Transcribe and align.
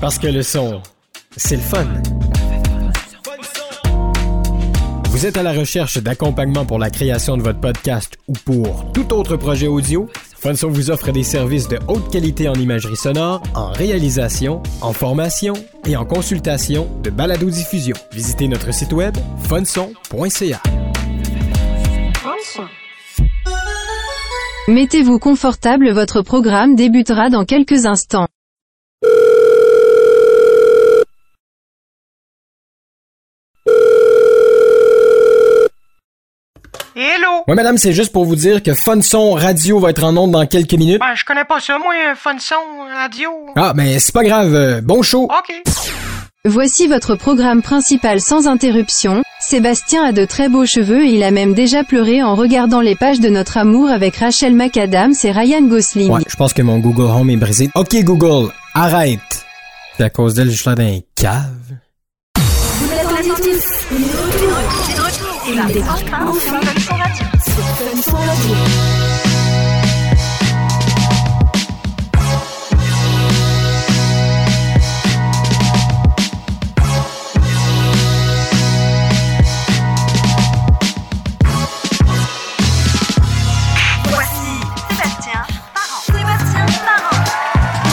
Parce 0.00 0.18
que 0.18 0.28
le 0.28 0.42
son, 0.42 0.80
c'est 1.36 1.56
le 1.56 1.62
fun. 1.62 1.86
Vous 5.10 5.26
êtes 5.26 5.36
à 5.36 5.42
la 5.42 5.52
recherche 5.52 5.98
d'accompagnement 5.98 6.64
pour 6.64 6.78
la 6.78 6.90
création 6.90 7.36
de 7.36 7.42
votre 7.42 7.58
podcast 7.58 8.16
ou 8.28 8.32
pour 8.32 8.92
tout 8.92 9.12
autre 9.12 9.36
projet 9.36 9.66
audio? 9.66 10.08
Funson 10.36 10.68
vous 10.68 10.92
offre 10.92 11.10
des 11.10 11.24
services 11.24 11.66
de 11.66 11.80
haute 11.88 12.12
qualité 12.12 12.48
en 12.48 12.54
imagerie 12.54 12.96
sonore, 12.96 13.42
en 13.56 13.72
réalisation, 13.72 14.62
en 14.80 14.92
formation 14.92 15.54
et 15.84 15.96
en 15.96 16.04
consultation 16.04 16.86
de 17.02 17.10
balado-diffusion. 17.10 17.96
Visitez 18.12 18.46
notre 18.46 18.72
site 18.72 18.92
web 18.92 19.16
funson.ca. 19.48 20.62
Mettez-vous 24.68 25.18
confortable, 25.18 25.90
votre 25.90 26.22
programme 26.22 26.76
débutera 26.76 27.30
dans 27.30 27.44
quelques 27.44 27.86
instants. 27.86 28.28
Hello! 37.00 37.44
Oui, 37.46 37.54
madame, 37.54 37.78
c'est 37.78 37.92
juste 37.92 38.10
pour 38.10 38.24
vous 38.24 38.34
dire 38.34 38.60
que 38.60 38.74
Funson 38.74 39.30
Radio 39.34 39.78
va 39.78 39.90
être 39.90 40.02
en 40.02 40.16
onde 40.16 40.32
dans 40.32 40.44
quelques 40.46 40.74
minutes. 40.74 40.98
Ben, 40.98 41.14
je 41.14 41.24
connais 41.24 41.44
pas 41.44 41.60
ça, 41.60 41.78
moi, 41.78 41.94
un 42.10 42.16
fun 42.16 42.36
son, 42.40 42.56
radio. 42.92 43.30
Ah, 43.54 43.72
mais 43.76 44.00
c'est 44.00 44.12
pas 44.12 44.24
grave. 44.24 44.52
euh, 44.52 44.80
Bon 44.80 45.00
show! 45.02 45.26
Ok. 45.30 45.54
Voici 46.44 46.88
votre 46.88 47.14
programme 47.14 47.62
principal 47.62 48.20
sans 48.20 48.48
interruption. 48.48 49.22
Sébastien 49.38 50.06
a 50.06 50.10
de 50.10 50.24
très 50.24 50.48
beaux 50.48 50.66
cheveux 50.66 51.04
et 51.04 51.10
il 51.10 51.22
a 51.22 51.30
même 51.30 51.54
déjà 51.54 51.84
pleuré 51.84 52.20
en 52.20 52.34
regardant 52.34 52.80
les 52.80 52.96
pages 52.96 53.20
de 53.20 53.28
notre 53.28 53.58
amour 53.58 53.90
avec 53.90 54.16
Rachel 54.16 54.56
McAdams 54.56 55.14
et 55.22 55.30
Ryan 55.30 55.62
Gosling. 55.62 56.10
Ouais, 56.10 56.22
je 56.26 56.34
pense 56.34 56.52
que 56.52 56.62
mon 56.62 56.80
Google 56.80 57.12
Home 57.16 57.30
est 57.30 57.36
brisé. 57.36 57.70
Ok, 57.76 57.94
Google, 58.02 58.50
arrête! 58.74 59.46
C'est 59.96 60.02
à 60.02 60.10
cause 60.10 60.34
d'elle, 60.34 60.50
je 60.50 60.56
suis 60.56 60.68
là 60.68 60.74
dans 60.74 60.82
un 60.82 60.98
cave. 61.14 61.44
Voici 65.50 66.77
Parent. 68.02 68.28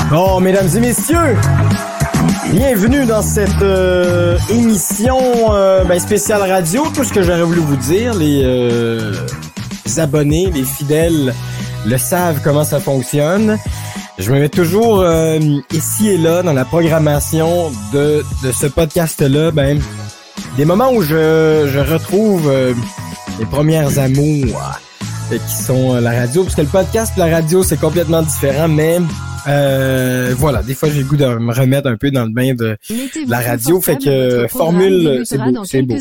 Bon, 0.09 0.39
mesdames 0.39 0.69
et 0.75 0.79
messieurs, 0.79 1.35
bienvenue 2.51 3.05
dans 3.05 3.21
cette 3.21 3.61
euh, 3.61 4.37
émission 4.49 5.17
euh, 5.51 5.83
ben, 5.83 5.99
spéciale 5.99 6.41
radio. 6.41 6.85
Tout 6.93 7.03
ce 7.03 7.11
que 7.11 7.21
j'aurais 7.23 7.43
voulu 7.43 7.59
vous 7.59 7.75
dire, 7.75 8.13
les, 8.13 8.43
euh, 8.43 9.13
abonnés, 9.97 10.49
les 10.51 10.63
fidèles 10.63 11.33
le 11.85 11.97
savent 11.97 12.41
comment 12.43 12.63
ça 12.63 12.79
fonctionne. 12.79 13.57
Je 14.17 14.31
me 14.31 14.39
mets 14.39 14.49
toujours 14.49 15.01
euh, 15.01 15.39
ici 15.71 16.09
et 16.09 16.17
là 16.17 16.41
dans 16.41 16.53
la 16.53 16.65
programmation 16.65 17.71
de, 17.93 18.23
de 18.43 18.51
ce 18.51 18.67
podcast-là, 18.67 19.51
ben 19.51 19.79
des 20.57 20.65
moments 20.65 20.91
où 20.91 21.01
je, 21.01 21.69
je 21.71 21.79
retrouve 21.79 22.49
euh, 22.49 22.73
les 23.39 23.45
premières 23.45 23.99
amours 23.99 24.61
euh, 25.31 25.37
qui 25.37 25.55
sont 25.63 25.95
euh, 25.95 25.99
la 25.99 26.11
radio, 26.11 26.43
parce 26.43 26.55
que 26.55 26.61
le 26.61 26.67
podcast, 26.67 27.13
la 27.17 27.27
radio, 27.27 27.61
c'est 27.63 27.79
complètement 27.79 28.21
différent, 28.21 28.67
mais 28.67 28.99
euh, 29.47 30.33
voilà, 30.37 30.63
des 30.63 30.73
fois 30.73 30.89
j'ai 30.89 30.99
le 30.99 31.05
goût 31.05 31.17
de 31.17 31.25
me 31.25 31.53
remettre 31.53 31.87
un 31.87 31.97
peu 31.97 32.11
dans 32.11 32.25
le 32.25 32.31
bain 32.31 32.53
de 32.53 32.77
la 33.27 33.39
radio, 33.39 33.81
fait 33.81 33.97
que 33.97 34.47
formule, 34.47 35.21
c'est 35.25 35.37
beau, 35.37 35.63
c'est 35.63 35.81
beau, 35.81 35.95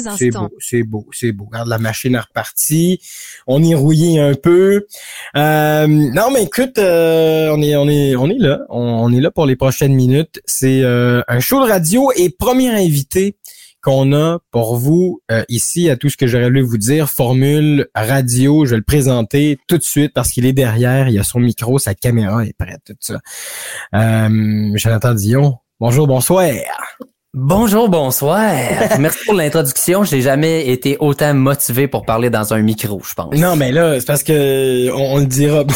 c'est 0.58 0.82
beau, 0.82 1.06
c'est 1.12 1.32
beau. 1.32 1.46
Regarde, 1.50 1.68
la 1.68 1.78
machine 1.78 2.14
est 2.14 2.20
repartie, 2.20 3.00
on 3.46 3.62
est 3.62 3.74
rouillé 3.74 4.20
un 4.20 4.34
peu. 4.34 4.86
Euh, 5.36 5.86
non, 5.86 6.30
mais 6.32 6.44
écoute, 6.44 6.78
euh, 6.78 7.50
on 7.54 7.62
est, 7.62 7.76
on 7.76 7.88
est, 7.88 8.16
on 8.16 8.28
est 8.28 8.38
là, 8.38 8.60
on, 8.68 8.80
on 8.80 9.12
est 9.12 9.20
là 9.20 9.30
pour 9.30 9.46
les 9.46 9.56
prochaines 9.56 9.94
minutes. 9.94 10.40
C'est 10.44 10.82
euh, 10.82 11.22
un 11.28 11.40
show 11.40 11.64
de 11.64 11.68
radio 11.68 12.10
et 12.16 12.30
premier 12.30 12.70
invité 12.70 13.36
qu'on 13.84 14.12
a 14.14 14.38
pour 14.50 14.76
vous 14.76 15.20
euh, 15.30 15.44
ici 15.50 15.90
à 15.90 15.96
tout 15.96 16.08
ce 16.08 16.16
que 16.16 16.26
j'aurais 16.26 16.46
voulu 16.46 16.62
vous 16.62 16.78
dire. 16.78 17.10
Formule 17.10 17.86
radio, 17.94 18.64
je 18.64 18.70
vais 18.70 18.76
le 18.78 18.82
présenter 18.82 19.58
tout 19.68 19.76
de 19.78 19.82
suite 19.82 20.12
parce 20.14 20.30
qu'il 20.30 20.46
est 20.46 20.52
derrière, 20.54 21.08
il 21.08 21.18
a 21.18 21.22
son 21.22 21.38
micro, 21.38 21.78
sa 21.78 21.94
caméra 21.94 22.44
est 22.44 22.56
prête, 22.58 22.80
tout 22.86 22.94
ça. 23.00 23.20
Euh, 23.94 24.70
Jonathan 24.74 25.14
Dion, 25.14 25.58
bonjour, 25.78 26.06
bonsoir. 26.06 26.48
Bonjour, 27.36 27.88
bonsoir. 27.88 28.48
Merci 29.00 29.18
pour 29.26 29.34
l'introduction. 29.34 30.04
J'ai 30.04 30.20
jamais 30.20 30.68
été 30.68 30.96
autant 31.00 31.34
motivé 31.34 31.88
pour 31.88 32.06
parler 32.06 32.30
dans 32.30 32.54
un 32.54 32.62
micro, 32.62 33.02
je 33.04 33.12
pense. 33.14 33.34
Non, 33.36 33.56
mais 33.56 33.72
là, 33.72 33.98
c'est 33.98 34.06
parce 34.06 34.22
que 34.22 34.88
on, 34.92 35.14
on 35.14 35.18
le 35.18 35.26
dira. 35.26 35.64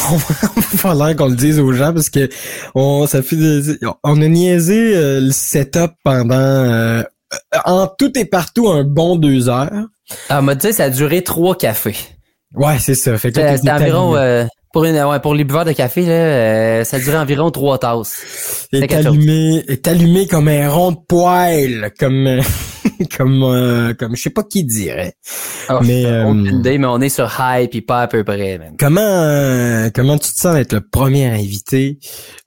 On 0.85 0.95
va 0.95 1.07
l'air 1.09 1.17
qu'on 1.17 1.27
le 1.29 1.35
dise 1.35 1.59
aux 1.59 1.73
gens 1.73 1.93
parce 1.93 2.11
que 2.11 2.29
on 2.77 3.07
ça 3.09 3.23
fait 3.23 3.35
des- 3.35 3.79
on 4.05 4.23
a 4.23 4.29
niaisé 4.29 4.95
euh, 4.95 5.21
le 5.21 5.33
setup 5.33 5.91
pendant 6.05 6.37
euh, 6.37 7.03
en 7.65 7.87
tout 7.87 8.17
et 8.19 8.25
partout 8.25 8.69
un 8.69 8.85
bon 8.85 9.17
deux 9.17 9.49
heures. 9.49 9.87
Ah, 10.29 10.43
m'a 10.43 10.55
dit 10.55 10.73
ça 10.73 10.85
a 10.85 10.91
duré 10.91 11.23
trois 11.23 11.57
cafés. 11.57 11.97
Ouais, 12.55 12.79
c'est 12.79 12.95
ça. 12.95 13.17
Fait 13.19 13.31
t'es 13.31 13.57
c'était 13.57 13.71
environ 13.71 14.17
euh, 14.17 14.45
pour 14.73 14.85
une 14.85 14.97
ouais, 14.97 15.21
pour 15.21 15.35
les 15.35 15.45
buveurs 15.45 15.65
de 15.65 15.73
café 15.73 16.03
là, 16.03 16.13
euh, 16.13 16.85
ça 16.85 16.97
a 16.97 17.01
duré 17.01 17.19
environ 17.19 17.51
trois 17.51 17.79
tasses. 17.79 18.69
est 18.73 18.81
c'est 18.81 18.95
allumé, 18.95 19.65
est 19.69 19.87
allumé 19.87 20.27
comme 20.27 20.49
un 20.49 20.69
rond 20.71 20.93
de 20.93 20.99
poêle, 21.07 21.93
comme 21.99 22.27
euh, 22.27 22.41
comme 23.17 23.43
euh, 23.43 23.95
comme 23.95 24.17
je 24.17 24.23
sais 24.23 24.31
pas 24.31 24.43
qui 24.43 24.65
dirait. 24.65 25.15
Oh, 25.71 25.79
Mais, 25.83 26.07
euh, 26.07 26.33
idée, 26.47 26.79
mais 26.79 26.87
on 26.87 27.01
est 27.01 27.09
sur 27.09 27.31
hype 27.39 27.71
puis 27.71 27.81
pas 27.83 28.03
à 28.03 28.09
peu 28.09 28.25
près. 28.25 28.59
Comment 28.79 29.01
euh, 29.01 29.91
comment 29.95 30.17
tu 30.19 30.33
te 30.33 30.39
sens 30.39 30.55
d'être 30.55 30.73
le 30.73 30.81
premier 30.81 31.27
invité 31.27 31.99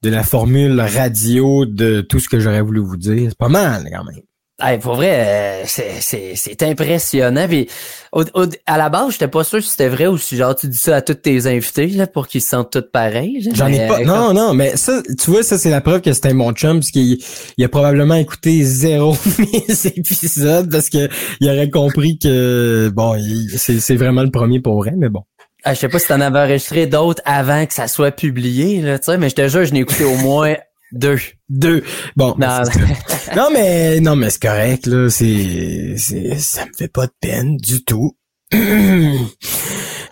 de 0.01 0.09
la 0.09 0.23
formule 0.23 0.79
radio 0.79 1.65
de 1.65 2.01
tout 2.01 2.19
ce 2.19 2.29
que 2.29 2.39
j'aurais 2.39 2.61
voulu 2.61 2.79
vous 2.81 2.97
dire? 2.97 3.29
C'est 3.29 3.37
pas 3.37 3.49
mal 3.49 3.87
quand 3.91 4.03
même. 4.03 4.21
Hey, 4.63 4.77
pour 4.77 4.95
vrai, 4.95 5.11
euh, 5.11 5.63
c'est 5.65 6.01
c'est 6.01 6.33
c'est 6.35 6.61
impressionnant. 6.63 7.47
Puis 7.47 7.67
au, 8.11 8.21
au- 8.35 8.45
à 8.67 8.77
la 8.77 8.89
base, 8.89 9.13
j'étais 9.13 9.27
pas 9.27 9.43
sûr 9.43 9.61
si 9.63 9.69
c'était 9.69 9.89
vrai 9.89 10.05
ou 10.07 10.17
si 10.17 10.37
genre 10.37 10.55
tu 10.55 10.67
dis 10.67 10.77
ça 10.77 10.97
à 10.97 11.01
tous 11.01 11.15
tes 11.15 11.47
invités 11.47 11.87
là 11.87 12.05
pour 12.05 12.27
qu'ils 12.27 12.41
se 12.41 12.49
sentent 12.49 12.71
tous 12.71 12.83
pareils. 12.93 13.49
J'en 13.55 13.67
ai 13.67 13.87
pas. 13.87 13.99
euh, 14.01 14.05
Non, 14.05 14.33
non, 14.33 14.53
mais 14.53 14.77
ça, 14.77 15.01
tu 15.19 15.31
vois, 15.31 15.41
ça, 15.43 15.57
c'est 15.57 15.71
la 15.71 15.81
preuve 15.81 16.01
que 16.01 16.13
c'était 16.13 16.33
mon 16.33 16.51
chum, 16.53 16.79
parce 16.79 16.91
qu'il 16.91 17.17
il 17.57 17.63
a 17.65 17.69
probablement 17.69 18.15
écouté 18.15 18.63
zéro 18.63 19.15
mes 19.39 19.87
épisodes, 19.87 20.69
parce 20.71 20.89
que 20.89 21.09
il 21.39 21.49
aurait 21.49 21.69
compris 21.69 22.19
que, 22.19 22.89
bon, 22.93 23.15
il- 23.15 23.49
c'est 23.57 23.79
c'est 23.79 23.95
vraiment 23.95 24.21
le 24.23 24.31
premier 24.31 24.59
pour 24.59 24.77
vrai, 24.77 24.93
mais 24.95 25.09
bon. 25.09 25.21
Ah, 25.63 25.73
je 25.73 25.79
sais 25.79 25.89
pas 25.89 25.99
si 25.99 26.07
t'en 26.07 26.21
avais 26.21 26.39
enregistré 26.39 26.87
d'autres 26.87 27.21
avant 27.25 27.65
que 27.65 27.73
ça 27.73 27.87
soit 27.87 28.11
publié, 28.11 28.81
là, 28.81 28.97
tu 28.99 29.05
sais, 29.05 29.17
mais 29.17 29.29
je 29.29 29.35
te 29.35 29.47
jure, 29.47 29.63
je 29.65 29.73
n'ai 29.73 29.81
écouté 29.81 30.03
au 30.03 30.15
moins 30.17 30.55
deux. 30.91 31.19
Deux. 31.49 31.83
Bon. 32.15 32.35
Non, 32.37 32.59
mais 32.59 32.65
ça. 33.07 33.35
non, 33.35 33.49
mais, 33.51 33.99
non, 33.99 34.15
mais 34.15 34.29
c'est 34.29 34.41
correct, 34.41 34.85
là. 34.85 35.09
C'est, 35.09 35.95
c'est, 35.97 36.37
ça 36.39 36.65
me 36.65 36.71
fait 36.77 36.87
pas 36.87 37.07
de 37.07 37.13
peine 37.19 37.57
du 37.57 37.83
tout. 37.83 38.15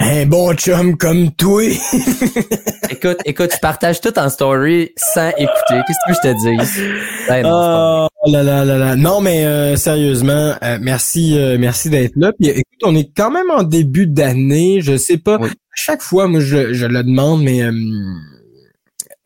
Un 0.02 0.26
bon 0.26 0.54
chum 0.54 0.98
comme 0.98 1.32
toi. 1.34 1.62
écoute, 2.90 3.18
écoute, 3.26 3.52
je 3.54 3.60
partage 3.60 4.00
tout 4.00 4.18
en 4.18 4.30
story 4.30 4.92
sans 4.96 5.30
écouter. 5.32 5.82
Qu'est-ce 5.86 6.08
que 6.08 6.14
je 6.14 6.22
te 6.22 6.40
dis? 6.40 6.82
Ben 7.28 7.44
non. 7.44 8.08
Oh 8.24 8.32
là 8.32 8.42
là 8.42 8.64
là 8.64 8.78
là. 8.78 8.96
Non, 8.96 9.20
mais 9.20 9.46
euh, 9.46 9.76
sérieusement, 9.76 10.56
euh, 10.64 10.78
merci 10.82 11.38
euh, 11.38 11.58
merci 11.60 11.90
d'être 11.90 12.14
là. 12.16 12.32
Puis 12.32 12.50
écoute, 12.50 12.80
on 12.84 12.96
est 12.96 13.12
quand 13.16 13.30
même 13.30 13.52
en 13.52 13.64
début 13.64 14.08
d'année. 14.08 14.80
Je 14.82 14.96
sais 14.96 15.18
pas. 15.18 15.38
Oui. 15.38 15.50
À 15.50 15.76
chaque 15.76 16.02
fois, 16.02 16.28
moi, 16.28 16.40
je, 16.40 16.74
je 16.74 16.86
le 16.86 17.04
demande, 17.04 17.44
mais 17.44 17.62
euh, 17.64 17.74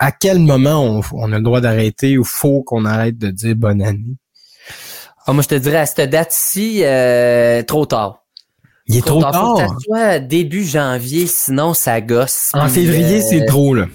à 0.03 0.11
quel 0.11 0.39
moment 0.39 0.83
on, 0.83 1.01
on 1.13 1.31
a 1.31 1.37
le 1.37 1.43
droit 1.43 1.61
d'arrêter 1.61 2.17
ou 2.17 2.25
faut 2.25 2.61
qu'on 2.61 2.83
arrête 2.83 3.17
de 3.17 3.29
dire 3.29 3.55
bonne 3.55 3.81
année? 3.81 4.17
Ah, 5.25 5.31
moi, 5.31 5.44
je 5.44 5.47
te 5.47 5.55
dirais, 5.55 5.77
à 5.77 5.85
cette 5.85 6.09
date-ci, 6.09 6.81
euh, 6.83 7.63
trop 7.63 7.85
tard. 7.85 8.25
Il 8.88 8.97
est 8.97 9.05
trop, 9.05 9.21
tard. 9.21 9.55
que 9.55 9.83
soit 9.85 10.19
début 10.19 10.65
janvier, 10.65 11.25
sinon 11.25 11.73
ça 11.73 12.01
gosse. 12.01 12.50
En 12.53 12.67
février, 12.67 13.23
euh, 13.23 13.25
c'est 13.29 13.45
trop, 13.45 13.73
là. 13.73 13.85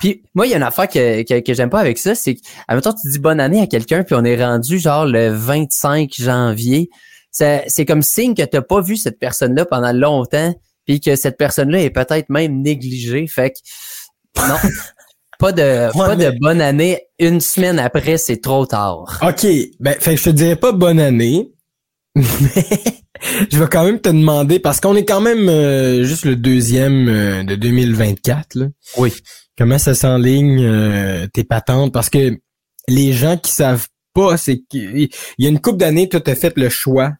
Puis 0.00 0.24
moi, 0.34 0.46
il 0.46 0.50
y 0.50 0.54
a 0.54 0.56
une 0.56 0.64
affaire 0.64 0.88
que, 0.88 1.22
que, 1.22 1.38
que 1.38 1.54
j'aime 1.54 1.70
pas 1.70 1.78
avec 1.78 1.98
ça, 1.98 2.16
c'est 2.16 2.34
que, 2.34 2.40
admettons, 2.66 2.92
tu 2.92 3.08
dis 3.08 3.20
bonne 3.20 3.38
année 3.38 3.60
à 3.60 3.68
quelqu'un, 3.68 4.02
puis 4.02 4.16
on 4.16 4.24
est 4.24 4.44
rendu 4.44 4.80
genre 4.80 5.06
le 5.06 5.28
25 5.28 6.10
janvier. 6.18 6.90
C'est 7.30 7.64
c'est 7.68 7.84
comme 7.86 8.02
signe 8.02 8.34
que 8.34 8.42
t'as 8.42 8.62
pas 8.62 8.80
vu 8.80 8.96
cette 8.96 9.20
personne-là 9.20 9.64
pendant 9.64 9.92
longtemps, 9.92 10.54
puis 10.86 11.00
que 11.00 11.14
cette 11.14 11.36
personne-là 11.36 11.82
est 11.82 11.90
peut-être 11.90 12.30
même 12.30 12.62
négligée. 12.62 13.28
Fait 13.28 13.50
que 13.50 14.48
non, 14.48 14.56
pas 15.42 15.52
de 15.52 15.92
pas 15.92 16.16
mais- 16.16 16.30
de 16.30 16.38
bonne 16.40 16.60
année. 16.60 17.00
Une 17.18 17.40
semaine 17.40 17.78
après, 17.78 18.16
c'est 18.16 18.40
trop 18.40 18.64
tard. 18.66 19.20
OK. 19.22 19.46
Ben, 19.80 19.94
fait 20.00 20.14
que 20.14 20.16
je 20.20 20.24
te 20.24 20.30
dirais 20.30 20.56
pas 20.56 20.72
bonne 20.72 21.00
année. 21.00 21.52
Mais 22.14 22.24
je 23.50 23.58
vais 23.58 23.68
quand 23.70 23.84
même 23.84 24.00
te 24.00 24.08
demander, 24.08 24.58
parce 24.58 24.80
qu'on 24.80 24.96
est 24.96 25.04
quand 25.04 25.20
même 25.20 25.48
euh, 25.48 26.04
juste 26.04 26.24
le 26.24 26.36
deuxième 26.36 27.08
euh, 27.08 27.42
de 27.44 27.54
2024, 27.54 28.54
là. 28.56 28.66
Oui. 28.96 29.12
Comment 29.56 29.78
ça 29.78 29.94
s'enligne 29.94 30.64
euh, 30.64 31.26
tes 31.32 31.44
patentes? 31.44 31.92
Parce 31.92 32.10
que 32.10 32.36
les 32.88 33.12
gens 33.12 33.36
qui 33.36 33.52
savent 33.52 33.86
pas, 34.14 34.36
c'est 34.36 34.62
qu'il 34.68 35.08
y 35.38 35.46
a 35.46 35.48
une 35.48 35.60
couple 35.60 35.78
d'années, 35.78 36.08
toi, 36.08 36.20
t'as 36.20 36.34
fait 36.34 36.56
le 36.56 36.68
choix 36.68 37.12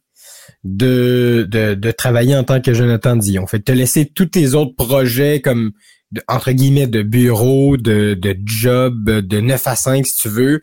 de, 0.64 1.46
de, 1.48 1.74
de 1.74 1.90
travailler 1.90 2.36
en 2.36 2.44
tant 2.44 2.60
que 2.60 2.72
Jonathan 2.74 3.16
Dion. 3.16 3.46
Fait 3.46 3.58
que 3.58 3.64
t'as 3.64 3.74
laissé 3.74 4.06
tous 4.06 4.26
tes 4.26 4.54
autres 4.54 4.74
projets 4.76 5.40
comme 5.40 5.72
de- 6.12 6.22
entre 6.28 6.52
guillemets 6.52 6.86
de 6.86 7.02
bureau, 7.02 7.76
de, 7.76 8.14
de 8.14 8.36
job, 8.44 9.04
de 9.10 9.40
9 9.40 9.66
à 9.66 9.76
5 9.76 10.06
si 10.06 10.16
tu 10.16 10.28
veux. 10.28 10.62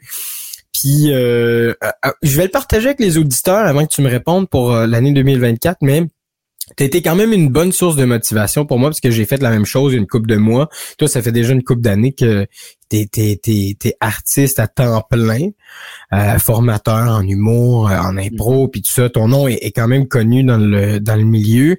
Puis 0.73 1.11
euh, 1.11 1.73
euh, 1.83 1.91
euh, 2.05 2.11
je 2.21 2.37
vais 2.37 2.43
le 2.45 2.49
partager 2.51 2.87
avec 2.87 2.99
les 2.99 3.17
auditeurs 3.17 3.65
avant 3.67 3.85
que 3.85 3.93
tu 3.93 4.01
me 4.01 4.09
répondes 4.09 4.47
pour 4.49 4.73
euh, 4.73 4.87
l'année 4.87 5.11
2024, 5.13 5.77
mais 5.81 6.03
T'as 6.75 6.85
été 6.85 7.01
quand 7.01 7.15
même 7.15 7.33
une 7.33 7.49
bonne 7.49 7.71
source 7.71 7.95
de 7.95 8.05
motivation 8.05 8.63
pour 8.63 8.77
moi 8.77 8.89
parce 8.91 8.99
que 9.01 9.09
j'ai 9.09 9.25
fait 9.25 9.41
la 9.41 9.49
même 9.49 9.65
chose 9.65 9.91
une 9.95 10.05
couple 10.05 10.27
de 10.27 10.35
mois. 10.35 10.69
Toi, 10.99 11.07
ça 11.07 11.23
fait 11.23 11.31
déjà 11.31 11.53
une 11.53 11.63
couple 11.63 11.81
d'années 11.81 12.13
que 12.13 12.45
t'es, 12.89 13.07
t'es, 13.11 13.39
t'es, 13.41 13.75
t'es 13.79 13.95
artiste 13.99 14.59
à 14.59 14.67
temps 14.67 15.03
plein, 15.09 15.49
euh, 16.13 16.37
formateur 16.37 17.09
en 17.09 17.27
humour, 17.27 17.85
en 17.89 18.15
impro, 18.17 18.67
puis 18.67 18.83
tout 18.83 18.91
ça. 18.91 19.09
Ton 19.09 19.29
nom 19.29 19.47
est, 19.47 19.55
est 19.63 19.71
quand 19.71 19.87
même 19.87 20.07
connu 20.07 20.43
dans 20.43 20.57
le 20.59 20.99
dans 20.99 21.15
le 21.15 21.23
milieu, 21.23 21.77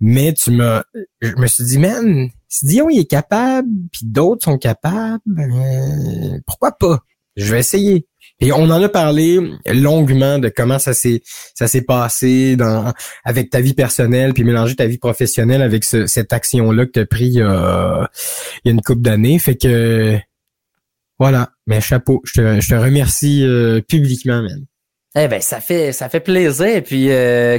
mais 0.00 0.34
tu 0.34 0.50
m'as, 0.50 0.82
je 1.22 1.34
me 1.36 1.46
suis 1.46 1.64
dit, 1.64 1.78
man, 1.78 2.28
si 2.58 2.66
Dion 2.66 2.88
il 2.90 3.00
est 3.00 3.10
capable, 3.10 3.68
puis 3.92 4.02
d'autres 4.04 4.44
sont 4.44 4.58
capables, 4.58 5.20
euh, 5.38 6.38
pourquoi 6.46 6.72
pas? 6.72 7.00
Je 7.36 7.52
vais 7.52 7.58
essayer. 7.60 8.06
Et 8.40 8.52
on 8.52 8.64
en 8.70 8.82
a 8.82 8.88
parlé 8.88 9.38
longuement 9.66 10.38
de 10.38 10.48
comment 10.48 10.78
ça 10.78 10.94
s'est 10.94 11.22
ça 11.54 11.68
s'est 11.68 11.82
passé 11.82 12.56
dans 12.56 12.92
avec 13.24 13.50
ta 13.50 13.60
vie 13.60 13.74
personnelle 13.74 14.32
puis 14.34 14.44
mélanger 14.44 14.74
ta 14.74 14.86
vie 14.86 14.98
professionnelle 14.98 15.62
avec 15.62 15.84
ce- 15.84 16.06
cette 16.06 16.32
action 16.32 16.70
là 16.72 16.86
que 16.86 16.92
tu 16.92 17.00
as 17.00 17.06
pris 17.06 17.34
euh, 17.40 18.04
il 18.64 18.68
y 18.68 18.70
a 18.70 18.72
une 18.72 18.82
couple 18.82 19.02
d'années 19.02 19.38
fait 19.38 19.56
que 19.56 20.18
voilà 21.18 21.50
mais 21.66 21.80
chapeau 21.80 22.20
je 22.24 22.32
te, 22.40 22.60
je 22.60 22.68
te 22.68 22.74
remercie 22.74 23.42
euh, 23.44 23.80
publiquement 23.80 24.42
man. 24.42 24.64
Eh 25.18 25.28
ben, 25.28 25.40
ça 25.40 25.60
fait, 25.60 25.92
ça 25.92 26.10
fait 26.10 26.20
plaisir. 26.20 26.82
Puis, 26.84 27.08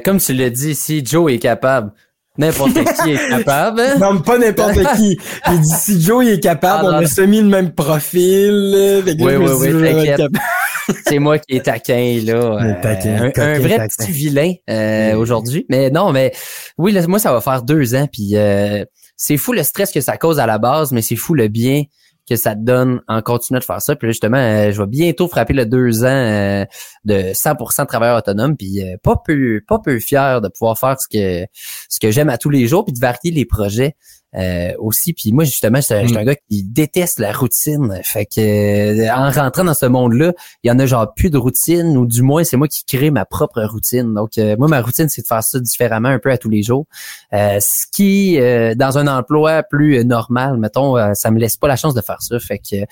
comme 0.06 0.20
tu 0.20 0.34
l'as 0.34 0.52
dit 0.52 0.70
ici, 0.70 1.02
Joe 1.04 1.32
est 1.34 1.40
capable. 1.40 1.92
N'importe 2.38 2.74
qui 3.04 3.12
est 3.14 3.30
capable. 3.30 3.82
non 4.00 4.14
mais 4.14 4.22
pas 4.22 4.38
n'importe 4.38 4.96
qui 4.96 5.18
il 5.52 5.60
dit 5.60 5.70
si 5.80 6.02
Joe 6.02 6.24
il 6.26 6.32
est 6.34 6.40
capable 6.40 6.84
Ah, 6.86 6.88
on 6.88 6.92
non, 6.92 6.98
a 6.98 7.02
non. 7.02 7.08
semi 7.08 7.42
le 7.42 7.48
même 7.48 7.72
profil 7.74 9.04
que 9.06 9.24
Oui, 9.24 9.36
oui, 9.36 9.70
oui, 9.74 9.82
t'inquiète. 9.94 10.18
capable. 10.18 10.40
C'est 11.06 11.20
moi 11.20 11.38
qui 11.38 11.56
est 11.58 11.66
taquin, 11.66 12.20
là. 12.24 12.34
Euh, 12.36 12.74
taquin, 12.82 13.32
un, 13.36 13.60
vrai 13.60 13.76
taquin. 13.78 13.88
petit 13.88 14.12
vilain 14.12 14.54
euh, 14.70 15.16
aujourd'hui. 15.18 15.66
Mais 15.70 15.90
non, 15.90 16.14
mais 16.14 16.32
oui, 16.78 16.94
là, 16.94 17.06
moi, 17.08 17.20
ça 17.20 17.34
va 17.34 17.42
faire 17.42 17.62
deux 17.64 17.94
ans. 17.96 18.08
Puis 18.12 18.38
euh, 18.38 18.86
c'est 19.18 19.36
fou 19.36 19.52
le 19.52 19.64
stress 19.64 19.92
que 19.92 20.00
ça 20.00 20.16
cause 20.16 20.40
à 20.40 20.46
la 20.46 20.60
base, 20.60 20.94
mais 20.94 21.02
c'est 21.02 21.18
fou 21.18 21.34
le 21.34 21.50
bien 21.50 21.84
que 22.28 22.36
ça 22.36 22.56
te 22.56 22.62
donne 22.62 23.02
en 23.08 23.22
continuant 23.22 23.60
de 23.60 23.64
faire 23.64 23.82
ça. 23.82 23.96
Puis 23.96 24.08
là, 24.08 24.12
justement, 24.12 24.38
euh, 24.38 24.72
je 24.72 24.82
vais 24.82 24.88
bientôt 24.88 25.28
frapper 25.28 25.54
le 25.54 25.66
deux 25.66 26.04
ans 26.04 26.08
euh, 26.08 26.66
de 27.06 27.34
100% 27.34 27.82
de 27.82 27.88
travailleur 27.88 28.18
autonome. 28.18 28.58
Puis 28.58 28.82
euh, 28.82 28.98
pas 29.02 29.16
peu, 29.24 29.62
pas 29.68 29.80
peu 29.80 30.00
fier 30.00 30.42
de 30.42 30.50
pouvoir 30.50 30.78
faire 30.78 30.96
ce 31.00 31.08
que 31.08 31.48
ce 31.90 32.00
que 32.00 32.12
j'aime 32.12 32.30
à 32.30 32.38
tous 32.38 32.50
les 32.50 32.68
jours, 32.68 32.86
puis 32.86 32.94
de 32.94 33.00
varier 33.00 33.32
les 33.32 33.46
projets. 33.46 33.96
Euh, 34.36 34.74
aussi 34.80 35.14
puis 35.14 35.32
moi 35.32 35.44
justement 35.44 35.78
je 35.78 35.86
suis 35.86 35.96
je 36.04 36.08
suis 36.08 36.18
un 36.18 36.26
gars 36.26 36.36
qui 36.36 36.64
déteste 36.64 37.20
la 37.20 37.32
routine 37.32 38.02
fait 38.04 38.26
que 38.26 38.40
euh, 38.42 39.14
en 39.14 39.32
rentrant 39.32 39.64
dans 39.64 39.74
ce 39.74 39.86
monde-là 39.86 40.34
il 40.64 40.68
y 40.68 40.72
en 40.72 40.80
a 40.80 40.86
genre 40.86 41.14
plus 41.14 41.30
de 41.30 41.38
routine 41.38 41.98
ou 41.98 42.06
du 42.06 42.22
moins 42.22 42.44
c'est 42.44 42.58
moi 42.58 42.68
qui 42.68 42.84
crée 42.86 43.12
ma 43.12 43.26
propre 43.26 43.64
routine. 43.64 44.14
Donc 44.14 44.38
euh, 44.38 44.56
moi 44.58 44.68
ma 44.68 44.82
routine 44.82 45.10
c'est 45.10 45.22
de 45.22 45.28
faire 45.28 45.44
ça 45.44 45.60
différemment 45.60 46.10
un 46.10 46.20
peu 46.20 46.32
à 46.32 46.38
tous 46.38 46.50
les 46.50 46.64
jours. 46.64 46.86
Euh, 47.34 47.60
ce 47.60 47.86
qui 47.92 48.40
euh, 48.40 48.76
dans 48.76 48.98
un 48.98 49.08
emploi 49.08 49.64
plus 49.64 49.98
euh, 49.98 50.04
normal 50.04 50.58
mettons 50.58 50.98
euh, 50.98 51.14
ça 51.14 51.32
me 51.32 51.40
laisse 51.40 51.58
pas 51.58 51.68
la 51.68 51.76
chance 51.76 51.94
de 51.94 52.02
faire 52.02 52.22
ça. 52.22 52.40
Fait 52.40 52.60
que 52.60 52.76
euh, 52.76 52.86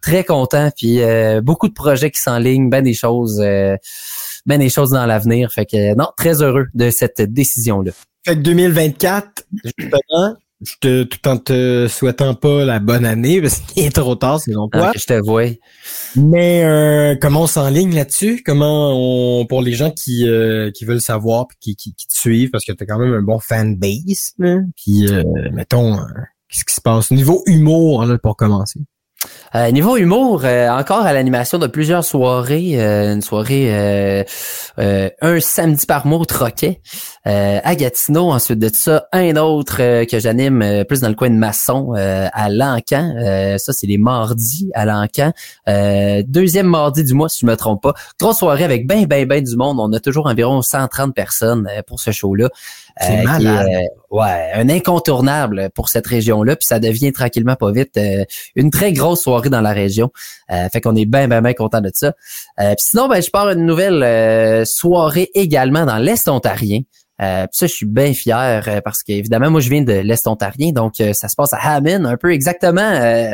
très 0.00 0.24
content 0.24 0.70
puis 0.76 1.02
euh, 1.02 1.40
beaucoup 1.40 1.68
de 1.68 1.74
projets 1.74 2.10
qui 2.10 2.20
s'enlignent, 2.20 2.70
ben 2.70 2.82
des 2.82 2.94
choses 2.94 3.40
euh, 3.40 3.76
ben 4.46 4.58
des 4.58 4.68
choses 4.68 4.90
dans 4.90 5.06
l'avenir. 5.06 5.52
Fait 5.52 5.66
que 5.66 5.94
non, 5.94 6.08
très 6.16 6.42
heureux 6.42 6.66
de 6.74 6.90
cette 6.90 7.20
décision 7.20 7.82
là. 7.82 7.92
Fait 8.24 8.34
que 8.34 8.40
2024, 8.40 9.44
justement, 9.64 10.34
je 10.62 10.74
te, 10.80 11.02
tout 11.02 11.28
en 11.28 11.36
te 11.36 11.86
souhaitant 11.88 12.34
pas 12.34 12.64
la 12.64 12.78
bonne 12.78 13.04
année, 13.04 13.42
parce 13.42 13.60
qu'il 13.60 13.84
est 13.84 13.94
trop 13.94 14.14
tard, 14.14 14.40
selon 14.40 14.68
toi. 14.68 14.92
je 14.96 15.04
te 15.04 15.20
vois. 15.22 15.50
Mais 16.16 16.64
euh, 16.64 17.14
comment 17.20 17.42
on 17.42 17.46
s'enligne 17.46 17.94
là-dessus? 17.94 18.42
Comment 18.44 18.92
on 19.40 19.44
pour 19.46 19.60
les 19.60 19.72
gens 19.72 19.90
qui, 19.90 20.28
euh, 20.28 20.70
qui 20.70 20.84
veulent 20.84 21.00
savoir 21.00 21.46
puis 21.46 21.58
qui, 21.60 21.76
qui, 21.76 21.94
qui 21.94 22.06
te 22.06 22.14
suivent, 22.16 22.50
parce 22.50 22.64
que 22.64 22.72
tu 22.72 22.82
as 22.82 22.86
quand 22.86 22.98
même 22.98 23.12
un 23.12 23.22
bon 23.22 23.38
fanbase, 23.38 24.32
là. 24.38 24.58
Puis 24.76 25.08
euh, 25.08 25.22
mettons, 25.52 25.98
euh, 25.98 26.04
qu'est-ce 26.48 26.64
qui 26.64 26.74
se 26.74 26.80
passe? 26.80 27.10
Niveau 27.10 27.42
humour, 27.46 28.06
là, 28.06 28.18
pour 28.18 28.36
commencer. 28.36 28.80
Euh, 29.54 29.70
niveau 29.70 29.96
humour, 29.96 30.42
euh, 30.44 30.68
encore 30.68 31.06
à 31.06 31.12
l'animation 31.12 31.58
de 31.58 31.66
plusieurs 31.66 32.04
soirées, 32.04 32.80
euh, 32.80 33.14
une 33.14 33.22
soirée 33.22 33.68
euh, 33.74 34.24
euh, 34.78 35.08
un 35.22 35.40
samedi 35.40 35.86
par 35.86 36.06
mois 36.06 36.18
au 36.18 36.24
Troquet, 36.24 36.80
euh, 37.26 37.58
à 37.62 37.74
Gatineau, 37.74 38.30
ensuite 38.32 38.58
de 38.58 38.68
ça, 38.68 39.06
un 39.12 39.36
autre 39.36 39.76
euh, 39.80 40.04
que 40.04 40.18
j'anime 40.18 40.60
euh, 40.62 40.84
plus 40.84 41.00
dans 41.00 41.08
le 41.08 41.14
coin 41.14 41.30
de 41.30 41.36
Masson, 41.36 41.94
euh, 41.96 42.28
à 42.32 42.48
Lancan, 42.50 43.14
Euh, 43.16 43.56
ça 43.58 43.72
c'est 43.72 43.86
les 43.86 43.98
mardis 43.98 44.70
à 44.74 44.84
Lancan, 44.84 45.32
Euh, 45.68 46.22
deuxième 46.26 46.66
mardi 46.66 47.02
du 47.04 47.14
mois 47.14 47.28
si 47.28 47.40
je 47.40 47.46
me 47.46 47.56
trompe 47.56 47.82
pas, 47.82 47.94
grosse 48.20 48.38
soirée 48.38 48.64
avec 48.64 48.86
ben 48.86 49.06
ben 49.06 49.26
ben 49.26 49.42
du 49.42 49.56
monde, 49.56 49.78
on 49.80 49.92
a 49.92 50.00
toujours 50.00 50.26
environ 50.26 50.60
130 50.60 51.14
personnes 51.14 51.68
euh, 51.70 51.82
pour 51.86 52.00
ce 52.00 52.10
show-là. 52.10 52.48
C'est 52.98 53.18
qui 53.20 53.24
malade. 53.26 53.68
est, 53.68 53.88
ouais, 54.10 54.50
un 54.54 54.68
incontournable 54.70 55.68
pour 55.74 55.90
cette 55.90 56.06
région-là, 56.06 56.56
puis 56.56 56.66
ça 56.66 56.78
devient 56.78 57.12
tranquillement 57.12 57.54
pas 57.56 57.70
vite 57.70 57.96
euh, 57.98 58.24
une 58.54 58.70
très 58.70 58.92
grosse 58.92 59.15
soirée 59.16 59.50
dans 59.50 59.60
la 59.60 59.72
région. 59.72 60.10
Euh, 60.52 60.68
fait 60.72 60.80
qu'on 60.80 60.94
est 60.94 61.06
bien, 61.06 61.28
bien, 61.28 61.42
bien 61.42 61.54
content 61.54 61.80
de 61.80 61.90
ça. 61.92 62.08
Euh, 62.60 62.74
puis 62.74 62.86
sinon, 62.90 63.08
ben, 63.08 63.20
je 63.20 63.30
pars 63.30 63.50
une 63.50 63.66
nouvelle 63.66 64.02
euh, 64.02 64.64
soirée 64.64 65.30
également 65.34 65.84
dans 65.84 65.98
l'Est 65.98 66.28
ontarien. 66.28 66.80
Euh, 67.22 67.46
puis 67.46 67.56
ça, 67.56 67.66
je 67.66 67.72
suis 67.72 67.86
bien 67.86 68.12
fier 68.12 68.64
euh, 68.68 68.80
parce 68.82 69.02
qu'évidemment, 69.02 69.50
moi, 69.50 69.60
je 69.60 69.70
viens 69.70 69.82
de 69.82 69.92
l'Est 69.92 70.26
ontarien, 70.26 70.72
donc 70.72 71.00
euh, 71.00 71.12
ça 71.14 71.28
se 71.28 71.36
passe 71.36 71.52
à 71.54 71.58
Hammond, 71.58 72.04
un 72.04 72.16
peu 72.16 72.32
exactement 72.32 72.82
euh, 72.82 73.32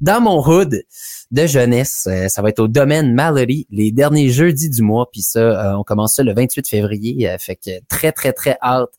dans 0.00 0.20
mon 0.20 0.46
hood 0.46 0.82
de 1.30 1.46
jeunesse. 1.46 2.06
Euh, 2.10 2.28
ça 2.28 2.42
va 2.42 2.50
être 2.50 2.60
au 2.60 2.68
domaine 2.68 3.14
Mallory 3.14 3.66
les 3.70 3.90
derniers 3.90 4.28
jeudis 4.28 4.68
du 4.68 4.82
mois. 4.82 5.08
Puis 5.10 5.22
ça, 5.22 5.76
on 5.78 5.82
commence 5.82 6.16
ça 6.16 6.22
le 6.22 6.34
28 6.34 6.68
février. 6.68 7.34
fait 7.38 7.56
que 7.56 7.70
très, 7.88 8.12
très, 8.12 8.32
très 8.32 8.58
hâte. 8.62 8.90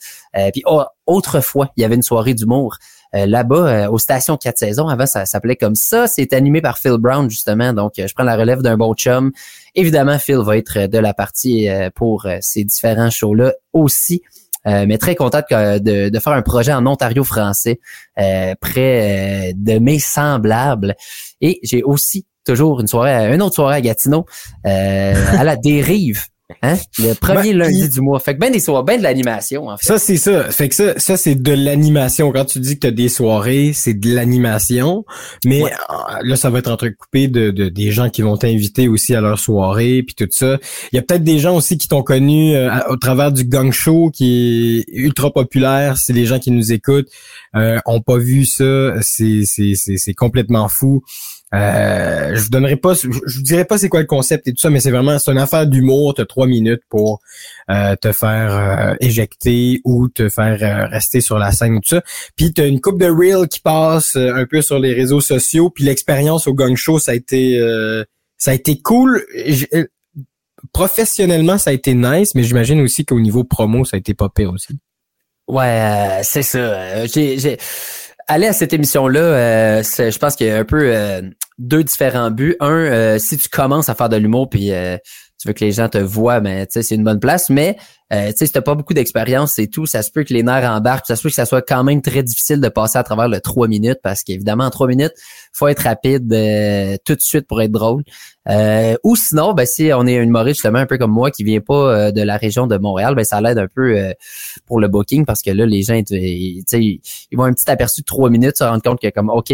Puis 0.52 0.64
oh, 0.66 0.84
autrefois, 1.06 1.70
il 1.78 1.82
y 1.82 1.84
avait 1.84 1.96
une 1.96 2.02
soirée 2.02 2.34
d'humour 2.34 2.78
là-bas 3.14 3.56
euh, 3.56 3.90
aux 3.90 4.00
stations 4.00 4.38
4 4.38 4.58
saisons. 4.58 4.88
Avant, 4.88 5.06
ça 5.06 5.26
s'appelait 5.26 5.56
comme 5.56 5.76
ça. 5.76 6.08
C'est 6.08 6.34
animé 6.34 6.62
par 6.62 6.78
Phil 6.78 6.98
Brown, 6.98 7.30
justement. 7.30 7.74
Donc, 7.74 8.00
euh, 8.00 8.08
je 8.08 8.14
prends 8.14 8.24
la 8.24 8.36
relève 8.36 8.62
d'un 8.62 8.78
bon 8.78 8.94
chum. 8.94 9.32
Évidemment, 9.76 10.20
Phil 10.20 10.40
va 10.40 10.58
être 10.58 10.80
euh, 10.80 10.88
de 10.88 10.98
la 10.98 11.14
partie 11.14 11.70
euh, 11.70 11.90
pour 11.94 12.26
euh, 12.26 12.38
ces 12.42 12.64
différents 12.64 13.10
shows-là 13.10 13.54
aussi. 13.72 14.22
Euh, 14.66 14.86
mais 14.88 14.98
très 14.98 15.16
content 15.16 15.42
de, 15.50 16.20
faire 16.20 16.34
un 16.34 16.42
projet 16.42 16.72
en 16.72 16.86
Ontario 16.88 17.24
français 17.26 17.80
euh, 18.18 18.56
près 18.62 19.50
euh, 19.50 19.54
de 19.56 19.80
mes 19.80 20.00
semblables. 20.00 20.96
Et 21.42 21.60
j'ai 21.64 21.84
aussi 21.84 22.26
toujours 22.46 22.80
une 22.80 22.88
soirée, 22.88 23.34
une 23.34 23.42
autre 23.42 23.56
soirée 23.56 23.76
à 23.76 23.82
Gatineau, 23.82 24.26
euh, 24.66 25.14
à 25.38 25.44
la 25.44 25.56
dérive. 25.56 26.28
Hein? 26.62 26.76
Le 27.00 27.14
premier 27.14 27.52
Ben, 27.54 27.58
lundi 27.60 27.80
puis- 27.82 27.90
du 27.90 28.02
mois. 28.02 28.20
Fait 28.20 28.36
que 28.36 28.40
ben 28.40 28.52
des 28.52 28.60
soirées, 28.60 28.84
ben 28.86 28.98
de 28.98 29.04
l'animation, 29.04 29.68
en 29.68 29.78
fait. 29.78 29.86
Ça, 29.86 29.98
c'est 30.00 30.18
ça. 30.18 30.44
Fait 30.52 30.70
que 30.70 30.76
ça, 30.76 30.98
ça 31.00 31.18
c'est 31.18 31.36
de 31.36 31.52
l'animation. 31.52 32.32
Quand 32.32 32.46
tu 32.46 32.60
dis 32.60 32.76
que 32.76 32.82
tu 32.82 32.88
as 32.88 32.92
des 32.92 33.10
soirées, 33.10 33.72
c'est 33.74 33.94
de 33.94 34.14
l'animation. 34.14 35.06
Mais 35.46 35.64
Ouais. 35.64 35.72
euh, 35.72 35.96
là, 36.24 36.36
ça 36.36 36.50
va 36.50 36.60
être 36.60 36.70
entrecoupé 36.72 37.28
de, 37.28 37.52
de 37.52 37.70
des 37.70 37.92
gens 37.92 38.10
qui 38.10 38.22
vont 38.22 38.38
t'inviter 38.38 38.88
aussi 38.88 39.16
à 39.16 39.22
leur 39.22 39.40
soirée, 39.40 40.04
puis 40.04 40.16
tout 40.16 40.28
ça. 40.32 40.58
Il 40.92 40.96
y 40.96 41.00
a 41.00 41.02
peut-être 41.02 41.24
des 41.24 41.40
gens 41.40 41.56
aussi 41.56 41.78
qui 41.78 41.88
t'ont 41.88 42.04
connu 42.04 42.56
euh, 42.56 42.70
au 42.90 42.98
travers 42.98 43.32
du 43.32 43.44
gang 43.46 43.72
show 43.72 44.10
qui 44.14 44.86
est 44.90 44.92
ultra 44.94 45.32
populaire. 45.32 45.98
Si 45.98 46.14
les 46.14 46.26
gens 46.26 46.40
qui 46.40 46.52
nous 46.52 46.72
écoutent 46.72 47.10
euh, 47.56 47.80
ont 47.86 48.02
pas 48.02 48.18
vu 48.18 48.46
ça, 48.46 48.94
c'est 49.02 49.44
c'est 49.46 49.74
c'est 49.76 49.98
c'est 49.98 50.14
complètement 50.14 50.68
fou. 50.70 51.02
Euh, 51.54 52.36
je 52.36 52.42
vous 52.42 52.50
donnerai 52.50 52.78
pas, 52.78 52.94
je, 52.96 53.08
vous 53.08 53.44
dirai 53.44 53.64
pas 53.66 53.78
c'est 53.78 53.90
quoi 53.90 54.00
le 54.00 54.08
concept 54.08 54.48
et 54.48 54.54
tout 54.54 54.60
ça, 54.60 54.70
mais 54.72 54.80
c'est 54.80 54.90
vraiment 54.90 55.20
c'est 55.20 55.32
une 55.32 55.38
affaire 55.38 55.68
d'humour. 55.68 56.16
T'as 56.16 56.26
trois 56.26 56.48
minutes 56.48 56.82
pour 56.90 57.20
euh, 57.70 57.96
te 57.96 58.12
faire 58.12 58.54
euh, 58.54 58.96
éjecter 59.00 59.80
ou 59.84 60.10
te 60.10 60.30
faire 60.30 60.58
euh, 60.62 60.88
rester 60.88 61.22
sur 61.22 61.38
la 61.38 61.52
scène 61.52 61.76
ou 61.76 61.80
tout 61.80 61.90
ça. 61.90 62.02
Puis 62.36 62.54
t'as 62.54 62.68
une 62.68 62.82
coupe 62.82 63.00
de 63.00 63.06
reels 63.06 63.48
qui 63.48 63.60
passe 63.60 64.16
euh, 64.16 64.34
un 64.34 64.46
peu 64.46 64.62
sur 64.62 64.80
les 64.80 64.94
réseaux 64.94 65.22
sociaux. 65.22 65.70
Puis 65.70 65.84
l'expérience 65.84 66.48
au 66.48 66.54
gang 66.54 66.76
show, 66.76 66.98
ça 66.98 67.12
a 67.12 67.16
été 67.16 67.60
ça 68.38 68.52
a 68.52 68.54
été 68.54 68.82
cool. 68.82 69.24
Professionnellement, 70.72 71.58
ça 71.58 71.70
a 71.70 71.74
été 71.74 71.94
nice, 71.94 72.34
mais 72.36 72.44
j'imagine 72.44 72.82
aussi 72.82 73.06
qu'au 73.06 73.20
niveau 73.20 73.44
promo, 73.44 73.86
ça 73.86 73.96
a 73.96 74.00
été 74.00 74.14
pas 74.14 74.30
pire 74.30 74.52
aussi. 74.52 74.80
Ouais, 75.48 76.22
c'est 76.24 76.42
ça. 76.42 77.06
J'ai, 77.06 77.38
j'ai... 77.38 77.58
Aller 78.28 78.48
à 78.48 78.54
cette 78.54 78.72
émission-là, 78.72 79.20
euh, 79.20 79.84
je 79.84 80.18
pense 80.18 80.36
qu'il 80.36 80.48
y 80.48 80.50
a 80.50 80.58
un 80.58 80.64
peu 80.64 80.94
euh, 80.96 81.22
deux 81.58 81.84
différents 81.84 82.32
buts. 82.32 82.56
Un, 82.60 82.70
euh, 82.70 83.20
si 83.20 83.38
tu 83.38 83.50
commences 83.50 83.90
à 83.90 83.96
faire 83.96 84.10
de 84.10 84.18
l'humour 84.18 84.50
puis 84.50 84.72
euh, 84.72 84.98
tu 85.44 85.50
veux 85.50 85.54
que 85.54 85.66
les 85.66 85.74
gens 85.74 85.90
te 85.90 85.98
voient, 85.98 86.40
mais 86.40 86.66
tu 86.68 86.74
sais, 86.74 86.84
c'est 86.84 86.96
une 86.96 87.04
bonne 87.04 87.20
place. 87.20 87.50
Mais 87.50 87.76
euh, 88.14 88.32
tu 88.38 88.48
sais, 88.48 88.62
pas 88.62 88.76
beaucoup 88.76 88.94
d'expérience 88.94 89.60
et 89.60 89.68
tout, 89.68 89.86
ça 89.86 90.02
se 90.02 90.10
peut 90.10 90.24
que 90.24 90.34
les 90.34 90.42
nerfs 90.42 90.70
embarquent, 90.72 91.06
ça 91.06 91.18
se 91.18 91.22
peut 91.22 91.28
que 91.28 91.36
ça 91.36 91.46
soit 91.46 91.62
quand 91.62 91.84
même 91.84 92.02
très 92.02 92.24
difficile 92.24 92.62
de 92.62 92.70
passer 92.70 92.98
à 92.98 93.04
travers 93.04 93.28
le 93.28 93.42
trois 93.42 93.68
minutes 93.68 94.00
parce 94.02 94.24
qu'évidemment, 94.24 94.64
en 94.64 94.70
trois 94.70 94.88
minutes, 94.88 95.12
faut 95.52 95.68
être 95.68 95.82
rapide 95.82 96.32
euh, 96.32 96.96
tout 97.06 97.16
de 97.16 97.22
suite 97.22 97.46
pour 97.46 97.62
être 97.62 97.72
drôle. 97.72 98.04
Euh, 98.48 98.96
ou 99.04 99.18
sinon, 99.18 99.54
ben, 99.54 99.66
si 99.66 99.92
on 99.94 100.08
est 100.08 100.18
un 100.18 100.24
humoriste 100.24 100.60
justement 100.60 100.80
un 100.80 100.86
peu 100.86 100.98
comme 100.98 101.12
moi 101.12 101.30
qui 101.30 101.44
vient 101.44 101.60
pas 101.60 101.74
euh, 101.74 102.12
de 102.12 102.22
la 102.22 102.38
région 102.38 102.66
de 102.66 102.78
Montréal, 102.78 103.14
ben 103.14 103.26
ça 103.26 103.42
l'aide 103.42 103.58
un 103.58 103.68
peu 103.68 104.14
pour 104.66 104.80
le 104.80 104.88
booking 104.88 105.26
parce 105.26 105.42
que 105.42 105.52
là, 105.52 105.66
les 105.66 105.82
gens, 105.82 105.96
ils, 105.96 106.06
tu 106.06 106.64
sais, 106.68 106.80
ils 106.80 107.38
vont 107.38 107.44
un 107.44 107.54
petit 107.54 107.70
aperçu 107.70 108.00
de 108.00 108.06
trois 108.06 108.30
minutes, 108.30 108.58
se 108.58 108.64
rendre 108.64 108.82
compte 108.82 109.02
que 109.02 109.10
comme 109.10 109.30
OK, 109.30 109.52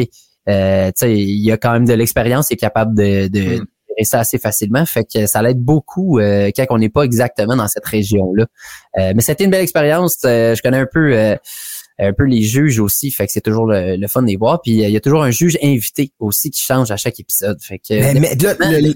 euh, 0.47 0.87
tu 0.87 0.93
sais, 0.97 1.17
il 1.17 1.51
a 1.51 1.57
quand 1.57 1.73
même 1.73 1.85
de 1.85 1.93
l'expérience, 1.93 2.49
il 2.49 2.53
est 2.53 2.57
capable 2.57 2.95
de, 2.95 3.27
de 3.27 3.39
Mm. 3.41 3.65
gérer 3.97 4.03
ça 4.03 4.19
assez 4.19 4.37
facilement. 4.37 4.85
Fait 4.85 5.03
que 5.05 5.25
ça 5.27 5.41
l'aide 5.41 5.59
beaucoup 5.59 6.19
euh, 6.19 6.49
quand 6.55 6.65
on 6.69 6.77
n'est 6.77 6.89
pas 6.89 7.03
exactement 7.03 7.55
dans 7.55 7.67
cette 7.67 7.85
région-là. 7.85 8.45
Euh, 8.99 9.13
mais 9.15 9.21
c'était 9.21 9.43
une 9.43 9.51
belle 9.51 9.63
expérience. 9.63 10.19
Euh, 10.25 10.55
je 10.55 10.61
connais 10.61 10.77
un 10.77 10.87
peu 10.91 11.13
euh, 11.17 11.35
un 12.01 12.13
peu 12.13 12.23
les 12.23 12.41
juges 12.43 12.79
aussi, 12.79 13.11
fait 13.11 13.25
que 13.25 13.33
c'est 13.33 13.41
toujours 13.41 13.65
le, 13.65 13.97
le 13.97 14.07
fun 14.07 14.21
de 14.21 14.27
les 14.27 14.37
voir. 14.37 14.61
Puis 14.61 14.71
il 14.71 14.89
y 14.89 14.95
a 14.95 15.01
toujours 15.01 15.21
un 15.21 15.31
juge 15.31 15.57
invité 15.61 16.13
aussi 16.19 16.49
qui 16.49 16.61
change 16.61 16.91
à 16.91 16.95
chaque 16.97 17.19
épisode. 17.19 17.61
Fait 17.61 17.77
que 17.77 17.93
Mais, 18.13 18.13
mais 18.21 18.35
là, 18.35 18.55
le- 18.59 18.93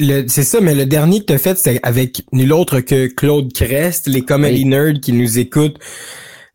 le- 0.00 0.24
c'est 0.26 0.42
ça, 0.42 0.60
mais 0.62 0.74
le 0.74 0.86
dernier 0.86 1.20
que 1.20 1.26
t'as 1.26 1.36
fait, 1.38 1.58
c'est 1.58 1.78
avec 1.82 2.22
nul 2.32 2.52
autre 2.54 2.80
que 2.80 3.08
Claude 3.08 3.52
Crest, 3.52 4.06
les 4.06 4.22
comedy 4.22 4.60
Oui. 4.60 4.64
nerds 4.64 5.00
qui 5.02 5.12
nous 5.12 5.38
écoutent. 5.38 5.76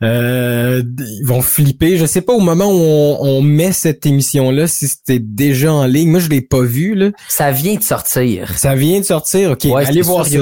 Euh, 0.03 0.83
ils 1.00 1.25
vont 1.25 1.41
flipper. 1.41 1.98
Je 1.98 2.05
sais 2.05 2.22
pas 2.22 2.33
au 2.33 2.39
moment 2.39 2.65
où 2.65 2.79
on, 2.79 3.17
on 3.22 3.41
met 3.41 3.72
cette 3.72 4.05
émission-là 4.05 4.67
si 4.67 4.88
c'était 4.88 5.19
déjà 5.19 5.72
en 5.74 5.86
ligne. 5.86 6.10
Moi, 6.12 6.19
je 6.19 6.29
l'ai 6.29 6.41
pas 6.41 6.62
vu. 6.62 6.93
Là. 6.95 7.12
ça 7.29 7.51
vient 7.51 7.75
de 7.75 7.83
sortir. 7.83 8.57
Ça 8.57 8.75
vient 8.75 9.00
de 9.00 9.05
sortir? 9.05 9.51
Ok, 9.51 9.65
Ouais, 9.65 9.86
allez 9.86 10.01
voir 10.01 10.25
ça. 10.25 10.38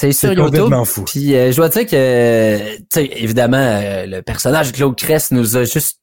C'est 0.00 0.12
sur 0.12 0.32
YouTube. 0.32 0.72
fou. 0.86 1.04
Puis 1.04 1.34
euh, 1.34 1.52
je 1.52 1.56
dois 1.56 1.68
dire 1.68 1.84
que, 1.84 2.76
tu 2.78 2.84
sais, 2.90 3.10
évidemment, 3.16 3.58
euh, 3.58 4.06
le 4.06 4.22
personnage 4.22 4.72
de 4.72 4.76
Claude 4.76 4.96
Crest 4.96 5.30
nous 5.30 5.58
a 5.58 5.64
juste 5.64 5.98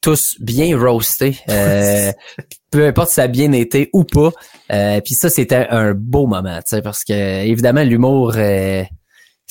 tous 0.00 0.36
bien 0.40 0.78
roasté. 0.78 1.36
Euh, 1.48 2.12
peu 2.70 2.86
importe 2.86 3.08
si 3.08 3.16
ça 3.16 3.24
a 3.24 3.26
bien 3.26 3.50
été 3.52 3.90
ou 3.92 4.04
pas. 4.04 4.30
Euh, 4.72 5.00
puis 5.00 5.14
ça, 5.14 5.28
c'était 5.28 5.66
un 5.68 5.94
beau 5.94 6.26
moment, 6.26 6.58
tu 6.58 6.76
sais, 6.76 6.82
parce 6.82 7.04
que 7.04 7.44
évidemment, 7.44 7.82
l'humour, 7.82 8.34
euh, 8.36 8.84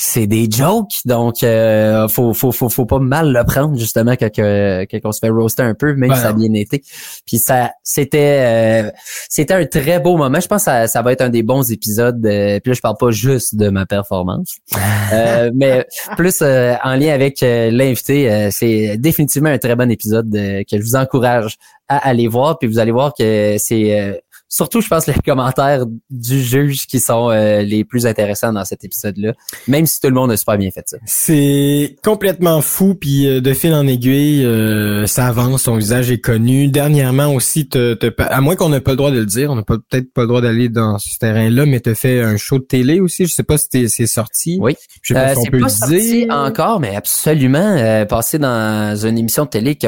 c'est 0.01 0.27
des 0.27 0.47
jokes, 0.49 0.99
donc 1.03 1.43
euh, 1.43 2.07
faut, 2.07 2.33
faut, 2.33 2.53
faut, 2.53 2.69
faut 2.69 2.85
pas 2.85 2.99
mal 2.99 3.33
le 3.33 3.43
prendre 3.43 3.77
justement 3.77 4.13
quand, 4.13 4.33
que- 4.33 4.85
quand 4.89 4.99
on 5.03 5.11
se 5.11 5.19
fait 5.19 5.27
roaster 5.29 5.63
un 5.63 5.73
peu, 5.73 5.93
même 5.93 6.09
Ben 6.11 6.15
si 6.15 6.21
ça 6.21 6.29
a 6.29 6.31
non. 6.31 6.39
bien 6.39 6.53
été. 6.53 6.81
Puis 7.27 7.37
ça, 7.37 7.71
c'était, 7.83 8.85
euh, 8.87 8.91
c'était 9.27 9.55
un 9.55 9.65
très 9.65 9.99
beau 9.99 10.15
moment. 10.15 10.39
Je 10.39 10.47
pense 10.47 10.61
que 10.61 10.71
ça, 10.71 10.87
ça 10.87 11.01
va 11.01 11.11
être 11.11 11.19
un 11.21 11.27
des 11.29 11.43
bons 11.43 11.69
épisodes. 11.69 12.25
euh, 12.25 12.61
puis 12.61 12.71
là, 12.71 12.73
je 12.75 12.79
parle 12.81 12.95
pas 12.97 13.11
juste 13.11 13.55
de 13.55 13.67
ma 13.67 13.85
performance, 13.85 14.55
euh, 15.13 15.51
mais 15.53 15.85
plus 16.15 16.37
euh, 16.41 16.75
en 16.81 16.95
lien 16.95 17.13
avec 17.13 17.41
l'invité. 17.41 18.31
euh, 18.31 18.49
c'est 18.51 18.95
définitivement 18.97 19.49
un 19.49 19.57
très 19.57 19.75
bon 19.75 19.91
épisode 19.91 20.33
euh, 20.33 20.63
que 20.69 20.77
je 20.77 20.81
vous 20.81 20.95
encourage 20.95 21.57
à 21.89 21.97
aller 22.07 22.29
voir. 22.29 22.57
Puis 22.57 22.69
vous 22.69 22.79
allez 22.79 22.91
voir 22.93 23.13
que 23.13 23.57
c'est 23.57 23.99
euh, 23.99 24.13
surtout, 24.49 24.81
je 24.81 24.87
pense, 24.89 25.07
les 25.07 25.13
commentaires 25.25 25.85
du 26.09 26.41
juge 26.43 26.87
qui 26.87 26.99
sont 26.99 27.29
euh, 27.29 27.61
les 27.61 27.85
plus 27.85 28.05
intéressants 28.05 28.51
dans 28.51 28.65
cet 28.65 28.83
épisode-là. 28.83 29.33
Même 29.67 29.85
si 29.85 30.01
tout 30.01 30.07
le 30.09 30.13
monde 30.15 30.31
a 30.31 30.37
super 30.37 30.57
bien 30.57 30.71
fait 30.71 30.83
ça. 30.87 30.97
C'est 31.05 31.95
complètement 32.03 32.61
fou, 32.61 32.95
puis 32.95 33.27
euh, 33.27 33.41
de 33.41 33.53
fil 33.53 33.73
en 33.73 33.85
aiguille, 33.87 34.43
euh, 34.45 35.05
ça 35.07 35.27
avance, 35.27 35.63
son 35.63 35.75
visage 35.77 36.11
est 36.11 36.19
connu. 36.19 36.67
Dernièrement 36.67 37.33
aussi, 37.33 37.69
te, 37.69 37.93
te- 37.93 38.11
à 38.21 38.41
moins 38.41 38.55
qu'on 38.55 38.69
n'ait 38.69 38.81
pas 38.81 38.91
le 38.91 38.97
droit 38.97 39.11
de 39.11 39.19
le 39.19 39.25
dire, 39.25 39.51
on 39.51 39.55
n'a 39.55 39.63
pas- 39.63 39.77
peut-être 39.77 40.11
pas 40.13 40.21
le 40.21 40.27
droit 40.27 40.41
d'aller 40.41 40.67
dans 40.69 40.97
ce 40.97 41.17
terrain-là, 41.19 41.65
mais 41.65 41.79
t'as 41.79 41.95
fait 41.95 42.21
un 42.21 42.35
show 42.37 42.57
de 42.59 42.63
télé 42.63 42.99
aussi, 42.99 43.25
je 43.27 43.33
sais 43.33 43.43
pas 43.43 43.57
si 43.57 43.69
t'es- 43.69 43.87
c'est 43.87 44.07
sorti. 44.07 44.57
Oui. 44.59 44.75
Je 45.03 45.13
sais 45.13 45.19
pas 45.19 45.33
si 45.33 45.37
on 45.39 45.43
c'est 45.43 45.49
peut 45.51 45.59
pas 45.59 45.65
le 45.65 45.69
sorti 45.71 45.99
dire. 46.23 46.27
encore, 46.31 46.79
mais 46.79 46.95
absolument. 46.95 47.59
Euh, 47.77 48.05
passé 48.05 48.39
dans 48.39 48.95
une 49.05 49.17
émission 49.17 49.45
de 49.45 49.49
télé 49.49 49.75
que 49.75 49.87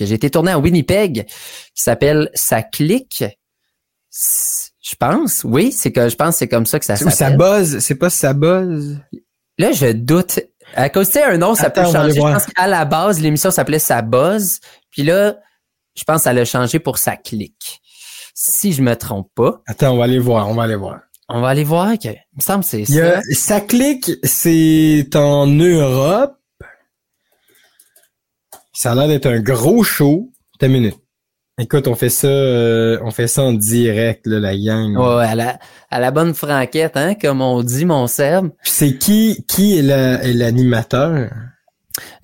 j'ai 0.00 0.14
été 0.14 0.30
tourné 0.30 0.50
à 0.50 0.58
Winnipeg, 0.58 1.24
qui 1.26 1.82
s'appelle 1.82 2.30
Ça 2.34 2.62
clique. 2.62 3.24
Je 4.14 4.94
pense, 4.98 5.42
oui, 5.44 5.72
c'est 5.72 5.90
que 5.92 6.08
je 6.08 6.16
pense 6.16 6.34
que 6.34 6.38
c'est 6.40 6.48
comme 6.48 6.66
ça 6.66 6.78
que 6.78 6.84
ça 6.84 6.94
Ou 6.94 6.96
ça 6.98 7.10
s'appelle. 7.10 7.38
buzz, 7.38 7.78
c'est 7.78 7.94
pas 7.94 8.10
ça 8.10 8.34
buzz? 8.34 8.98
Là, 9.58 9.72
je 9.72 9.92
doute. 9.92 10.40
À 10.74 10.88
cause 10.90 11.14
un 11.16 11.38
nom, 11.38 11.54
ça 11.54 11.66
Attends, 11.66 11.84
peut 11.84 11.92
changer. 11.92 12.14
Je 12.14 12.20
voir. 12.20 12.34
pense 12.34 12.46
qu'à 12.46 12.66
la 12.66 12.84
base, 12.84 13.20
l'émission 13.20 13.50
s'appelait 13.50 13.78
Ça 13.78 14.02
buzz. 14.02 14.60
Puis 14.90 15.02
là, 15.02 15.36
je 15.94 16.04
pense 16.04 16.18
que 16.18 16.22
ça 16.24 16.32
l'a 16.32 16.44
changé 16.44 16.78
pour 16.78 16.98
Ça 16.98 17.16
clique. 17.16 17.80
Si 18.34 18.72
je 18.72 18.82
me 18.82 18.94
trompe 18.96 19.28
pas, 19.34 19.62
Attends, 19.66 19.92
on 19.92 19.98
va 19.98 20.04
aller 20.04 20.18
voir, 20.18 20.48
on 20.48 20.54
va 20.54 20.62
aller 20.64 20.76
voir. 20.76 21.00
on 21.28 21.40
va 21.40 21.48
aller 21.48 21.64
voir 21.64 21.92
que, 21.98 22.08
il 22.08 22.16
me 22.36 22.40
semble 22.40 22.64
que 22.64 22.70
c'est 22.70 22.84
ça. 22.86 23.20
ça 23.32 23.60
clique, 23.60 24.10
c'est 24.24 25.08
en 25.14 25.46
Europe. 25.46 26.34
Ça 28.74 28.92
a 28.92 28.94
l'air 28.94 29.08
d'être 29.08 29.26
un 29.26 29.40
gros 29.40 29.82
show. 29.84 30.32
T'as 30.58 30.66
une 30.66 30.72
minute. 30.72 30.96
Écoute, 31.58 31.86
on 31.86 31.94
fait 31.94 32.08
ça, 32.08 32.28
euh, 32.28 32.98
on 33.04 33.10
fait 33.10 33.28
ça 33.28 33.42
en 33.42 33.52
direct, 33.52 34.26
là, 34.26 34.40
la 34.40 34.56
gang. 34.56 34.96
Ouais, 34.96 35.26
à 35.26 35.34
la, 35.34 35.58
à 35.90 36.00
la 36.00 36.10
bonne 36.10 36.32
franquette, 36.34 36.96
hein, 36.96 37.14
comme 37.14 37.42
on 37.42 37.62
dit, 37.62 37.84
mon 37.84 38.06
Seb. 38.06 38.48
Puis 38.62 38.72
C'est 38.72 38.96
qui, 38.98 39.44
qui 39.46 39.78
est 39.78 39.82
la- 39.82 40.22
est 40.24 40.32
l'animateur? 40.32 41.30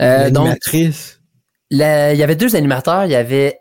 Euh, 0.01 0.31
L'animatrice? 0.31 1.21
La- 1.71 2.15
il 2.15 2.19
y 2.19 2.23
avait 2.23 2.37
deux 2.37 2.57
animateurs. 2.57 3.05
Il 3.05 3.11
y 3.11 3.17
avait 3.17 3.59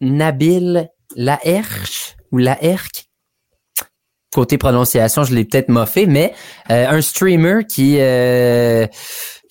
Nabil 0.00 0.88
Laherche 1.14 2.16
ou 2.32 2.38
Laherque. 2.38 3.01
Côté 4.32 4.56
prononciation, 4.58 5.24
je 5.24 5.34
l'ai 5.34 5.44
peut-être 5.44 5.68
moffé, 5.68 6.06
mais 6.06 6.32
euh, 6.70 6.88
un 6.88 7.02
streamer 7.02 7.64
qui 7.68 7.96
euh, 7.98 8.86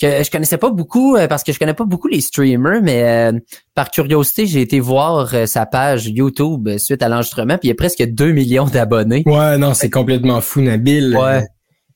que 0.02 0.24
je 0.24 0.32
connaissais 0.32 0.58
pas 0.58 0.72
beaucoup 0.72 1.16
euh, 1.16 1.28
parce 1.28 1.44
que 1.44 1.52
je 1.54 1.60
connais 1.60 1.76
pas 1.76 1.86
beaucoup 1.86 2.08
les 2.08 2.22
streamers, 2.22 2.82
mais 2.82 3.04
euh, 3.04 3.40
par 3.76 3.92
curiosité, 3.92 4.48
j'ai 4.48 4.62
été 4.62 4.80
voir 4.80 5.34
euh, 5.34 5.46
sa 5.46 5.68
page 5.68 6.08
YouTube 6.08 6.78
suite 6.78 7.04
à 7.04 7.10
l'enregistrement, 7.10 7.58
puis 7.58 7.68
il 7.68 7.70
y 7.70 7.72
a 7.72 7.76
presque 7.76 8.04
2 8.04 8.32
millions 8.32 8.66
d'abonnés. 8.66 9.22
Ouais, 9.28 9.58
non, 9.60 9.76
c'est 9.76 9.92
complètement 9.92 10.42
fou, 10.42 10.62
Nabil. 10.62 11.16
Ouais. 11.16 11.46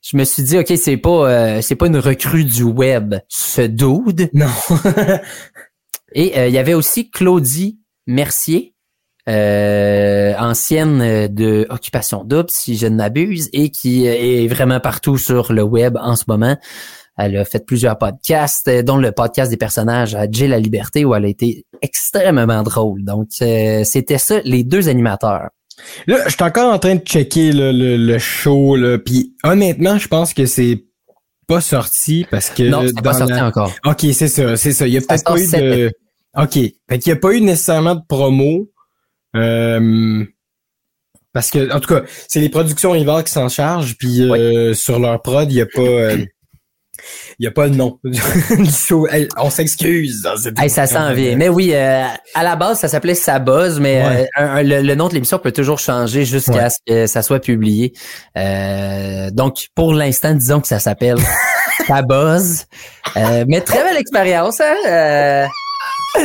Je 0.03 0.17
me 0.17 0.23
suis 0.23 0.43
dit, 0.43 0.59
OK, 0.59 0.71
c'est 0.77 0.97
pas 0.97 1.09
euh, 1.09 1.61
c'est 1.63 1.75
pas 1.75 1.87
une 1.87 1.97
recrue 1.97 2.43
du 2.43 2.61
web, 2.61 3.15
ce 3.27 3.61
dude. 3.61 4.29
Non. 4.33 4.45
Et 6.13 6.37
euh, 6.37 6.47
il 6.47 6.53
y 6.53 6.59
avait 6.59 6.75
aussi 6.75 7.09
Claudie 7.09 7.79
Mercier, 8.05 8.74
euh, 9.27 10.33
ancienne 10.37 11.01
euh, 11.01 11.27
de 11.27 11.65
Occupation 11.69 12.23
Double, 12.23 12.49
si 12.49 12.77
je 12.77 12.87
ne 12.87 12.95
m'abuse, 12.95 13.49
et 13.53 13.69
qui 13.69 14.07
euh, 14.07 14.13
est 14.13 14.47
vraiment 14.47 14.79
partout 14.79 15.17
sur 15.17 15.51
le 15.53 15.63
web 15.63 15.97
en 16.01 16.15
ce 16.15 16.25
moment. 16.27 16.57
Elle 17.17 17.37
a 17.37 17.45
fait 17.45 17.65
plusieurs 17.65 17.97
podcasts, 17.97 18.67
euh, 18.67 18.83
dont 18.83 18.97
le 18.97 19.11
podcast 19.11 19.49
des 19.49 19.57
personnages 19.57 20.15
à 20.15 20.29
Jay 20.29 20.47
la 20.47 20.59
Liberté, 20.59 21.05
où 21.05 21.15
elle 21.15 21.25
a 21.25 21.29
été 21.29 21.65
extrêmement 21.81 22.61
drôle. 22.63 23.03
Donc, 23.03 23.29
euh, 23.41 23.83
c'était 23.83 24.17
ça, 24.17 24.41
les 24.43 24.63
deux 24.63 24.89
animateurs. 24.89 25.49
Là, 26.07 26.17
je 26.25 26.33
suis 26.33 26.43
encore 26.43 26.73
en 26.73 26.79
train 26.79 26.95
de 26.95 27.01
checker 27.01 27.51
là, 27.51 27.71
le, 27.71 27.97
le 27.97 28.17
show, 28.19 28.75
là. 28.75 28.97
Puis 28.97 29.33
honnêtement, 29.43 29.97
je 29.97 30.07
pense 30.07 30.33
que 30.33 30.45
c'est 30.45 30.85
pas 31.47 31.61
sorti 31.61 32.25
parce 32.31 32.49
que 32.49 32.63
non, 32.63 32.81
c'est 32.85 33.01
pas 33.01 33.13
sorti 33.13 33.33
la- 33.33 33.47
encore. 33.47 33.71
OK, 33.85 34.05
c'est 34.13 34.27
ça, 34.27 34.55
c'est 34.57 34.71
ça. 34.71 34.87
Il 34.87 34.93
y 34.93 34.97
a 34.97 35.01
peut-être 35.01 35.23
pas 35.25 35.37
eu 35.39 35.47
de. 35.47 35.91
OK. 36.37 36.53
Fait 36.53 36.99
qu'il 36.99 37.11
n'y 37.11 37.17
a 37.17 37.19
pas 37.19 37.31
eu 37.33 37.41
nécessairement 37.41 37.95
de 37.95 38.01
promo. 38.07 38.69
Euh, 39.35 40.23
Parce 41.33 41.49
que, 41.51 41.71
en 41.73 41.79
tout 41.79 41.93
cas, 41.93 42.01
c'est 42.27 42.39
les 42.39 42.49
productions 42.49 42.91
rivales 42.91 43.23
qui 43.25 43.31
s'en 43.33 43.49
chargent, 43.49 43.95
puis 43.97 44.21
euh, 44.21 44.73
sur 44.73 44.99
leur 44.99 45.21
prod, 45.21 45.51
il 45.51 45.55
n'y 45.55 45.61
a 45.61 45.65
pas. 45.65 45.81
euh, 45.81 46.17
Il 47.39 47.45
a 47.45 47.51
pas 47.51 47.67
le 47.67 47.75
nom 47.75 47.99
du 48.05 48.71
show. 48.71 49.05
Hey, 49.07 49.27
on 49.37 49.49
s'excuse. 49.49 50.25
Hey, 50.57 50.69
ça 50.69 50.87
s'en 50.87 51.13
vient. 51.13 51.35
Mais 51.35 51.49
oui, 51.49 51.71
euh, 51.73 52.05
à 52.33 52.43
la 52.43 52.55
base, 52.55 52.79
ça 52.79 52.87
s'appelait 52.87 53.15
Ça 53.15 53.37
Buzz, 53.39 53.81
mais 53.81 54.01
Ouais. 54.01 54.21
euh, 54.39 54.41
un- 54.41 54.55
un- 54.55 54.63
le, 54.63 54.81
le 54.81 54.95
nom 54.95 55.09
de 55.09 55.13
l'émission 55.13 55.37
peut 55.37 55.51
toujours 55.51 55.77
changer 55.79 56.23
jusqu'à 56.23 56.53
Ouais. 56.53 56.69
ce 56.69 56.77
que 56.87 57.05
ça 57.07 57.21
soit 57.21 57.41
publié. 57.41 57.91
Euh, 58.37 59.29
donc, 59.31 59.67
pour 59.75 59.93
l'instant, 59.93 60.33
disons 60.33 60.61
que 60.61 60.67
ça 60.69 60.79
s'appelle 60.79 61.17
Ça 61.87 62.01
Buzz. 62.01 62.65
Mais 63.47 63.59
très 63.59 63.83
belle 63.83 63.97
expérience, 63.97 64.61
hein? 64.61 65.45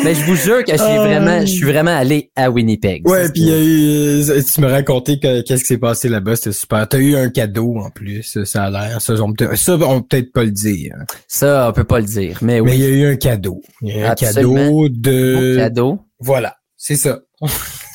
Mais 0.04 0.14
je 0.14 0.25
vous 0.25 0.35
jure 0.37 0.64
que 0.64 0.73
je 0.73 0.76
suis 0.76 0.87
Ah. 0.87 1.04
vraiment, 1.04 1.40
je 1.40 1.47
suis 1.47 1.64
vraiment 1.66 1.97
allé 1.97 2.30
à 2.37 2.50
Winnipeg. 2.50 3.06
Ouais, 3.09 3.28
puis 3.30 3.42
il 3.42 3.49
y 3.49 3.52
a 3.52 3.59
eu, 3.59 4.30
euh, 4.30 4.42
tu 4.42 4.61
me 4.61 4.66
racontais 4.70 5.18
que- 5.18 5.42
qu'est-ce 5.42 5.62
qui 5.62 5.68
s'est 5.68 5.78
passé 5.78 6.09
là-bas, 6.09 6.37
c'était 6.37 6.52
super. 6.52 6.88
T'as 6.88 6.99
eu 6.99 7.16
un 7.16 7.28
cadeau 7.28 7.76
en 7.78 7.90
plus, 7.90 8.38
ça 8.44 8.64
a 8.64 8.70
l'air. 8.70 9.00
Ça, 9.00 9.14
on 9.23 9.32
peut- 9.32 9.54
ça, 9.56 9.75
on 9.75 10.00
peut 10.00 10.06
peut-être 10.09 10.32
pas 10.32 10.44
le 10.44 10.50
dire. 10.50 10.94
Ça, 11.28 11.68
on 11.68 11.73
peut 11.73 11.85
pas 11.85 11.99
le 12.00 12.06
dire. 12.06 12.38
Mais 12.42 12.61
Mais 12.61 12.76
il 12.76 12.76
oui, 12.76 12.78
y 12.78 12.85
a 12.85 12.88
eu 12.88 13.12
un 13.12 13.16
cadeau. 13.16 13.61
Il 13.82 13.88
y 13.88 13.92
a 13.92 13.97
eu 13.99 14.04
un 14.04 14.14
cadeau 14.14 14.88
de. 14.88 15.56
cadeau 15.56 15.99
Voilà, 16.18 16.56
c'est 16.76 16.97
ça. 16.97 17.20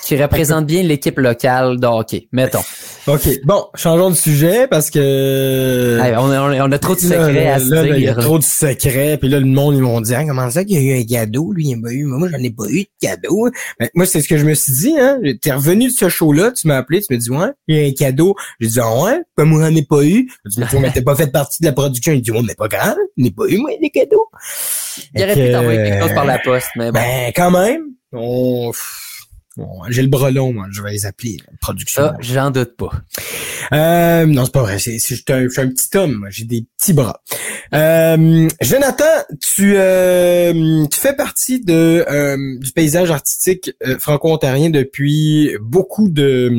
qui 0.06 0.16
représente 0.22 0.66
bien 0.68 0.84
l'équipe 0.84 1.18
locale 1.18 1.80
de 1.80 1.88
hockey, 1.88 2.28
mettons. 2.32 2.62
OK. 3.08 3.30
Bon, 3.44 3.68
changeons 3.76 4.10
de 4.10 4.16
sujet 4.16 4.68
parce 4.68 4.90
que... 4.90 6.00
Hey, 6.02 6.16
on, 6.18 6.32
a, 6.32 6.68
on 6.68 6.72
a 6.72 6.80
trop 6.80 6.96
de 6.96 7.00
secrets 7.00 7.46
là, 7.46 7.56
à 7.56 7.60
se 7.60 7.70
là, 7.70 7.84
là, 7.84 7.98
il 7.98 8.04
y 8.04 8.08
a 8.08 8.16
trop 8.16 8.40
de 8.40 8.44
secrets. 8.44 9.18
Puis 9.18 9.30
là, 9.30 9.40
le 9.40 9.46
monde, 9.46 9.76
ils 9.76 9.82
m'ont 9.82 10.02
dit, 10.02 10.16
Ah, 10.16 10.24
comment 10.26 10.50
ça 10.50 10.64
qu'il 10.64 10.82
y 10.82 10.90
a 10.90 10.96
eu 10.96 11.02
un 11.02 11.06
cadeau? 11.06 11.52
Lui, 11.54 11.68
il 11.68 11.76
m'a 11.76 11.92
eu. 11.92 12.06
Moi, 12.06 12.30
j'en 12.32 12.40
ai 12.40 12.50
pas 12.50 12.66
eu 12.68 12.82
de 12.82 12.90
cadeau. 13.00 13.50
Ben, 13.80 13.90
moi, 13.94 14.08
c'est 14.08 14.22
ce 14.22 14.28
que 14.28 14.38
je 14.38 14.46
me 14.46 14.56
suis 14.56 14.74
dit. 14.74 14.96
Hein. 14.98 15.20
T'es 15.40 15.52
revenu 15.52 15.90
de 15.90 15.94
ce 15.94 16.10
show-là, 16.10 16.52
tu 16.52 16.68
m'as 16.68 16.78
appelé, 16.78 17.02
tu 17.02 17.14
m'as 17.14 17.20
dit, 17.20 17.30
ouais, 17.30 17.52
il 17.68 17.78
y 17.78 17.86
a 17.86 17.88
un 17.88 17.92
cadeau. 17.92 18.36
J'ai 18.60 18.70
dit, 18.70 18.80
ah 18.82 19.04
ouais, 19.04 19.22
comme 19.36 19.50
moi, 19.50 19.62
j'en 19.62 19.76
ai 19.76 19.84
pas 19.84 20.04
eu. 20.04 20.28
Tu 20.52 20.60
m'as 20.60 20.66
dit, 20.66 20.78
mais 20.80 20.92
t'as 20.92 21.02
pas 21.04 21.16
fait 21.16 21.32
partie 21.32 21.62
de 21.62 21.68
la 21.68 21.74
production. 21.74 22.12
Il 22.12 22.22
dit, 22.22 22.32
ouais, 22.32 22.42
mais 22.44 22.56
pas 22.56 22.68
grave, 22.68 22.98
j'en 23.18 23.26
ai 23.26 23.32
pas 23.32 23.46
eu, 23.48 23.58
moi, 23.58 23.70
des 23.80 23.92
cadeaux. 23.92 24.26
Il 25.14 25.24
aurait 25.24 25.34
pu 25.36 25.52
t'envoyer 25.52 25.78
quelque 25.78 26.02
chose 26.02 26.16
par 26.16 26.26
la 26.26 26.40
poste, 26.40 26.70
mais 26.76 26.92
bon. 26.92 27.00
Ben, 27.00 27.32
quand 27.36 27.52
même. 27.52 27.82
On... 28.14 28.72
Bon, 29.58 29.70
j'ai 29.90 30.02
le 30.02 30.10
bras 30.10 30.32
long, 30.32 30.52
moi. 30.52 30.66
Je 30.72 30.82
vais 30.82 30.92
les 30.92 31.06
appeler, 31.06 31.38
production. 31.62 32.02
Ça, 32.04 32.18
j'en 32.20 32.52
doute 32.52 32.76
pas. 32.76 32.92
Euh, 33.72 34.26
non, 34.26 34.44
c'est 34.46 34.52
pas 34.52 34.62
vrai. 34.64 34.80
C'est, 34.80 35.00
c'est- 35.00 35.16
je 35.16 35.22
suis 35.50 35.62
un, 35.62 35.70
petit 35.70 35.98
homme. 35.98 36.16
moi. 36.16 36.30
J'ai 36.30 36.44
des 36.44 36.66
petits 36.78 36.92
bras. 36.94 37.22
Euh, 37.74 38.48
Jonathan, 38.62 39.06
tu, 39.42 39.76
euh, 39.78 40.86
tu 40.92 41.00
fais 41.00 41.16
partie 41.16 41.62
de 41.62 42.06
euh, 42.10 42.38
du 42.60 42.72
paysage 42.74 43.12
artistique 43.12 43.72
franco-ontarien 44.00 44.70
depuis 44.70 45.56
beaucoup 45.62 46.10
de 46.10 46.52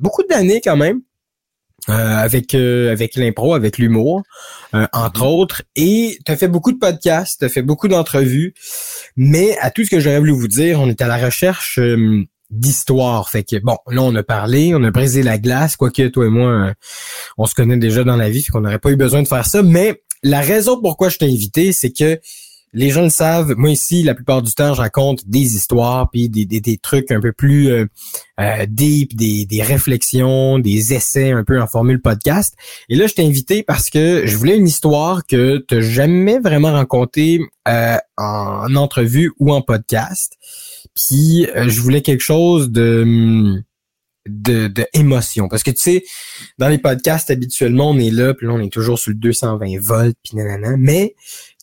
beaucoup 0.00 0.22
d'années 0.28 0.60
quand 0.62 0.76
même. 0.76 1.00
euh, 1.88 1.92
avec 1.92 2.54
euh, 2.54 2.92
avec 2.92 3.16
l'impro, 3.16 3.54
avec 3.54 3.78
l'humour, 3.78 4.22
euh, 4.74 4.86
entre 4.92 5.24
autres, 5.26 5.62
et 5.74 6.18
tu 6.24 6.30
as 6.30 6.36
fait 6.36 6.46
beaucoup 6.48 6.70
de 6.72 6.78
podcasts, 6.78 7.40
tu 7.40 7.44
as 7.44 7.48
fait 7.48 7.62
beaucoup 7.62 7.88
d'entrevues, 7.88 8.54
mais 9.16 9.56
à 9.58 9.70
tout 9.70 9.84
ce 9.84 9.90
que 9.90 9.98
j'aurais 10.00 10.18
voulu 10.20 10.30
vous 10.32 10.46
dire, 10.48 10.80
on 10.80 10.88
est 10.88 11.00
à 11.02 11.08
la 11.08 11.16
recherche 11.16 11.80
d'histoire. 12.52 13.28
Fait 13.30 13.42
que 13.42 13.56
bon, 13.56 13.76
là 13.88 14.02
on 14.02 14.14
a 14.14 14.22
parlé, 14.22 14.74
on 14.74 14.84
a 14.84 14.90
brisé 14.90 15.22
la 15.22 15.38
glace, 15.38 15.76
quoique 15.76 16.06
toi 16.08 16.26
et 16.26 16.30
moi, 16.30 16.50
euh, 16.50 16.72
on 17.38 17.46
se 17.46 17.54
connaît 17.54 17.78
déjà 17.78 18.04
dans 18.04 18.16
la 18.16 18.30
vie, 18.30 18.42
fait 18.42 18.52
qu'on 18.52 18.60
n'aurait 18.60 18.78
pas 18.78 18.90
eu 18.90 18.96
besoin 18.96 19.22
de 19.22 19.28
faire 19.28 19.46
ça. 19.46 19.62
Mais 19.62 20.02
la 20.22 20.40
raison 20.40 20.80
pourquoi 20.80 21.08
je 21.08 21.18
t'ai 21.18 21.26
invité, 21.26 21.72
c'est 21.72 21.90
que 21.90 22.20
les 22.74 22.90
gens 22.90 23.02
le 23.02 23.10
savent. 23.10 23.54
Moi 23.56 23.70
ici, 23.70 24.02
la 24.02 24.14
plupart 24.14 24.42
du 24.42 24.52
temps, 24.52 24.74
je 24.74 24.80
raconte 24.80 25.28
des 25.28 25.56
histoires 25.56 26.08
puis 26.10 26.28
des, 26.28 26.46
des, 26.46 26.78
trucs 26.78 27.10
un 27.10 27.20
peu 27.20 27.32
plus 27.32 27.70
euh, 27.70 27.86
euh, 28.40 28.66
deep, 28.66 29.14
des, 29.14 29.44
des 29.44 29.62
réflexions, 29.62 30.58
des 30.58 30.94
essais 30.94 31.32
un 31.32 31.44
peu 31.44 31.60
en 31.60 31.66
formule 31.66 32.00
podcast. 32.00 32.54
Et 32.88 32.96
là, 32.96 33.06
je 33.06 33.14
t'ai 33.14 33.26
invité 33.26 33.62
parce 33.62 33.90
que 33.90 34.26
je 34.26 34.36
voulais 34.36 34.56
une 34.56 34.66
histoire 34.66 35.26
que 35.26 35.64
tu 35.68 35.82
jamais 35.82 36.38
vraiment 36.38 36.72
rencontrée 36.72 37.40
euh, 37.68 37.96
en 38.16 38.74
entrevue 38.74 39.32
ou 39.38 39.52
en 39.52 39.60
podcast. 39.60 40.38
Puis 40.94 41.46
euh, 41.56 41.68
je 41.68 41.80
voulais 41.80 42.02
quelque 42.02 42.22
chose 42.22 42.70
de 42.70 43.02
hum, 43.02 43.62
de, 44.28 44.68
de 44.68 45.48
parce 45.48 45.62
que 45.62 45.70
tu 45.70 45.80
sais 45.80 46.04
dans 46.58 46.68
les 46.68 46.78
podcasts 46.78 47.30
habituellement 47.30 47.90
on 47.90 47.98
est 47.98 48.10
là 48.10 48.34
puis 48.34 48.46
là 48.46 48.52
on 48.52 48.60
est 48.60 48.72
toujours 48.72 48.98
sur 48.98 49.10
le 49.10 49.16
220 49.16 49.80
volts 49.80 50.16
puis 50.22 50.36
nanana. 50.36 50.76
Mais 50.76 51.14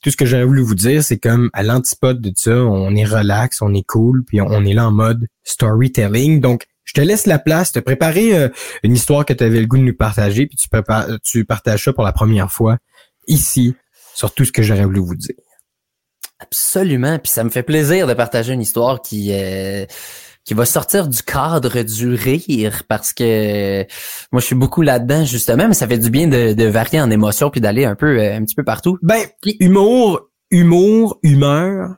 tout 0.04 0.12
ce 0.12 0.18
que 0.18 0.26
j'aurais 0.26 0.46
voulu 0.46 0.62
vous 0.62 0.76
dire 0.76 1.04
c'est 1.04 1.18
comme 1.18 1.50
à 1.54 1.64
l'antipode 1.64 2.22
de 2.22 2.32
ça 2.36 2.56
on 2.56 2.96
est 2.96 3.06
relax 3.06 3.62
on 3.62 3.74
est 3.74 3.86
cool 3.86 4.24
puis 4.26 4.42
on 4.42 4.66
est 4.66 4.74
là 4.74 4.88
en 4.88 4.92
mode 4.92 5.28
storytelling. 5.44 6.42
Donc 6.42 6.66
je 6.84 6.94
te 6.94 7.02
laisse 7.02 7.28
la 7.28 7.40
place 7.40 7.72
te 7.72 7.80
préparer 7.80 8.38
euh, 8.38 8.50
une 8.84 8.94
histoire 8.94 9.26
que 9.26 9.34
tu 9.34 9.44
avais 9.44 9.62
le 9.62 9.68
goût 9.68 9.78
de 9.78 9.84
nous 9.84 9.96
partager 9.96 10.46
puis 10.48 10.58
tu 10.58 10.68
prépares 10.68 11.08
tu 11.24 11.46
partages 11.46 11.86
ça 11.86 11.94
pour 11.94 12.04
la 12.04 12.12
première 12.12 12.52
fois 12.52 12.78
ici 13.28 13.76
sur 14.16 14.34
tout 14.34 14.44
ce 14.44 14.52
que 14.52 14.64
j'aurais 14.64 14.86
voulu 14.86 15.00
vous 15.00 15.16
dire 15.16 15.36
Absolument. 16.40 17.20
Puis 17.20 17.32
ça 17.32 17.44
me 17.44 17.50
fait 17.50 17.64
plaisir 17.64 18.08
de 18.08 18.14
partager 18.14 18.54
une 18.54 18.62
histoire 18.62 19.02
qui 19.02 19.32
euh, 19.34 19.86
qui 20.46 20.54
va 20.54 20.66
sortir 20.66 21.08
du 21.08 21.22
cadre 21.22 21.84
du 21.84 22.14
rire 22.14 22.84
parce 22.88 23.14
que 23.14 23.86
moi 24.32 24.42
je 24.42 24.46
suis 24.46 24.56
beaucoup 24.56 24.82
là-dedans 24.82 25.26
justement, 25.26 25.68
mais 25.68 25.74
ça 25.74 25.88
fait 25.88 25.98
du 25.98 26.10
bien 26.10 26.28
de, 26.28 26.54
de 26.54 26.66
varier 26.66 27.02
en 27.02 27.12
émotions 27.12 27.50
puis 27.50 27.62
d'aller 27.62 27.86
un 27.86 27.96
peu 27.96 28.20
euh, 28.20 28.36
un 28.36 28.44
petit 28.44 28.56
peu 28.56 28.64
partout. 28.64 28.98
Ben, 29.02 29.22
humour, 29.60 30.30
humour, 30.50 31.20
humeur. 31.24 31.96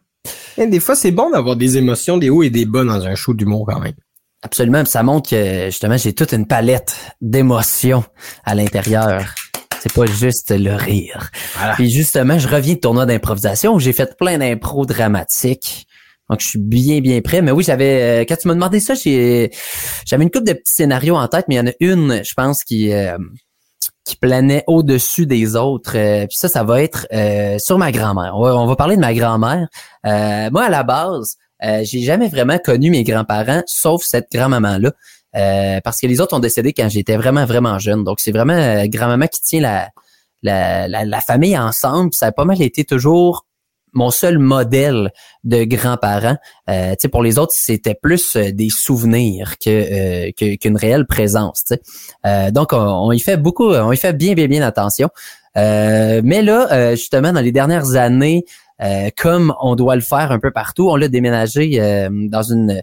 Et 0.58 0.68
des 0.68 0.80
fois, 0.80 0.96
c'est 0.96 1.12
bon 1.12 1.32
d'avoir 1.32 1.56
des 1.56 1.78
émotions, 1.78 2.18
des 2.18 2.30
hauts 2.30 2.44
et 2.44 2.50
des 2.50 2.66
bas 2.66 2.84
dans 2.84 3.06
un 3.06 3.16
show 3.16 3.34
d'humour 3.34 3.66
quand 3.68 3.80
même. 3.80 3.96
Absolument. 4.44 4.84
Puis 4.84 4.92
ça 4.92 5.04
montre 5.04 5.30
que 5.30 5.66
justement 5.66 5.98
j'ai 5.98 6.14
toute 6.14 6.34
une 6.34 6.48
palette 6.48 6.96
d'émotions 7.22 8.04
à 8.44 8.56
l'intérieur. 8.56 9.36
C'est 9.82 9.94
pas 9.94 10.06
juste 10.06 10.52
le 10.52 10.76
rire. 10.76 11.32
Voilà. 11.56 11.74
Puis 11.74 11.90
justement, 11.90 12.38
je 12.38 12.48
reviens 12.48 12.76
de 12.76 12.80
tournoi 12.80 13.08
d'improvisation 13.08 13.74
où 13.74 13.80
j'ai 13.80 13.94
fait 13.94 14.16
plein 14.16 14.38
d'impro 14.38 14.86
dramatiques. 14.86 15.88
Donc 16.30 16.40
je 16.40 16.48
suis 16.48 16.60
bien 16.60 17.00
bien 17.02 17.20
prêt. 17.22 17.42
Mais 17.42 17.52
oui, 17.52 17.64
j'avais 17.64 18.22
euh, 18.22 18.26
quand 18.28 18.36
tu 18.36 18.48
m'as 18.48 18.54
demandé 18.54 18.80
ça, 18.80 18.94
j'ai 18.94 19.50
j'avais 20.06 20.24
une 20.24 20.30
couple 20.30 20.46
de 20.46 20.54
petits 20.54 20.74
scénarios 20.74 21.16
en 21.16 21.28
tête, 21.28 21.46
mais 21.48 21.56
il 21.56 21.58
y 21.58 21.62
en 21.62 21.68
a 21.68 21.74
une, 21.80 22.22
je 22.24 22.34
pense, 22.36 22.64
qui 22.64 22.94
euh, 22.94 23.18
qui 24.06 24.18
planait 24.18 24.64
au-dessus 24.68 25.26
des 25.26 25.56
autres. 25.56 25.98
Euh, 25.98 26.28
puis 26.28 26.38
ça, 26.38 26.48
ça 26.48 26.64
va 26.64 26.82
être 26.84 27.08
euh, 27.12 27.58
sur 27.58 27.80
ma 27.80 27.92
grand-mère. 27.92 28.34
On 28.36 28.44
va, 28.44 28.56
on 28.56 28.68
va 28.68 28.76
parler 28.76 28.96
de 28.96 29.02
ma 29.02 29.14
grand-mère. 29.16 29.68
Euh, 30.06 30.50
moi, 30.52 30.66
à 30.66 30.70
la 30.70 30.84
base, 30.84 31.38
euh, 31.64 31.82
j'ai 31.84 32.02
jamais 32.02 32.28
vraiment 32.28 32.58
connu 32.58 32.92
mes 32.92 33.04
grands-parents, 33.04 33.64
sauf 33.66 34.04
cette 34.04 34.28
grand-maman-là. 34.32 34.92
Euh, 35.36 35.80
parce 35.84 36.00
que 36.00 36.08
les 36.08 36.20
autres 36.20 36.36
ont 36.36 36.40
décédé 36.40 36.74
quand 36.74 36.90
j'étais 36.90 37.16
vraiment, 37.16 37.46
vraiment 37.46 37.80
jeune. 37.80 38.04
Donc, 38.04 38.20
c'est 38.20 38.32
vraiment 38.32 38.54
euh, 38.54 38.86
grand-maman 38.88 39.28
qui 39.28 39.42
tient 39.42 39.62
la, 39.62 39.90
la, 40.44 40.88
la, 41.06 41.22
famille 41.22 41.58
ensemble. 41.58 42.10
Ça 42.14 42.28
a 42.28 42.32
pas 42.32 42.46
mal 42.46 42.62
été 42.62 42.84
toujours 42.84 43.46
mon 43.94 44.10
seul 44.10 44.40
modèle 44.40 45.12
de 45.44 45.64
grands-parents. 45.64 46.38
Euh, 46.70 46.96
pour 47.12 47.24
les 47.24 47.38
autres, 47.38 47.54
c'était 47.56 47.96
plus 47.96 48.36
euh, 48.36 48.52
des 48.52 48.70
souvenirs 48.70 49.56
que 49.60 49.70
euh, 49.70 50.32
que- 50.38 50.56
qu'une 50.56 50.78
réelle 50.78 51.06
présence. 51.06 51.66
Euh, 52.26 52.52
donc, 52.52 52.74
on, 52.74 52.78
on 52.78 53.12
y 53.12 53.20
fait 53.20 53.38
beaucoup, 53.38 53.70
on 53.74 53.92
y 53.92 53.98
fait 53.98 54.14
bien, 54.14 54.34
bien, 54.34 54.48
bien 54.48 54.62
attention. 54.62 55.10
Mais 55.56 56.42
là, 56.42 56.96
justement, 56.96 57.34
dans 57.34 57.42
les 57.42 57.52
dernières 57.52 57.96
années, 57.96 58.46
comme 59.18 59.54
on 59.62 59.76
doit 59.76 59.96
le 59.96 60.02
faire 60.02 60.32
un 60.32 60.40
peu 60.40 60.52
partout, 60.52 60.90
on 60.90 60.96
l'a 60.96 61.10
déménagé 61.10 61.78
dans 62.10 62.44
une 62.44 62.82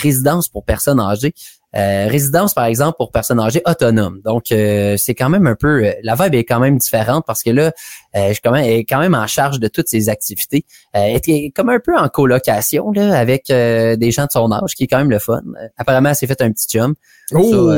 résidence 0.00 0.48
pour 0.48 0.64
personnes 0.64 1.00
âgées. 1.00 1.34
Euh, 1.76 2.06
résidence, 2.08 2.54
par 2.54 2.66
exemple, 2.66 2.96
pour 2.96 3.10
personnes 3.10 3.40
âgées 3.40 3.62
autonomes. 3.66 4.20
Donc, 4.24 4.52
euh, 4.52 4.96
c'est 4.96 5.14
quand 5.14 5.28
même 5.28 5.46
un 5.46 5.56
peu... 5.56 5.84
euh, 5.84 5.92
la 6.02 6.14
vibe 6.14 6.34
est 6.34 6.44
quand 6.44 6.60
même 6.60 6.78
différente 6.78 7.24
parce 7.26 7.42
que 7.42 7.50
là, 7.50 7.72
euh, 8.16 8.28
je 8.28 8.32
suis 8.34 8.40
quand 8.42 8.52
même, 8.52 8.64
elle 8.64 8.70
est 8.78 8.84
quand 8.84 9.00
même 9.00 9.14
en 9.14 9.26
charge 9.26 9.58
de 9.58 9.66
toutes 9.68 9.88
ces 9.88 10.08
activités. 10.08 10.64
Euh, 10.96 11.00
elle 11.00 11.20
est 11.26 11.50
comme 11.50 11.70
un 11.70 11.80
peu 11.80 11.96
en 11.96 12.08
colocation 12.08 12.92
là, 12.92 13.18
avec 13.18 13.50
euh, 13.50 13.96
des 13.96 14.12
gens 14.12 14.26
de 14.26 14.30
son 14.30 14.52
âge, 14.52 14.74
qui 14.76 14.84
est 14.84 14.86
quand 14.86 14.98
même 14.98 15.10
le 15.10 15.18
fun. 15.18 15.42
Apparemment, 15.76 16.10
elle 16.10 16.16
s'est 16.16 16.26
fait 16.26 16.40
un 16.42 16.52
petit 16.52 16.68
chum. 16.68 16.94
Oh! 17.32 17.72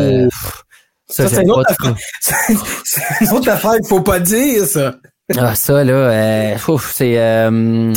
Ça, 1.09 1.23
Ça, 1.23 1.29
c'est 1.29 1.37
j'aime 1.37 1.45
une 1.45 1.51
autre 1.53 1.69
pas 1.69 1.75
trop. 1.75 1.95
c'est 2.85 3.25
une 3.25 3.31
autre 3.31 3.49
affaire 3.49 3.77
qu'il 3.77 3.87
faut 3.87 4.01
pas 4.01 4.19
dire, 4.19 4.67
ça. 4.67 4.97
Ah, 5.37 5.55
ça, 5.55 5.83
là, 5.83 5.93
euh, 5.93 6.57
c'est... 6.79 7.19
euh, 7.19 7.93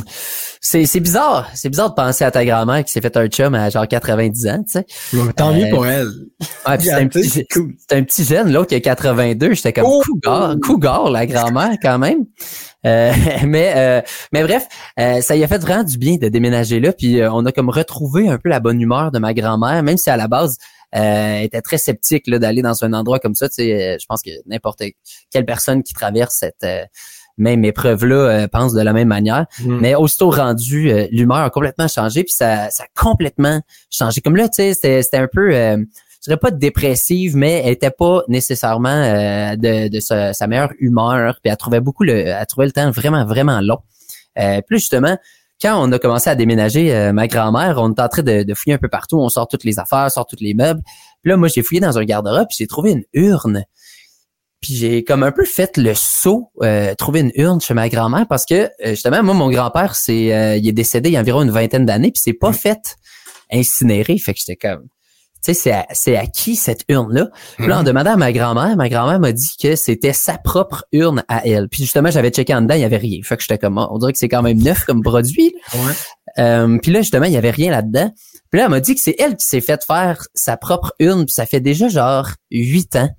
c'est 0.62 0.86
c'est 0.86 1.00
bizarre. 1.00 1.48
C'est 1.54 1.70
bizarre 1.70 1.92
de 1.92 1.96
penser 1.96 2.24
à 2.26 2.32
ta 2.32 2.44
grand-mère 2.44 2.84
qui 2.84 2.92
s'est 2.92 3.02
fait 3.02 3.16
un 3.16 3.28
chum 3.28 3.54
à 3.56 3.70
genre 3.70 3.88
90 3.88 4.48
ans, 4.48 4.64
tu 4.64 4.72
sais. 4.80 4.86
Tant 5.36 5.54
mieux 5.54 5.66
Euh, 5.66 5.70
pour 5.70 5.86
elle. 5.88 6.08
Ouais, 6.68 6.80
c'est 6.80 6.92
un, 6.92 7.08
petit, 7.08 7.30
C'est 7.30 7.46
cool. 7.54 7.74
c'est 7.88 7.96
un 7.98 8.04
petit 8.04 8.24
jeune, 8.26 8.52
l'autre 8.52 8.68
qui 8.68 8.76
a 8.76 8.80
82. 8.82 9.54
J'étais 9.54 9.74
comme 9.74 9.86
Oh! 9.88 10.02
cougar, 10.04 10.56
cougar, 10.62 11.10
la 11.12 11.26
grand-mère, 11.26 11.76
quand 11.82 11.98
même. 12.00 12.26
Euh, 12.86 13.14
mais 13.46 13.74
euh, 13.76 14.02
mais 14.34 14.44
bref, 14.44 14.68
euh, 15.00 15.22
ça 15.22 15.36
y 15.36 15.44
a 15.44 15.48
fait 15.48 15.60
vraiment 15.60 15.84
du 15.84 15.98
bien 15.98 16.16
de 16.18 16.28
déménager 16.30 16.80
là. 16.80 16.92
Puis 16.94 17.22
euh, 17.22 17.32
on 17.32 17.46
a 17.46 17.52
comme 17.52 17.70
retrouvé 17.70 18.28
un 18.28 18.38
peu 18.38 18.50
la 18.50 18.60
bonne 18.60 18.82
humeur 18.82 19.12
de 19.12 19.20
ma 19.20 19.34
grand-mère, 19.34 19.82
même 19.84 19.98
si 19.98 20.10
à 20.10 20.18
la 20.18 20.28
base, 20.28 20.58
elle 20.92 21.44
était 21.46 21.62
très 21.62 21.78
sceptique 21.78 22.28
là, 22.28 22.40
d'aller 22.40 22.64
dans 22.64 22.84
un 22.84 22.92
endroit 22.94 23.20
comme 23.20 23.36
ça. 23.36 23.48
Tu 23.48 23.56
sais, 23.56 23.98
je 24.00 24.06
pense 24.08 24.22
que 24.24 24.32
n'importe 24.48 24.82
quelle 25.32 25.46
personne 25.46 25.84
qui 25.84 25.94
traverse 25.94 26.36
cette 26.40 26.64
euh, 26.64 26.84
même 27.40 27.66
épreuve-là 27.66 28.16
euh, 28.16 28.48
pense 28.48 28.74
de 28.74 28.82
la 28.82 28.94
même 28.94 29.08
manière. 29.08 29.46
Mm. 29.64 29.80
Mais 29.80 29.96
aussitôt 29.96 30.30
rendu, 30.30 30.92
euh, 30.92 31.08
l'humeur 31.12 31.38
a 31.38 31.50
complètement 31.50 31.88
changé, 31.88 32.24
puis 32.24 32.34
ça, 32.34 32.70
ça 32.70 32.84
a 32.84 33.02
complètement 33.02 33.62
changé. 33.90 34.22
Comme 34.22 34.36
là, 34.36 34.48
tu 34.50 34.74
sais, 34.74 35.02
c'était 35.02 35.18
un 35.18 35.28
peu, 35.32 35.56
euh, 35.56 35.78
je 35.78 36.26
dirais 36.26 36.38
pas 36.38 36.52
dépressive, 36.52 37.36
mais 37.36 37.62
elle 37.66 37.72
était 37.72 37.92
pas 37.92 38.24
nécessairement 38.28 38.90
euh, 38.90 39.56
de, 39.56 39.88
de 39.88 40.00
sa, 40.00 40.34
sa 40.34 40.48
meilleure 40.48 40.74
humeur. 40.80 41.40
Puis 41.42 41.50
elle 41.50 41.58
trouvait 41.58 41.82
beaucoup 41.82 42.04
le, 42.04 42.14
elle 42.14 42.46
trouvait 42.46 42.68
le 42.68 42.74
temps 42.74 42.92
vraiment 42.92 43.26
vraiment 43.26 43.62
long. 43.62 43.80
Euh, 44.38 44.58
là, 44.58 44.78
justement, 44.78 45.18
quand 45.62 45.82
on 45.82 45.92
a 45.92 46.00
commencé 46.00 46.30
à 46.30 46.36
déménager, 46.36 46.94
euh, 46.96 47.12
ma 47.12 47.28
grand-mère, 47.28 47.78
on 47.80 47.94
est 47.94 48.00
en 48.00 48.08
train 48.08 48.22
de, 48.22 48.44
de 48.44 48.54
fouiller 48.54 48.76
un 48.76 48.80
peu 48.80 48.88
partout. 48.88 49.18
On 49.18 49.30
sort 49.30 49.48
toutes 49.48 49.64
les 49.64 49.80
affaires, 49.80 50.10
sort 50.12 50.26
tous 50.26 50.38
les 50.40 50.54
meubles. 50.54 50.82
Puis 51.22 51.32
là, 51.32 51.38
moi, 51.38 51.50
j'ai 51.50 51.62
fouillé 51.62 51.82
dans 51.82 51.98
un 51.98 52.04
garde-robe, 52.04 52.48
puis 52.48 52.58
j'ai 52.60 52.68
trouvé 52.68 52.92
une 52.92 53.04
urne. 53.14 53.64
Puis 54.62 54.76
j'ai 54.76 55.04
comme 55.04 55.24
un 55.24 55.32
peu 55.32 55.46
fait 55.46 55.78
le 55.78 55.94
saut, 55.96 56.52
euh, 56.62 56.94
trouver 56.96 57.22
une 57.22 57.32
urne 57.36 57.62
chez 57.62 57.74
ma 57.74 57.88
grand-mère 57.88 58.26
parce 58.28 58.46
que 58.46 58.70
euh, 58.86 58.90
justement, 58.90 59.24
moi, 59.24 59.34
mon 59.34 59.50
grand-père, 59.50 59.96
c'est, 59.96 60.34
euh, 60.34 60.58
il 60.58 60.68
est 60.68 60.74
décédé 60.74 61.10
il 61.10 61.14
y 61.14 61.18
a 61.18 61.22
environ 61.22 61.42
une 61.42 61.52
vingtaine 61.52 61.86
d'années, 61.86 62.12
puis 62.12 62.22
c'est 62.24 62.34
pas 62.34 62.52
fait 62.52 62.98
incinérer. 63.52 64.18
Fait 64.18 64.34
que 64.34 64.40
j'étais 64.40 64.58
comme, 64.58 64.84
tu 65.42 65.54
sais, 65.54 65.54
c'est 65.54 65.72
à, 65.72 65.88
c'est 65.94 66.18
à 66.18 66.26
qui 66.28 66.58
cette 66.58 66.84
urne-là? 66.90 67.30
Puis 67.58 67.68
là, 67.68 67.80
en 67.80 67.84
demandant 67.84 68.12
à 68.12 68.18
ma 68.18 68.34
grand-mère, 68.34 68.76
ma 68.76 68.90
grand-mère 68.90 69.22
m'a 69.22 69.32
dit 69.32 69.56
que 69.62 69.78
c'était 69.78 70.12
sa 70.12 70.38
propre 70.38 70.84
urne 70.92 71.24
à 71.30 71.48
elle. 71.48 71.70
Puis 71.70 71.84
justement, 71.84 72.12
j'avais 72.12 72.30
checké 72.30 72.54
en 72.54 72.62
dedans, 72.62 72.76
il 72.76 72.82
y 72.82 72.84
avait 72.84 72.98
rien. 72.98 73.20
Fait 73.24 73.38
que 73.38 73.44
j'étais 73.44 73.58
comme, 73.58 73.78
on 73.78 73.98
dirait 73.98 74.12
que 74.12 74.18
c'est 74.18 74.28
quand 74.28 74.42
même 74.42 74.62
neuf 74.62 74.84
comme 74.84 75.02
produit. 75.02 75.54
là. 75.74 75.80
Ouais. 75.80 75.94
Euh, 76.40 76.78
puis 76.82 76.92
là, 76.92 77.02
justement, 77.02 77.26
il 77.26 77.32
y 77.32 77.38
avait 77.38 77.52
rien 77.52 77.72
là-dedans. 77.72 78.12
Puis 78.52 78.60
là, 78.60 78.66
elle 78.66 78.72
m'a 78.72 78.82
dit 78.82 78.96
que 78.96 79.02
c'est 79.02 79.16
elle 79.18 79.38
qui 79.38 79.46
s'est 79.46 79.62
fait 79.62 79.82
faire 79.86 80.22
sa 80.34 80.58
propre 80.58 80.94
urne, 81.00 81.24
puis 81.26 81.34
ça 81.34 81.46
fait 81.46 81.62
déjà 81.62 81.88
genre 81.88 82.30
huit 82.52 82.96
ans 82.98 83.10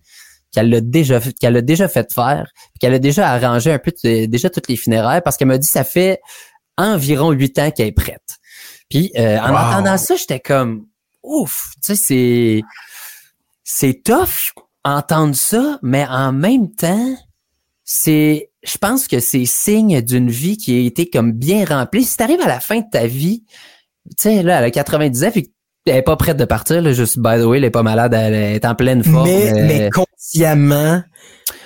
qu'elle 0.53 0.71
l'a 0.71 0.81
déjà 0.81 1.21
qu'elle 1.41 1.57
a 1.57 1.63
déjà 1.63 1.89
fait 1.89 2.13
faire, 2.13 2.51
qu'elle 2.81 2.95
a 2.95 2.99
déjà 2.99 3.31
arrangé 3.31 3.73
un 3.73 3.79
peu 3.79 3.93
déjà 4.03 4.51
toutes 4.51 4.69
les 4.69 4.77
funérailles 4.77 5.21
parce 5.25 5.37
qu'elle 5.37 5.49
m'a 5.49 5.59
dit 5.59 5.67
ça 5.67 5.85
fait 5.85 6.21
environ 6.77 7.31
huit 7.31 7.59
ans 7.59 7.71
qu'elle 7.71 7.89
est 7.89 7.93
prête. 7.93 8.39
Puis 8.89 9.13
euh, 9.19 9.39
en 9.39 9.51
Wow. 9.53 9.57
entendant 9.59 9.97
ça, 9.99 10.17
j'étais 10.17 10.41
comme 10.41 10.87
ouf, 11.23 11.71
tu 11.85 11.95
sais 11.95 12.03
c'est 12.03 12.63
c'est 13.63 14.03
tough 14.03 14.53
entendre 14.85 15.35
ça, 15.35 15.79
mais 15.83 16.07
en 16.09 16.33
même 16.33 16.75
temps, 16.75 17.15
c'est 17.85 18.51
je 18.63 18.77
pense 18.79 19.09
que 19.09 19.21
c'est 19.21 19.47
signe 19.47 20.01
d'une 20.03 20.31
vie 20.31 20.57
qui 20.57 20.77
a 20.77 20.81
été 20.87 21.09
comme 21.09 21.33
bien 21.33 21.65
remplie. 21.65 22.05
Si 22.05 22.17
t'arrives 22.17 22.41
à 22.41 22.49
la 22.49 22.61
fin 22.61 22.81
de 22.81 22.87
ta 22.91 23.07
vie, 23.07 23.45
tu 24.11 24.15
sais 24.19 24.43
là, 24.43 24.59
elle 24.59 24.65
a 24.65 24.71
90 24.71 25.25
ans, 25.25 25.31
puis 25.31 25.53
elle 25.87 25.97
est 25.97 26.03
pas 26.03 26.17
prête 26.17 26.37
de 26.37 26.45
partir, 26.45 26.83
là, 26.83 26.93
juste 26.93 27.19
by 27.19 27.39
the 27.41 27.45
way, 27.45 27.59
elle 27.59 27.65
est 27.65 27.71
pas 27.71 27.83
malade, 27.83 28.13
elle 28.15 28.35
est 28.35 28.65
en 28.65 28.75
pleine 28.75 29.03
forme. 29.03 29.25
mais, 29.29 29.51
euh, 29.53 29.67
mais 29.67 29.91
consciemment, 29.91 31.03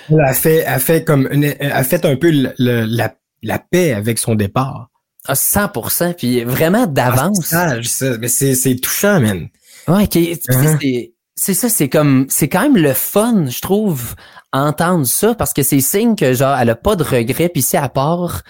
elle 0.09 0.21
a 0.21 0.33
fait, 0.33 0.57
elle 0.57 0.73
a 0.73 0.79
fait 0.79 1.03
comme, 1.03 1.27
une- 1.31 1.53
elle 1.59 1.71
a 1.71 1.83
fait 1.83 2.05
un 2.05 2.15
peu 2.15 2.31
le- 2.31 2.53
le- 2.57 2.85
la, 2.85 3.13
la 3.43 3.59
paix 3.59 3.93
avec 3.93 4.17
son 4.19 4.35
départ. 4.35 4.89
à 5.27 5.33
100%, 5.33 6.13
puis 6.13 6.43
vraiment 6.43 6.85
d'avance. 6.85 7.51
Ah, 7.51 7.69
c'est 7.69 7.83
sage, 7.83 7.87
ça. 7.87 8.17
Mais 8.19 8.27
c'est, 8.27 8.53
c'est 8.53 8.75
touchant, 8.75 9.19
man. 9.19 9.47
Ouais, 9.87 10.07
sais, 10.11 10.19
Uh-huh. 10.49 10.77
c'est 10.79 11.11
c'est 11.37 11.53
ça, 11.55 11.67
c'est 11.67 11.89
comme 11.89 12.27
c'est 12.29 12.47
quand 12.47 12.61
même 12.61 12.77
le 12.77 12.93
fun, 12.93 13.45
je 13.49 13.59
trouve, 13.59 14.13
entendre 14.53 15.05
ça 15.07 15.33
parce 15.33 15.51
que 15.51 15.63
c'est 15.63 15.81
signe 15.81 16.15
que 16.15 16.33
genre 16.33 16.55
elle 16.59 16.69
a 16.69 16.75
pas 16.75 16.95
de 16.95 17.03
regrets 17.03 17.49
puis 17.49 17.61
si 17.63 17.75
à 17.75 17.89
part 17.89 18.43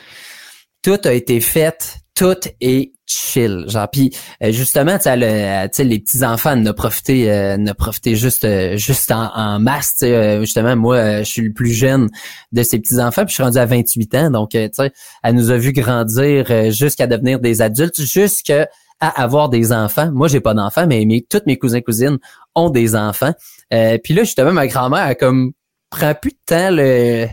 tout 0.83 0.99
a 1.05 1.13
été 1.13 1.39
fait, 1.39 1.95
tout 2.13 2.35
est 2.61 2.91
chill, 3.07 3.65
genre 3.67 3.87
puis 3.89 4.11
euh, 4.43 4.51
justement 4.51 4.97
tu 4.97 5.07
a- 5.07 5.67
tu 5.69 5.75
sais 5.77 5.83
les 5.83 5.99
petits 5.99 6.23
enfants 6.25 6.55
ne 6.55 6.71
profité 6.71 7.31
euh, 7.31 7.57
ne 7.57 7.71
profité 7.71 8.15
juste 8.15 8.45
euh, 8.45 8.77
juste 8.77 9.11
en, 9.11 9.31
en 9.35 9.59
masse, 9.59 9.95
euh, 10.03 10.39
justement 10.41 10.75
moi 10.75 10.95
euh, 10.95 11.19
je 11.19 11.29
suis 11.29 11.41
le 11.43 11.53
plus 11.53 11.71
jeune 11.71 12.09
de 12.51 12.63
ces 12.63 12.79
petits 12.79 12.99
enfants 12.99 13.21
puis 13.25 13.29
je 13.29 13.35
suis 13.35 13.43
rendu 13.43 13.57
à 13.57 13.65
28 13.65 14.15
ans 14.15 14.31
donc 14.31 14.55
euh, 14.55 14.67
tu 14.67 14.83
sais 14.83 14.91
elle 15.23 15.35
nous 15.35 15.51
a 15.51 15.57
vu 15.57 15.71
grandir 15.71 16.45
euh, 16.49 16.71
jusqu'à 16.71 17.07
devenir 17.07 17.39
des 17.39 17.61
adultes 17.61 18.01
jusqu'à 18.01 18.67
avoir 19.01 19.49
des 19.49 19.73
enfants. 19.73 20.09
Moi, 20.13 20.29
j'ai 20.29 20.39
pas 20.39 20.53
d'enfants, 20.53 20.87
mais 20.87 21.03
mes, 21.05 21.21
toutes 21.21 21.45
mes 21.47 21.57
cousins 21.57 21.81
cousines 21.81 22.17
ont 22.55 22.69
des 22.69 22.95
enfants. 22.95 23.33
Euh, 23.73 23.97
puis 24.01 24.13
là, 24.13 24.23
justement, 24.23 24.53
ma 24.53 24.67
grand-mère, 24.67 25.05
elle 25.07 25.17
comme 25.17 25.51
prend 25.89 26.13
plus 26.15 26.31
de 26.31 26.37
temps 26.45 26.69
le 26.71 27.27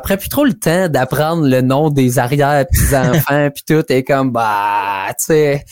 prend 0.00 0.16
plus 0.16 0.28
trop 0.28 0.44
le 0.44 0.54
temps 0.54 0.88
d'apprendre 0.88 1.46
le 1.46 1.60
nom 1.60 1.90
des 1.90 2.18
arrière 2.18 2.64
petits 2.66 2.94
enfants 2.94 3.50
puis 3.54 3.64
tout 3.66 3.84
est 3.92 4.04
comme 4.04 4.30
bah 4.30 5.06
tu 5.18 5.26
sais 5.26 5.64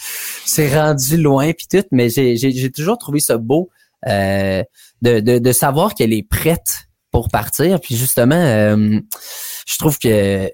c'est 0.45 0.75
rendu 0.79 1.17
loin 1.17 1.53
puis 1.53 1.67
tout 1.71 1.87
mais 1.91 2.09
j'ai 2.09 2.37
j'ai 2.37 2.53
j'ai 2.53 2.71
toujours 2.71 2.99
trouvé 2.99 3.21
ça 3.21 3.39
beau 3.39 3.71
euh, 4.09 4.63
de, 5.03 5.21
de 5.21 5.39
de 5.39 5.53
savoir 5.53 5.95
qu'elle 5.95 6.13
est 6.13 6.27
prête 6.29 6.89
pour 7.11 7.29
partir 7.29 7.81
puis 7.81 7.97
justement 7.97 8.35
euh, 8.35 8.99
je 9.67 9.79
trouve 9.79 9.99
que 9.99 10.51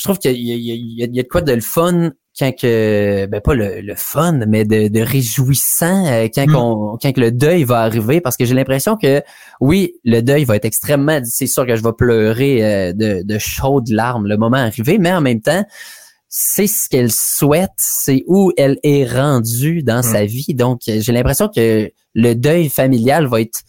je 0.00 0.04
trouve 0.04 0.18
qu'il 0.18 0.30
y 0.32 0.52
a, 0.52 0.54
il 0.54 0.62
y, 0.62 0.72
a, 0.72 0.74
il 0.74 1.14
y 1.14 1.18
a- 1.18 1.22
de 1.22 1.28
quoi 1.28 1.42
de 1.42 1.52
le 1.52 1.60
fun 1.60 2.12
quand 2.38 2.52
que 2.56 3.26
ben 3.26 3.40
pas 3.42 3.52
le, 3.54 3.82
le 3.82 3.94
fun 3.96 4.46
mais 4.48 4.64
de, 4.64 4.88
de 4.88 5.00
réjouissant 5.00 6.06
euh, 6.06 6.28
quand 6.34 6.46
Mm. 6.46 6.52
qu'on 6.54 6.98
quand 7.02 7.12
que 7.12 7.20
le 7.20 7.32
deuil 7.32 7.64
va 7.64 7.80
arriver 7.80 8.22
parce 8.22 8.36
que 8.38 8.46
j'ai 8.46 8.54
l'impression 8.54 8.96
que 8.96 9.20
oui 9.60 9.94
le 10.04 10.20
deuil 10.22 10.44
va 10.44 10.56
être 10.56 10.64
extrêmement 10.64 11.20
c'est 11.24 11.46
sûr 11.48 11.66
que 11.66 11.76
je 11.76 11.82
vais 11.82 11.92
pleurer 11.92 12.64
euh, 12.64 12.92
de, 12.94 13.22
de 13.24 13.38
chaudes 13.38 13.90
larmes 13.90 14.26
le 14.26 14.38
moment 14.38 14.56
arrivé 14.56 14.96
mais 14.98 15.12
en 15.12 15.20
même 15.20 15.42
temps 15.42 15.64
c'est 16.28 16.68
ce 16.68 16.88
qu'elle 16.88 17.12
souhaite 17.12 17.70
c'est 17.76 18.22
où 18.26 18.52
elle 18.56 18.78
est 18.84 19.04
rendue 19.04 19.82
dans 19.82 19.98
Mm. 19.98 20.02
sa 20.14 20.24
vie 20.24 20.54
donc 20.54 20.80
j'ai 20.86 21.12
l'impression 21.12 21.48
que 21.54 21.90
le 22.14 22.34
deuil 22.34 22.70
familial 22.70 23.26
va 23.26 23.40
être 23.42 23.60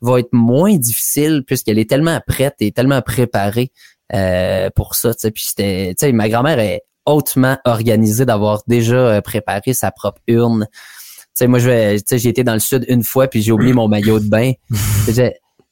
va 0.00 0.18
être 0.20 0.32
moins 0.32 0.76
difficile 0.76 1.42
puisqu'elle 1.46 1.78
est 1.78 1.88
tellement 1.88 2.20
prête 2.26 2.56
et 2.60 2.70
tellement 2.72 3.00
préparée 3.02 3.72
euh, 4.14 4.70
pour 4.74 4.94
ça. 4.94 5.14
tu 5.14 5.20
sais. 5.20 5.30
Puis 5.30 5.44
c'était, 5.48 5.94
tu 5.98 6.06
sais, 6.06 6.12
ma 6.12 6.28
grand-mère 6.28 6.58
est 6.58 6.82
hautement 7.06 7.58
organisée 7.64 8.24
d'avoir 8.24 8.62
déjà 8.66 8.96
euh, 8.96 9.20
préparé 9.20 9.74
sa 9.74 9.90
propre 9.90 10.20
urne. 10.26 10.66
Tu 10.70 11.28
sais, 11.34 11.46
moi, 11.46 11.58
je 11.58 11.68
vais, 11.68 11.96
tu 11.96 12.04
sais, 12.06 12.18
j'ai 12.18 12.28
été 12.28 12.44
dans 12.44 12.54
le 12.54 12.60
sud 12.60 12.84
une 12.88 13.04
fois 13.04 13.26
puis 13.28 13.42
j'ai 13.42 13.52
oublié 13.52 13.72
mon 13.72 13.88
maillot 13.88 14.20
de 14.20 14.28
bain. 14.28 14.52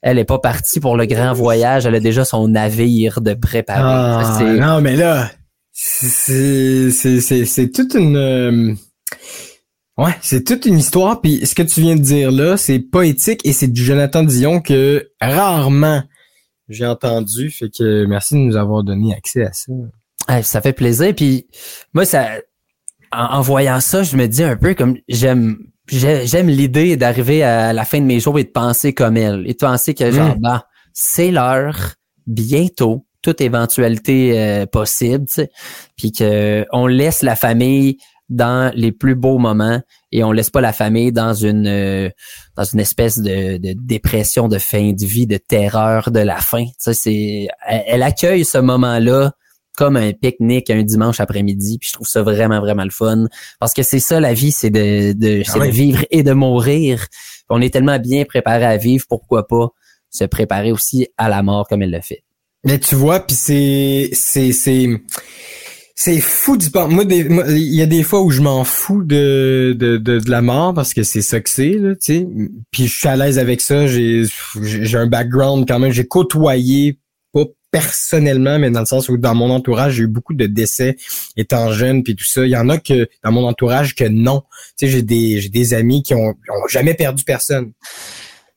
Elle 0.02 0.18
est 0.18 0.24
pas 0.24 0.38
partie 0.38 0.80
pour 0.80 0.96
le 0.96 1.04
grand 1.04 1.34
voyage, 1.34 1.84
elle 1.84 1.94
a 1.94 2.00
déjà 2.00 2.24
son 2.24 2.48
navire 2.48 3.20
de 3.20 3.34
préparer. 3.34 3.82
Ah, 3.84 4.40
non, 4.42 4.80
mais 4.80 4.96
là, 4.96 5.30
c'est, 5.72 6.90
c'est, 6.90 7.20
c'est, 7.20 7.44
c'est 7.44 7.70
toute 7.70 7.92
une, 7.92 8.16
euh, 8.16 8.74
ouais, 9.98 10.14
c'est 10.22 10.44
toute 10.44 10.64
une 10.64 10.78
histoire. 10.78 11.20
Puis 11.20 11.44
ce 11.44 11.54
que 11.54 11.62
tu 11.62 11.82
viens 11.82 11.96
de 11.96 12.00
dire 12.00 12.30
là, 12.30 12.56
c'est 12.56 12.78
poétique 12.78 13.42
et 13.44 13.52
c'est 13.52 13.68
du 13.68 13.84
Jonathan 13.84 14.22
Dion 14.22 14.60
que 14.60 15.10
rarement 15.20 16.02
j'ai 16.70 16.86
entendu. 16.86 17.50
Fait 17.50 17.68
que 17.68 18.04
merci 18.06 18.34
de 18.34 18.40
nous 18.40 18.56
avoir 18.56 18.82
donné 18.82 19.14
accès 19.14 19.44
à 19.44 19.52
ça. 19.52 19.72
Ouais, 20.28 20.42
ça 20.42 20.60
fait 20.60 20.72
plaisir. 20.72 21.14
Puis 21.14 21.46
moi, 21.92 22.04
ça, 22.04 22.28
en, 23.12 23.24
en 23.38 23.40
voyant 23.40 23.80
ça, 23.80 24.02
je 24.02 24.16
me 24.16 24.26
dis 24.26 24.42
un 24.42 24.56
peu 24.56 24.74
comme 24.74 24.96
j'aime, 25.08 25.58
j'ai- 25.88 26.26
j'aime 26.26 26.48
l'idée 26.48 26.96
d'arriver 26.96 27.42
à 27.42 27.72
la 27.72 27.84
fin 27.84 27.98
de 28.00 28.04
mes 28.06 28.20
jours 28.20 28.38
et 28.38 28.44
de 28.44 28.50
penser 28.50 28.92
comme 28.92 29.16
elle, 29.16 29.44
et 29.46 29.52
de 29.52 29.58
penser 29.58 29.94
que 29.94 30.10
genre, 30.10 30.36
Mm. 30.36 30.40
bah, 30.40 30.66
c'est 30.92 31.30
l'heure, 31.30 31.94
bientôt, 32.26 33.06
toute 33.22 33.40
éventualité 33.40 34.38
euh, 34.40 34.66
possible, 34.66 35.26
tu 35.26 35.32
sais, 35.34 35.50
puis 35.96 36.12
que 36.12 36.64
on 36.72 36.86
laisse 36.86 37.22
la 37.22 37.36
famille 37.36 37.96
dans 38.30 38.72
les 38.74 38.92
plus 38.92 39.16
beaux 39.16 39.38
moments 39.38 39.80
et 40.12 40.24
on 40.24 40.32
laisse 40.32 40.50
pas 40.50 40.60
la 40.60 40.72
famille 40.72 41.12
dans 41.12 41.34
une 41.34 41.66
euh, 41.66 42.08
dans 42.56 42.64
une 42.64 42.80
espèce 42.80 43.18
de, 43.18 43.58
de 43.58 43.74
dépression 43.76 44.48
de 44.48 44.58
fin 44.58 44.92
de 44.92 45.04
vie, 45.04 45.26
de 45.26 45.36
terreur 45.36 46.10
de 46.10 46.20
la 46.20 46.36
fin. 46.36 46.64
Sais, 46.78 46.94
c'est 46.94 47.48
elle, 47.66 47.82
elle 47.86 48.02
accueille 48.02 48.44
ce 48.44 48.58
moment-là 48.58 49.32
comme 49.76 49.96
un 49.96 50.12
pique-nique 50.12 50.70
un 50.70 50.82
dimanche 50.82 51.20
après-midi, 51.20 51.78
puis 51.78 51.88
je 51.88 51.94
trouve 51.94 52.06
ça 52.06 52.22
vraiment 52.22 52.60
vraiment 52.60 52.84
le 52.84 52.90
fun 52.90 53.26
parce 53.58 53.74
que 53.74 53.82
c'est 53.82 54.00
ça 54.00 54.20
la 54.20 54.32
vie, 54.32 54.52
c'est 54.52 54.70
de, 54.70 55.12
de 55.12 55.42
c'est 55.44 55.52
Ah 55.54 55.58
oui. 55.60 55.66
de 55.68 55.72
vivre 55.72 56.04
et 56.10 56.22
de 56.22 56.32
mourir. 56.32 57.06
On 57.48 57.60
est 57.60 57.70
tellement 57.70 57.98
bien 57.98 58.24
préparé 58.24 58.64
à 58.64 58.76
vivre, 58.76 59.04
pourquoi 59.08 59.46
pas 59.48 59.68
se 60.10 60.24
préparer 60.24 60.70
aussi 60.72 61.08
à 61.16 61.28
la 61.28 61.42
mort 61.42 61.66
comme 61.68 61.82
elle 61.82 61.90
le 61.90 62.00
fait. 62.00 62.22
Mais 62.64 62.78
tu 62.78 62.94
vois, 62.94 63.20
puis 63.20 63.36
c'est 63.36 64.10
c'est 64.12 64.52
c'est 64.52 64.88
c'est 66.02 66.20
fou 66.20 66.56
du 66.56 66.70
pas. 66.70 66.86
Moi, 66.86 67.04
il 67.10 67.74
y 67.74 67.82
a 67.82 67.86
des 67.86 68.02
fois 68.02 68.22
où 68.22 68.30
je 68.30 68.40
m'en 68.40 68.64
fous 68.64 69.02
de, 69.02 69.76
de, 69.78 69.98
de, 69.98 70.30
la 70.30 70.40
mort 70.40 70.72
parce 70.72 70.94
que 70.94 71.02
c'est 71.02 71.20
ça 71.20 71.40
que 71.40 71.50
c'est, 71.50 71.72
là, 71.72 71.94
tu 71.94 71.98
sais. 72.00 72.26
Puis 72.70 72.86
je 72.86 72.98
suis 73.00 73.08
à 73.08 73.16
l'aise 73.16 73.38
avec 73.38 73.60
ça. 73.60 73.86
J'ai 73.86 74.22
j'ai 74.62 74.86
j'ai 74.86 74.96
un 74.96 75.06
background 75.06 75.68
quand 75.68 75.78
même. 75.78 75.92
J'ai 75.92 76.06
côtoyé, 76.06 76.98
pas 77.34 77.44
personnellement, 77.70 78.58
mais 78.58 78.70
dans 78.70 78.80
le 78.80 78.86
sens 78.86 79.10
où 79.10 79.18
dans 79.18 79.34
mon 79.34 79.50
entourage, 79.50 79.96
j'ai 79.96 80.04
eu 80.04 80.06
beaucoup 80.06 80.32
de 80.32 80.46
décès 80.46 80.96
étant 81.36 81.70
jeune, 81.70 82.02
puis 82.02 82.16
tout 82.16 82.24
ça. 82.24 82.46
Il 82.46 82.50
y 82.50 82.56
en 82.56 82.70
a 82.70 82.78
que 82.78 83.06
dans 83.22 83.32
mon 83.32 83.46
entourage 83.46 83.94
que 83.94 84.04
non. 84.04 84.44
Tu 84.78 84.86
sais, 84.86 84.92
j'ai 84.92 85.02
des 85.02 85.38
j'ai 85.42 85.50
des 85.50 85.74
amis 85.74 86.02
qui 86.02 86.14
ont, 86.14 86.30
ont 86.30 86.66
jamais 86.66 86.94
perdu 86.94 87.24
personne. 87.24 87.72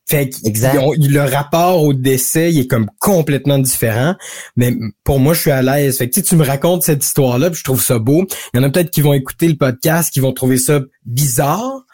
Fait 0.05 0.29
que 0.29 0.77
ont- 0.79 0.93
le 0.97 1.21
rapport 1.21 1.81
au 1.81 1.93
décès, 1.93 2.51
il 2.51 2.59
est 2.59 2.67
comme 2.67 2.89
complètement 2.99 3.57
différent. 3.57 4.15
Mais 4.57 4.73
pour 5.03 5.19
moi, 5.19 5.33
je 5.33 5.41
suis 5.41 5.51
à 5.51 5.61
l'aise. 5.61 5.97
Fait 5.97 6.09
que 6.09 6.13
tu 6.13 6.19
sais, 6.21 6.25
tu 6.27 6.35
me 6.35 6.43
racontes 6.45 6.83
cette 6.83 7.03
histoire-là, 7.03 7.49
puis 7.49 7.59
je 7.59 7.63
trouve 7.63 7.81
ça 7.81 7.99
beau. 7.99 8.25
Il 8.53 8.57
y 8.57 8.59
en 8.59 8.63
a 8.63 8.69
peut-être 8.69 8.91
qui 8.91 9.01
vont 9.01 9.13
écouter 9.13 9.47
le 9.47 9.55
podcast, 9.55 10.11
qui 10.13 10.19
vont 10.19 10.33
trouver 10.33 10.57
ça 10.57 10.81
bizarre. 11.05 11.85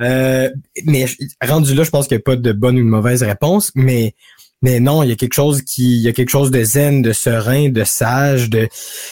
Euh, 0.00 0.48
mais 0.84 1.06
rendu 1.46 1.74
là, 1.74 1.82
je 1.84 1.90
pense 1.90 2.06
qu'il 2.08 2.16
n'y 2.16 2.20
a 2.20 2.24
pas 2.24 2.36
de 2.36 2.52
bonne 2.52 2.76
ou 2.78 2.82
de 2.84 2.88
mauvaise 2.88 3.22
réponse. 3.22 3.70
Mais 3.74 4.14
mais 4.60 4.80
non, 4.80 5.04
il 5.04 5.08
y 5.08 5.12
a 5.12 5.16
quelque 5.16 5.34
chose 5.34 5.62
qui, 5.62 5.96
il 5.98 6.02
y 6.02 6.08
a 6.08 6.12
quelque 6.12 6.30
chose 6.30 6.50
de 6.50 6.64
zen, 6.64 7.00
de 7.02 7.12
serein, 7.12 7.68
de 7.68 7.84
sage, 7.84 8.50
de 8.50 8.68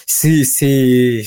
c'est 0.06 0.42
c'est 0.44 1.22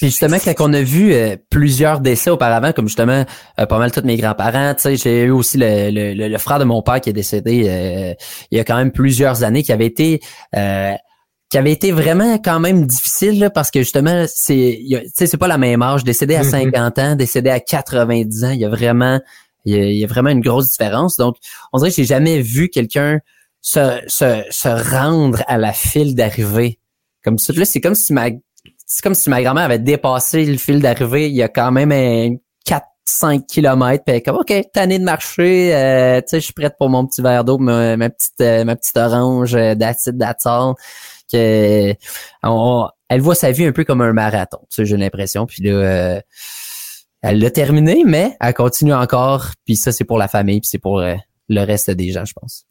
Puis 0.00 0.08
justement, 0.10 0.36
quand 0.42 0.54
on 0.60 0.72
a 0.72 0.80
vu 0.82 1.12
euh, 1.12 1.36
plusieurs 1.50 2.00
décès 2.00 2.30
auparavant, 2.30 2.72
comme 2.72 2.86
justement 2.88 3.24
euh, 3.58 3.66
pas 3.66 3.78
mal 3.78 3.90
tous 3.92 4.02
mes 4.04 4.16
grands-parents, 4.16 4.74
tu 4.74 4.82
sais, 4.82 4.96
j'ai 4.96 5.24
eu 5.24 5.30
aussi 5.30 5.58
le, 5.58 5.90
le, 5.90 6.14
le- 6.14 6.28
le 6.28 6.38
frère 6.38 6.58
de 6.58 6.64
mon 6.64 6.82
père 6.82 7.00
qui 7.00 7.10
est 7.10 7.14
décédé 7.14 7.64
euh, 7.68 8.14
il 8.50 8.58
y 8.58 8.60
a 8.60 8.64
quand 8.64 8.76
même 8.76 8.92
plusieurs 8.92 9.42
années, 9.44 9.62
qui 9.62 9.72
avait 9.72 9.86
été 9.86 10.20
euh, 10.56 10.92
qui 11.50 11.56
avait 11.56 11.72
été 11.72 11.92
vraiment 11.92 12.38
quand 12.38 12.60
même 12.60 12.86
difficile 12.86 13.38
là, 13.38 13.48
parce 13.50 13.70
que 13.70 13.80
justement, 13.80 14.24
c'est 14.28 14.80
c'est 15.14 15.36
pas 15.38 15.48
la 15.48 15.56
même 15.58 15.80
âge, 15.82 16.04
décédé 16.04 16.34
à 16.36 16.42
Mhm. 16.42 16.50
50 16.50 16.98
ans, 16.98 17.16
décédé 17.16 17.48
à 17.50 17.58
90 17.58 18.44
ans, 18.44 18.50
il 18.50 18.60
y 18.60 18.64
a 18.64 18.68
vraiment 18.68 19.18
il 19.64 19.74
y 19.74 19.80
a, 19.80 19.84
il 19.84 19.96
y 19.98 20.04
a 20.04 20.06
vraiment 20.06 20.30
une 20.30 20.40
grosse 20.40 20.68
différence. 20.70 21.16
Donc, 21.16 21.36
on 21.72 21.78
dirait 21.78 21.90
que 21.90 21.96
j'ai 21.96 22.04
jamais 22.04 22.40
vu 22.40 22.68
quelqu'un 22.68 23.18
se, 23.60 23.98
se, 24.06 24.42
se 24.50 24.68
rendre 24.94 25.42
à 25.48 25.58
la 25.58 25.72
file 25.72 26.14
d'arrivée 26.14 26.78
comme 27.24 27.38
ça. 27.38 27.52
Là, 27.54 27.64
c'est 27.64 27.80
comme 27.80 27.94
si 27.96 28.12
ma 28.12 28.28
c'est 28.88 29.02
comme 29.02 29.14
si 29.14 29.30
ma 29.30 29.42
grand-mère 29.42 29.64
avait 29.64 29.78
dépassé 29.78 30.44
le 30.46 30.56
fil 30.58 30.80
d'arrivée 30.80 31.28
il 31.28 31.36
y 31.36 31.42
a 31.42 31.48
quand 31.48 31.70
même 31.70 31.92
un 31.92 32.34
4-5 32.66 33.46
kilomètres. 33.46 34.02
Puis 34.04 34.22
comme, 34.22 34.36
OK, 34.36 34.52
tanné 34.72 34.98
de 34.98 35.04
marcher, 35.04 35.74
euh, 35.74 36.20
tu 36.22 36.28
sais, 36.28 36.40
je 36.40 36.44
suis 36.46 36.54
prête 36.54 36.74
pour 36.78 36.88
mon 36.88 37.06
petit 37.06 37.22
verre 37.22 37.44
d'eau, 37.44 37.58
ma, 37.58 37.96
petite 38.10 38.40
euh, 38.40 38.64
ma 38.64 38.74
petite 38.76 38.96
orange 38.96 39.54
euh, 39.54 39.74
d'acide 39.74 40.16
d'attard. 40.16 40.74
Que, 41.30 41.94
on- 42.42 42.88
elle 43.10 43.20
voit 43.20 43.34
sa 43.34 43.52
vie 43.52 43.64
un 43.66 43.72
peu 43.72 43.84
comme 43.84 44.00
un 44.00 44.12
marathon, 44.12 44.58
tu 44.70 44.76
sais, 44.76 44.84
j'ai 44.86 44.96
l'impression. 44.96 45.44
Puis 45.46 45.62
là, 45.62 45.70
euh, 45.72 46.20
elle 47.22 47.38
l'a 47.40 47.50
terminé, 47.50 48.02
mais 48.06 48.36
elle 48.40 48.54
continue 48.54 48.94
encore. 48.94 49.48
Puis 49.66 49.76
ça, 49.76 49.92
c'est 49.92 50.04
pour 50.04 50.18
la 50.18 50.28
famille, 50.28 50.60
puis 50.60 50.68
c'est 50.70 50.78
pour 50.78 51.00
euh, 51.00 51.14
le 51.48 51.62
reste 51.62 51.90
des 51.90 52.10
gens, 52.12 52.24
je 52.24 52.32
pense. 52.32 52.64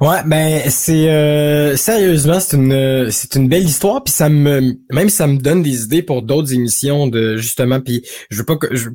Ouais, 0.00 0.22
ben 0.26 0.62
c'est 0.70 1.10
euh, 1.10 1.76
sérieusement 1.76 2.40
c'est 2.40 2.56
une 2.56 3.10
c'est 3.10 3.34
une 3.34 3.48
belle 3.48 3.64
histoire 3.64 4.02
puis 4.02 4.12
ça 4.12 4.28
me 4.28 4.74
même 4.90 5.08
ça 5.10 5.26
me 5.26 5.36
donne 5.38 5.62
des 5.62 5.82
idées 5.82 6.02
pour 6.02 6.22
d'autres 6.22 6.54
émissions 6.54 7.06
de 7.06 7.36
justement 7.36 7.80
puis 7.80 8.02
je 8.30 8.38
veux 8.38 8.44
pas 8.44 8.56
que 8.56 8.74
je, 8.74 8.88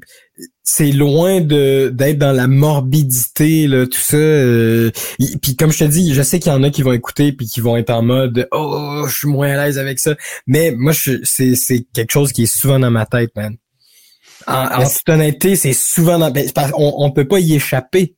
c'est 0.63 0.91
loin 0.91 1.41
de 1.41 1.89
d'être 1.93 2.17
dans 2.17 2.31
la 2.31 2.47
morbidité 2.47 3.67
là 3.67 3.85
tout 3.85 3.99
ça 3.99 4.17
euh, 4.17 4.91
y- 5.19 5.37
puis 5.37 5.55
comme 5.55 5.71
je 5.71 5.79
te 5.79 5.83
dis 5.83 6.13
je 6.13 6.21
sais 6.23 6.39
qu'il 6.39 6.51
y 6.51 6.55
en 6.55 6.63
a 6.63 6.69
qui 6.71 6.81
vont 6.81 6.93
écouter 6.93 7.31
puis 7.31 7.45
qui 7.47 7.61
vont 7.61 7.77
être 7.77 7.91
en 7.91 8.01
mode 8.01 8.47
oh 8.51 9.05
je 9.07 9.15
suis 9.15 9.27
moins 9.27 9.51
à 9.51 9.65
l'aise 9.65 9.77
avec 9.77 9.99
ça 9.99 10.15
mais 10.47 10.71
moi 10.71 10.91
je 10.93 11.19
c'est 11.23 11.55
c'est 11.55 11.85
quelque 11.93 12.11
chose 12.11 12.31
qui 12.31 12.43
est 12.43 12.53
souvent 12.59 12.79
dans 12.79 12.91
ma 12.91 13.05
tête 13.05 13.31
man. 13.35 13.55
En, 14.47 14.83
toute 14.83 15.09
honnêteté 15.09 15.55
c'est 15.55 15.73
souvent 15.73 16.17
dans 16.19 16.31
ben, 16.31 16.47
on 16.75 16.93
on 16.97 17.11
peut 17.11 17.27
pas 17.27 17.39
y 17.39 17.53
échapper 17.53 18.15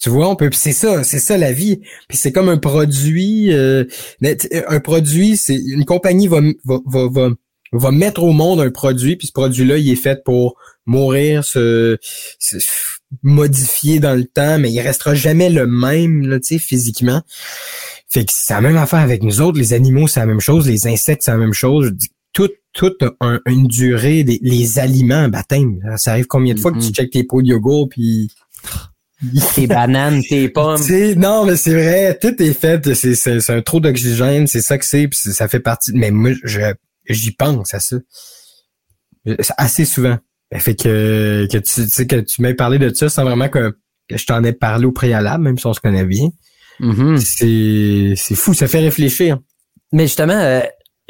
tu 0.00 0.08
vois, 0.10 0.28
on 0.28 0.36
peut. 0.36 0.50
C'est 0.52 0.72
ça, 0.72 1.04
c'est 1.04 1.18
ça 1.20 1.36
la 1.36 1.52
vie. 1.52 1.80
Puis 2.08 2.16
c'est 2.18 2.32
comme 2.32 2.48
un 2.48 2.58
produit. 2.58 3.52
euh, 3.52 3.84
un 4.68 4.80
produit, 4.80 5.36
c'est 5.36 5.54
une 5.56 5.84
compagnie 5.84 6.26
va, 6.28 6.40
va, 6.64 6.78
va, 6.86 7.08
va, 7.10 7.28
va 7.72 7.90
mettre 7.92 8.22
au 8.22 8.32
monde 8.32 8.60
un 8.60 8.70
produit, 8.70 9.16
puis 9.16 9.26
ce 9.28 9.32
produit-là, 9.32 9.78
il 9.78 9.90
est 9.90 9.96
fait 9.96 10.24
pour 10.24 10.56
mourir, 10.86 11.44
se, 11.44 11.98
se 12.38 12.56
modifier 13.22 14.00
dans 14.00 14.14
le 14.14 14.24
temps, 14.24 14.58
mais 14.58 14.70
il 14.72 14.80
restera 14.80 15.14
jamais 15.14 15.50
le 15.50 15.66
même, 15.66 16.26
là, 16.26 16.40
tu 16.40 16.54
sais, 16.54 16.58
physiquement. 16.58 17.22
Fait 18.08 18.24
que 18.24 18.32
c'est 18.34 18.54
la 18.54 18.60
même 18.60 18.76
affaire 18.76 18.98
avec 19.00 19.22
nous 19.22 19.40
autres. 19.40 19.58
Les 19.58 19.72
animaux, 19.72 20.08
c'est 20.08 20.18
la 20.20 20.26
même 20.26 20.40
chose. 20.40 20.66
Les 20.68 20.86
insectes, 20.88 21.22
c'est 21.24 21.30
la 21.30 21.36
même 21.36 21.52
chose. 21.52 21.86
Je 21.86 21.90
dis, 21.90 22.08
Tout, 22.32 22.48
tout 22.72 22.92
un- 23.20 23.40
une 23.46 23.66
durée. 23.66 24.22
des- 24.22 24.38
les 24.40 24.78
aliments, 24.78 25.28
baptême. 25.28 25.80
Ça 25.96 26.12
arrive 26.12 26.26
combien 26.28 26.54
de 26.54 26.60
fois 26.60 26.70
que 26.70 26.78
tu 26.78 26.86
Mhm. 26.86 26.92
checkes 26.92 27.10
tes 27.10 27.24
pots 27.24 27.42
de 27.42 27.48
yogourt, 27.48 27.88
puis 27.88 28.30
Tes 29.54 29.66
bananes, 29.66 30.22
tes 30.28 30.48
pommes. 30.48 30.80
non, 31.16 31.44
mais 31.44 31.56
c'est 31.56 31.74
vrai, 31.74 32.18
tout 32.18 32.42
est 32.42 32.52
fait, 32.54 32.94
c'est 32.94 33.50
un 33.50 33.60
trop 33.60 33.80
d'oxygène, 33.80 34.46
c'est 34.46 34.62
ça 34.62 34.78
que 34.78 34.84
c'est, 34.84 35.08
puis 35.08 35.18
ça 35.18 35.46
fait 35.46 35.60
partie. 35.60 35.92
Mais 35.94 36.10
moi, 36.10 36.32
je 36.42 36.60
j'y 37.06 37.32
pense 37.32 37.74
à 37.74 37.80
ça 37.80 37.96
assez 39.56 39.84
souvent. 39.84 40.18
Ben, 40.50 40.60
fait 40.60 40.74
que 40.74 41.46
que 41.50 41.58
tu, 41.58 41.82
tu 41.82 41.88
sais 41.88 42.06
que 42.06 42.16
tu 42.16 42.42
m'aies 42.42 42.54
parlé 42.54 42.78
de 42.78 42.92
ça 42.92 43.08
sans 43.08 43.24
vraiment 43.24 43.48
que, 43.48 43.76
que 44.08 44.16
je 44.16 44.26
t'en 44.26 44.42
ai 44.42 44.52
parlé 44.52 44.86
au 44.86 44.92
préalable, 44.92 45.44
même 45.44 45.58
si 45.58 45.66
on 45.66 45.74
se 45.74 45.80
connaît 45.80 46.04
bien. 46.04 46.28
Mhm. 46.80 47.18
C'est 47.18 48.14
c'est 48.16 48.34
fou, 48.34 48.54
ça 48.54 48.66
fait 48.66 48.80
réfléchir. 48.80 49.38
Mais 49.92 50.04
justement, 50.04 50.32
euh, 50.32 50.60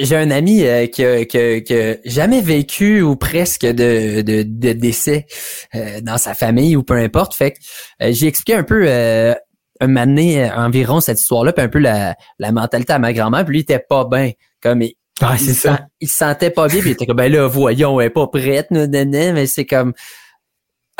j'ai 0.01 0.17
un 0.17 0.31
ami 0.31 0.65
euh, 0.65 0.87
qui, 0.87 1.05
a, 1.05 1.25
qui, 1.25 1.39
a, 1.39 1.61
qui 1.61 1.75
a 1.75 1.97
jamais 2.05 2.41
vécu 2.41 3.03
ou 3.03 3.17
presque 3.17 3.65
de, 3.67 4.23
de, 4.23 4.43
de 4.43 4.73
décès 4.73 5.27
euh, 5.75 6.01
dans 6.03 6.19
sa 6.19 6.35
famille 6.35 6.77
ou 6.77 6.83
peu 6.83 6.95
importe. 6.95 7.35
Fait 7.35 7.53
que 7.53 7.59
euh, 8.03 8.09
j'ai 8.13 8.27
expliqué 8.27 8.55
un 8.59 8.65
peu 8.65 8.85
euh, 8.87 9.35
un 9.81 9.89
donné, 9.89 10.45
euh, 10.45 10.55
environ 10.57 11.01
cette 11.01 11.21
histoire-là, 11.21 11.53
puis 11.53 11.65
un 11.65 11.69
peu 11.69 11.79
la, 11.79 12.17
la 12.39 12.53
mentalité 12.53 12.93
à 12.93 12.99
ma 12.99 13.13
grand-mère. 13.13 13.45
Puis 13.45 13.53
lui, 13.53 13.59
il 13.61 13.63
était 13.63 13.79
pas 13.79 14.05
bien. 14.11 14.33
Comme 14.63 14.83
il, 14.83 14.95
Ah, 15.23 15.37
il 15.41 15.55
ça. 15.55 15.77
sent- 15.77 15.83
il 16.01 16.09
se 16.09 16.17
sentait 16.17 16.51
pas 16.51 16.67
bien, 16.69 16.81
puis 16.81 16.91
il 16.91 16.93
était 16.93 17.07
comme 17.07 17.17
ben 17.17 17.31
là, 17.33 17.47
voyons, 17.47 18.01
elle 18.01 18.09
est 18.09 18.11
pas 18.11 18.27
prête, 18.27 18.71
nan, 18.71 18.91
nan, 18.91 19.11
nan. 19.11 19.35
mais 19.35 19.47
c'est 19.47 19.65
comme 19.67 19.93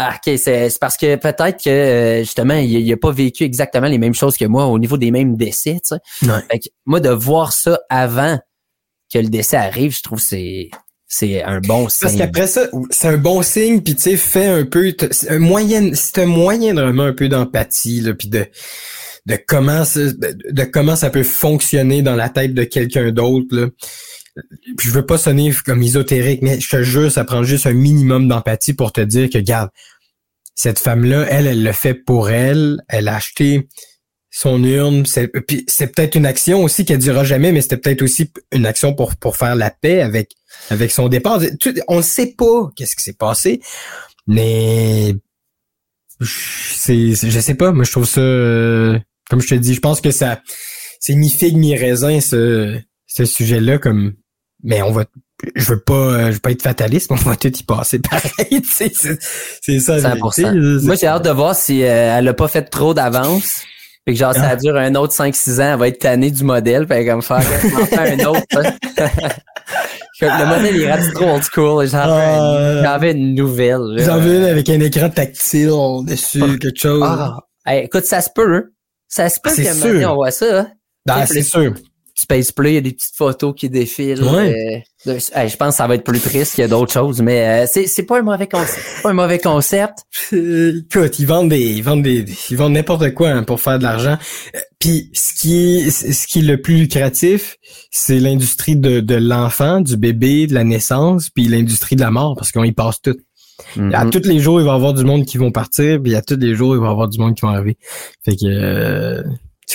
ah, 0.03 0.15
ok, 0.17 0.39
c'est 0.39 0.71
c'est 0.71 0.79
parce 0.81 0.97
que 0.97 1.17
peut-être 1.17 1.63
que 1.63 1.69
euh, 1.69 2.19
justement, 2.21 2.55
il, 2.55 2.71
il 2.71 2.91
a 2.91 2.97
pas 2.97 3.13
vécu 3.13 3.45
exactement 3.45 3.87
les 3.87 3.99
mêmes 3.99 4.15
choses 4.15 4.39
que 4.39 4.47
moi 4.47 4.65
au 4.65 4.79
niveau 4.79 4.97
des 4.97 5.11
mêmes 5.11 5.37
décès, 5.37 5.79
tu 5.87 5.95
sais. 5.97 6.27
Ouais. 6.31 6.41
Fait 6.51 6.59
que 6.59 6.69
moi, 6.87 7.01
de 7.01 7.11
voir 7.11 7.53
ça 7.53 7.79
avant 7.91 8.39
que 9.12 9.18
le 9.18 9.29
décès 9.29 9.57
arrive, 9.57 9.94
je 9.96 10.03
trouve 10.03 10.20
c'est 10.20 10.70
c'est 11.12 11.42
un 11.42 11.61
bon 11.61 11.88
signe. 11.88 12.01
Parce 12.03 12.16
qu'après 12.16 12.46
ça, 12.46 12.68
c'est 12.90 13.09
un 13.09 13.16
bon 13.16 13.42
signe, 13.42 13.81
puis 13.81 13.96
tu 13.96 14.03
sais, 14.03 14.16
fais 14.16 14.46
un 14.46 14.64
peu, 14.64 14.94
c'est 15.11 15.31
un 15.31 15.40
moyen, 15.40 15.90
c'est 15.92 16.18
un 16.18 16.27
moyennement 16.27 17.03
un 17.03 17.12
peu 17.12 17.29
d'empathie, 17.29 18.01
là, 18.01 18.14
puis 18.14 18.29
de 18.29 18.46
de 19.27 19.38
comment 19.46 19.85
ça, 19.85 20.01
de, 20.01 20.37
de 20.51 20.64
comment 20.64 20.96
ça 20.96 21.11
peut 21.11 21.25
fonctionner 21.25 22.01
dans 22.03 22.14
la 22.14 22.29
tête 22.29 22.55
de 22.55 22.64
quelqu'un 22.64 23.11
d'autre, 23.11 23.49
là. 23.51 23.66
Puis 24.79 24.88
je 24.88 24.92
veux 24.92 25.05
pas 25.05 25.18
sonner 25.18 25.53
comme 25.66 25.83
ésotérique, 25.83 26.42
mais 26.42 26.61
je 26.61 26.68
te 26.68 26.83
jure, 26.83 27.11
ça 27.11 27.25
prend 27.25 27.42
juste 27.42 27.66
un 27.66 27.73
minimum 27.73 28.29
d'empathie 28.29 28.73
pour 28.73 28.92
te 28.92 29.01
dire 29.01 29.29
que, 29.29 29.38
regarde, 29.38 29.70
cette 30.55 30.79
femme-là, 30.79 31.27
elle, 31.29 31.46
elle 31.46 31.62
le 31.62 31.73
fait 31.73 31.94
pour 31.94 32.31
elle, 32.31 32.81
elle 32.88 33.09
a 33.09 33.16
acheté 33.16 33.68
son 34.31 34.62
urne, 34.62 35.07
c'est 35.07 35.29
puis 35.29 35.64
c'est 35.66 35.88
peut-être 35.88 36.14
une 36.14 36.27
action 36.27 36.62
aussi 36.62 36.85
qu'elle 36.85 36.99
dira 36.99 37.25
jamais, 37.25 37.51
mais 37.51 37.61
c'était 37.61 37.77
peut-être 37.77 38.03
aussi 38.03 38.31
une 38.53 38.64
action 38.64 38.95
pour 38.95 39.16
pour 39.16 39.37
faire 39.37 39.57
la 39.57 39.71
paix 39.71 40.01
avec 40.01 40.33
avec 40.71 40.93
son 40.93 41.09
départ. 41.09 41.40
On 41.88 41.99
ne 41.99 42.03
sait 42.03 42.35
pas 42.37 42.71
qu'est-ce 42.77 42.95
qui 42.95 43.03
s'est 43.03 43.12
passé, 43.12 43.61
mais 44.27 45.14
c'est, 46.23 47.14
je 47.14 47.40
sais 47.40 47.55
pas. 47.55 47.73
Moi, 47.73 47.85
je 47.85 47.90
trouve 47.90 48.07
ça, 48.07 48.21
euh, 48.21 48.99
comme 49.29 49.40
je 49.40 49.49
te 49.49 49.55
dis, 49.55 49.75
je 49.75 49.81
pense 49.81 50.01
que 50.01 50.11
ça, 50.11 50.40
c'est 51.01 51.14
mi 51.14 51.31
figue 51.31 51.57
mi 51.57 51.77
raisin 51.77 52.21
ce 52.21 52.79
ce 53.07 53.25
sujet-là. 53.25 53.79
Comme, 53.79 54.14
mais 54.62 54.83
on 54.83 54.93
va, 54.93 55.07
je 55.57 55.64
veux 55.64 55.81
pas, 55.81 55.95
euh, 55.95 56.27
je 56.29 56.35
veux 56.35 56.40
pas 56.40 56.53
être 56.53 56.62
fataliste, 56.62 57.11
mais 57.11 57.16
on 57.19 57.31
va 57.31 57.37
tout 57.37 57.49
y 57.49 57.62
passer 57.62 57.99
pareil. 57.99 58.62
c'est, 58.64 58.93
c'est 58.95 59.81
ça. 59.81 59.99
la 59.99 60.14
100%. 60.14 60.43
vérité, 60.43 60.43
là, 60.43 60.81
Moi, 60.83 60.95
j'ai 60.95 61.07
hâte 61.07 61.25
de 61.25 61.31
voir 61.31 61.57
si 61.57 61.83
euh, 61.83 62.19
elle 62.19 62.29
a 62.29 62.35
pas 62.35 62.49
fait 62.49 62.62
trop 62.62 62.95
d'avance. 62.95 63.62
Que 64.07 64.15
genre, 64.15 64.35
ça 64.35 64.51
Ah. 64.53 64.57
dure 64.57 64.77
un 64.77 64.95
autre 64.95 65.13
5-6 65.13 65.61
ans, 65.61 65.73
elle 65.75 65.79
va 65.79 65.89
être 65.89 65.99
tannée 65.99 66.31
du 66.31 66.43
modèle, 66.43 66.87
puis 66.87 66.99
elle 66.99 67.05
va 67.07 67.13
comme 67.13 67.23
faire 67.23 67.39
un 68.01 68.25
autre. 68.27 68.43
hein. 68.57 68.73
Le 70.23 70.47
modèle 70.47 70.77
il 70.77 70.83
est 70.83 71.13
trop 71.13 71.35
old 71.35 71.43
school. 71.43 71.87
J'en 71.87 72.07
veux, 72.07 72.13
Ah. 72.13 72.77
une- 72.79 72.85
j'en 72.85 72.99
veux 72.99 73.11
une 73.11 73.35
nouvelle. 73.35 73.97
J'en 74.05 74.19
veux 74.19 74.37
une 74.37 74.45
avec 74.45 74.69
un 74.69 74.81
écran 74.81 75.09
tactile 75.09 75.71
dessus, 76.05 76.59
quelque 76.59 76.79
chose. 76.79 77.03
Ah. 77.05 77.77
Écoute, 77.77 78.05
ça 78.05 78.21
se 78.21 78.29
peut. 78.35 78.55
hein. 78.57 78.65
Ça 79.09 79.29
se 79.29 79.39
peut 79.43 79.51
Ah, 79.53 79.63
qu'à 79.63 79.73
sûr. 79.75 80.11
on 80.11 80.15
voit 80.17 80.31
ça. 80.31 80.61
hein. 80.61 80.69
Ben, 81.07 81.25
c'est 81.27 81.43
c'est 81.43 81.71
Space 82.21 82.53
Play, 82.53 82.73
il 82.73 82.75
y 82.75 82.79
a 82.79 82.81
des 82.83 82.93
petites 82.93 83.15
photos 83.17 83.55
qui 83.57 83.69
défilent. 83.71 84.23
Ouais. 84.23 84.83
euh, 85.07 85.19
je 85.19 85.57
pense 85.57 85.71
que 85.71 85.75
ça 85.77 85.87
va 85.87 85.95
être 85.95 86.05
plus 86.05 86.21
triste 86.21 86.55
qu'il 86.55 86.63
y 86.63 86.65
a 86.65 86.69
d'autres 86.69 86.93
choses, 86.93 87.23
mais 87.23 87.63
euh, 87.65 87.67
c'est, 87.71 87.87
c'est 87.87 88.03
pas 88.03 88.19
un 88.19 88.23
mauvais 88.23 88.47
concept. 88.47 88.85
Pas 89.03 89.11
un 89.11 89.15
mauvais 89.15 89.39
concept. 89.39 89.99
Écoute, 90.33 91.19
ils 91.19 91.27
vendent 91.27 91.49
des, 91.49 91.61
ils 91.61 91.83
vendent 91.83 92.03
des, 92.03 92.25
ils 92.51 92.57
vendent 92.57 92.75
n'importe 92.75 93.15
quoi 93.15 93.31
hein, 93.31 93.43
pour 93.43 93.61
faire 93.61 93.79
de 93.79 93.85
l'argent. 93.85 94.19
Euh, 94.55 94.59
Puis 94.79 95.11
ce 95.15 95.33
qui 95.41 95.79
est, 95.79 95.91
ce 95.91 96.27
qui 96.27 96.41
est 96.41 96.43
le 96.43 96.61
plus 96.61 96.77
lucratif, 96.77 97.57
c'est 97.91 98.19
l'industrie 98.21 98.77
de, 98.77 99.01
de 99.01 99.15
l'enfant, 99.15 99.81
du 99.81 99.97
bébé, 99.97 100.47
de 100.47 100.55
la 100.55 100.65
naissance, 100.65 101.31
puis 101.31 101.49
l'industrie 101.49 101.97
de 101.97 102.03
la 102.03 102.11
mort, 102.11 102.37
parce 102.37 102.53
qu'on 102.53 102.65
y 102.65 102.73
passe 102.73 103.01
tout. 103.01 103.17
À 103.93 104.05
Mhm. 104.07 104.11
tous 104.11 104.27
les 104.27 104.39
jours, 104.41 104.59
il 104.59 104.65
va 104.65 104.73
y 104.73 104.75
avoir 104.75 104.95
du 104.95 105.05
monde 105.05 105.27
qui 105.27 105.37
vont 105.37 105.53
partir, 105.53 106.01
puis 106.03 106.15
à 106.15 106.23
tous 106.23 106.37
les 106.39 106.55
jours, 106.55 106.75
il 106.75 106.81
va 106.81 106.87
y 106.87 106.91
avoir 106.91 107.09
du 107.09 107.19
monde 107.19 107.35
qui 107.35 107.43
vont 107.43 107.49
arriver. 107.51 107.77
Fait 108.25 108.35
que, 108.35 109.23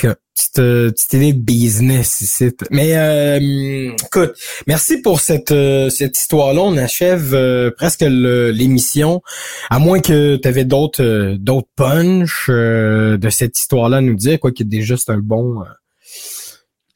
petite, 0.02 0.54
petite 0.56 1.14
idée 1.14 1.34
de 1.34 1.40
business 1.40 2.22
ici. 2.22 2.52
Mais 2.72 2.96
euh, 2.96 3.92
écoute, 4.06 4.34
merci 4.68 5.02
pour 5.02 5.20
cette 5.20 5.52
euh, 5.52 5.90
cette 5.90 6.18
histoire-là. 6.18 6.62
On 6.62 6.78
achève 6.78 7.34
euh, 7.34 7.72
presque 7.76 8.02
l'émission, 8.02 9.22
à 9.70 9.80
moins 9.80 10.00
que 10.00 10.36
tu 10.38 10.48
avais 10.48 10.66
d'autres 10.66 11.04
euh, 11.04 11.38
d'autres 11.38 11.70
punch 11.76 12.48
euh, 12.50 13.18
de 13.18 13.30
cette 13.30 13.58
histoire-là 13.58 13.98
à 13.98 14.02
nous 14.02 14.16
dire, 14.16 14.40
quoi 14.40 14.52
déjà 14.64 14.96
c'est 14.98 15.12
un 15.12 15.20
bon 15.20 15.62
euh, 15.62 15.66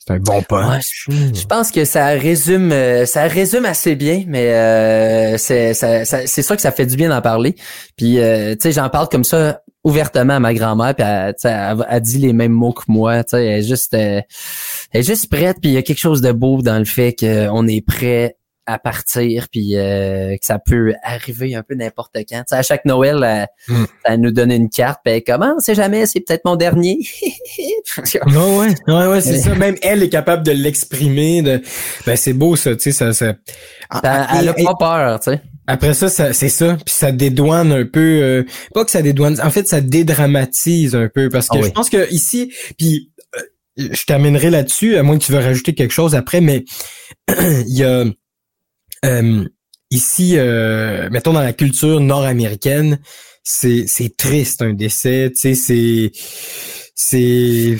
c'est 0.06 0.14
un 0.16 0.20
bon 0.20 0.42
punch. 0.42 1.08
Je 1.10 1.46
pense 1.46 1.70
que 1.72 1.86
ça 1.86 2.08
résume, 2.08 2.74
ça 3.06 3.28
résume 3.28 3.66
assez 3.66 3.96
bien, 3.96 4.24
mais 4.28 5.38
c'est, 5.38 5.76
ça- 5.76 6.04
ça- 6.04 6.26
sûr 6.42 6.56
que 6.56 6.62
ça 6.64 6.72
fait 6.72 6.88
du 6.88 6.96
bien 6.96 7.10
d'en 7.10 7.22
parler. 7.22 7.54
Puis, 7.96 8.16
tu 8.16 8.58
sais, 8.60 8.72
j'en 8.72 8.90
parle 8.90 9.08
comme 9.10 9.24
ça 9.24 9.62
ouvertement 9.84 10.36
à 10.36 10.40
ma 10.40 10.54
grand-mère, 10.54 10.94
puis 10.96 11.06
elle, 11.06 11.36
elle, 11.44 11.86
elle 11.90 12.02
dit 12.02 12.18
les 12.18 12.34
mêmes 12.34 12.52
mots 12.52 12.74
que 12.74 12.84
moi. 12.88 13.24
Tu 13.24 13.32
sais, 13.32 13.46
elle 13.46 13.60
est 13.60 13.68
juste, 13.68 13.94
euh, 13.94 14.22
elle 14.92 15.02
est 15.02 15.04
juste 15.04 15.30
prête. 15.30 15.58
Puis 15.62 15.72
il 15.72 15.74
y 15.74 15.78
a 15.78 15.82
quelque 15.82 16.00
chose 16.00 16.22
de 16.22 16.32
beau 16.32 16.62
dans 16.62 16.80
le 16.80 16.86
fait 16.86 17.16
qu'on 17.18 17.68
est 17.68 17.86
prêt 17.86 18.36
à 18.66 18.78
partir, 18.78 19.48
puis 19.52 19.76
euh, 19.78 20.34
que 20.34 20.46
ça 20.46 20.60
peut 20.60 20.94
arriver 21.02 21.56
un 21.56 21.64
peu 21.64 21.74
n'importe 21.74 22.16
quand. 22.30 22.38
Tu 22.40 22.44
sais, 22.50 22.56
à 22.56 22.62
chaque 22.62 22.86
Noël, 22.86 23.24
elle, 23.24 23.48
Mm. 23.68 23.86
elle 24.04 24.22
nous 24.22 24.32
donne 24.32 24.52
une 24.52 24.70
carte, 24.70 25.00
puis 25.04 25.16
elle, 25.16 25.24
comment, 25.24 25.56
on 25.58 25.60
sait 25.60 25.74
jamais, 25.74 26.06
c'est 26.06 26.20
peut-être 26.20 26.46
mon 26.46 26.56
dernier. 26.56 27.00
Non, 28.28 28.60
ouais, 28.60 28.76
ouais, 28.88 29.08
ouais, 29.08 29.22
c'est 29.22 29.40
ça. 29.40 29.56
Même 29.56 29.76
elle 29.82 30.04
est 30.04 30.10
capable 30.10 30.44
de 30.44 30.52
l'exprimer. 30.52 31.42
De... 31.42 31.62
Ben 32.06 32.16
c'est 32.16 32.34
beau 32.34 32.56
ça, 32.56 32.76
tu 32.76 32.84
sais, 32.84 32.92
ça, 32.92 33.14
ça... 33.14 33.34
elle, 34.04 34.40
elle 34.42 34.50
a 34.50 34.54
pas 34.54 34.76
peur, 34.80 35.20
tu 35.20 35.32
sais. 35.32 35.42
Après 35.72 35.94
ça, 35.94 36.10
ça 36.10 36.34
c'est 36.34 36.50
ça. 36.50 36.76
Puis 36.84 36.96
ça 36.96 37.12
dédouane 37.12 37.72
un 37.72 37.86
peu. 37.86 38.00
euh, 38.22 38.44
pas 38.74 38.84
que 38.86 38.92
ça 38.92 39.02
dédouane. 39.04 39.40
En 39.42 39.52
fait, 39.52 39.68
ça 39.68 39.82
dédramatise 39.82 40.96
un 40.96 41.08
peu 41.14 41.30
parce 41.30 41.48
que 41.48 41.58
Ah 41.58 41.62
je 41.62 41.66
oui. 41.68 41.72
pense 41.74 41.90
que 41.90 42.12
ici, 42.12 42.52
puis 42.78 43.12
euh, 43.38 43.90
je 43.92 44.04
terminerai 44.06 44.50
là-dessus, 44.50 44.98
à 44.98 45.04
moins 45.04 45.18
que 45.20 45.24
tu 45.24 45.32
veux 45.32 45.38
rajouter 45.40 45.76
quelque 45.76 45.92
chose 45.94 46.16
après, 46.16 46.42
mais 46.42 46.66
il 47.30 47.78
y 47.78 47.84
a 47.84 48.04
euh, 49.06 49.46
ici, 49.92 50.34
euh, 50.38 51.08
mettons 51.12 51.34
dans 51.34 51.42
la 51.42 51.54
culture 51.54 52.00
nord-américaine, 52.00 53.00
c'est 53.44 53.86
c'est 53.88 54.18
triste 54.18 54.62
un 54.64 54.74
décès. 54.74 55.32
Tu 55.36 55.54
sais, 55.54 55.56
c'est 55.56 56.12
c'est 56.96 57.76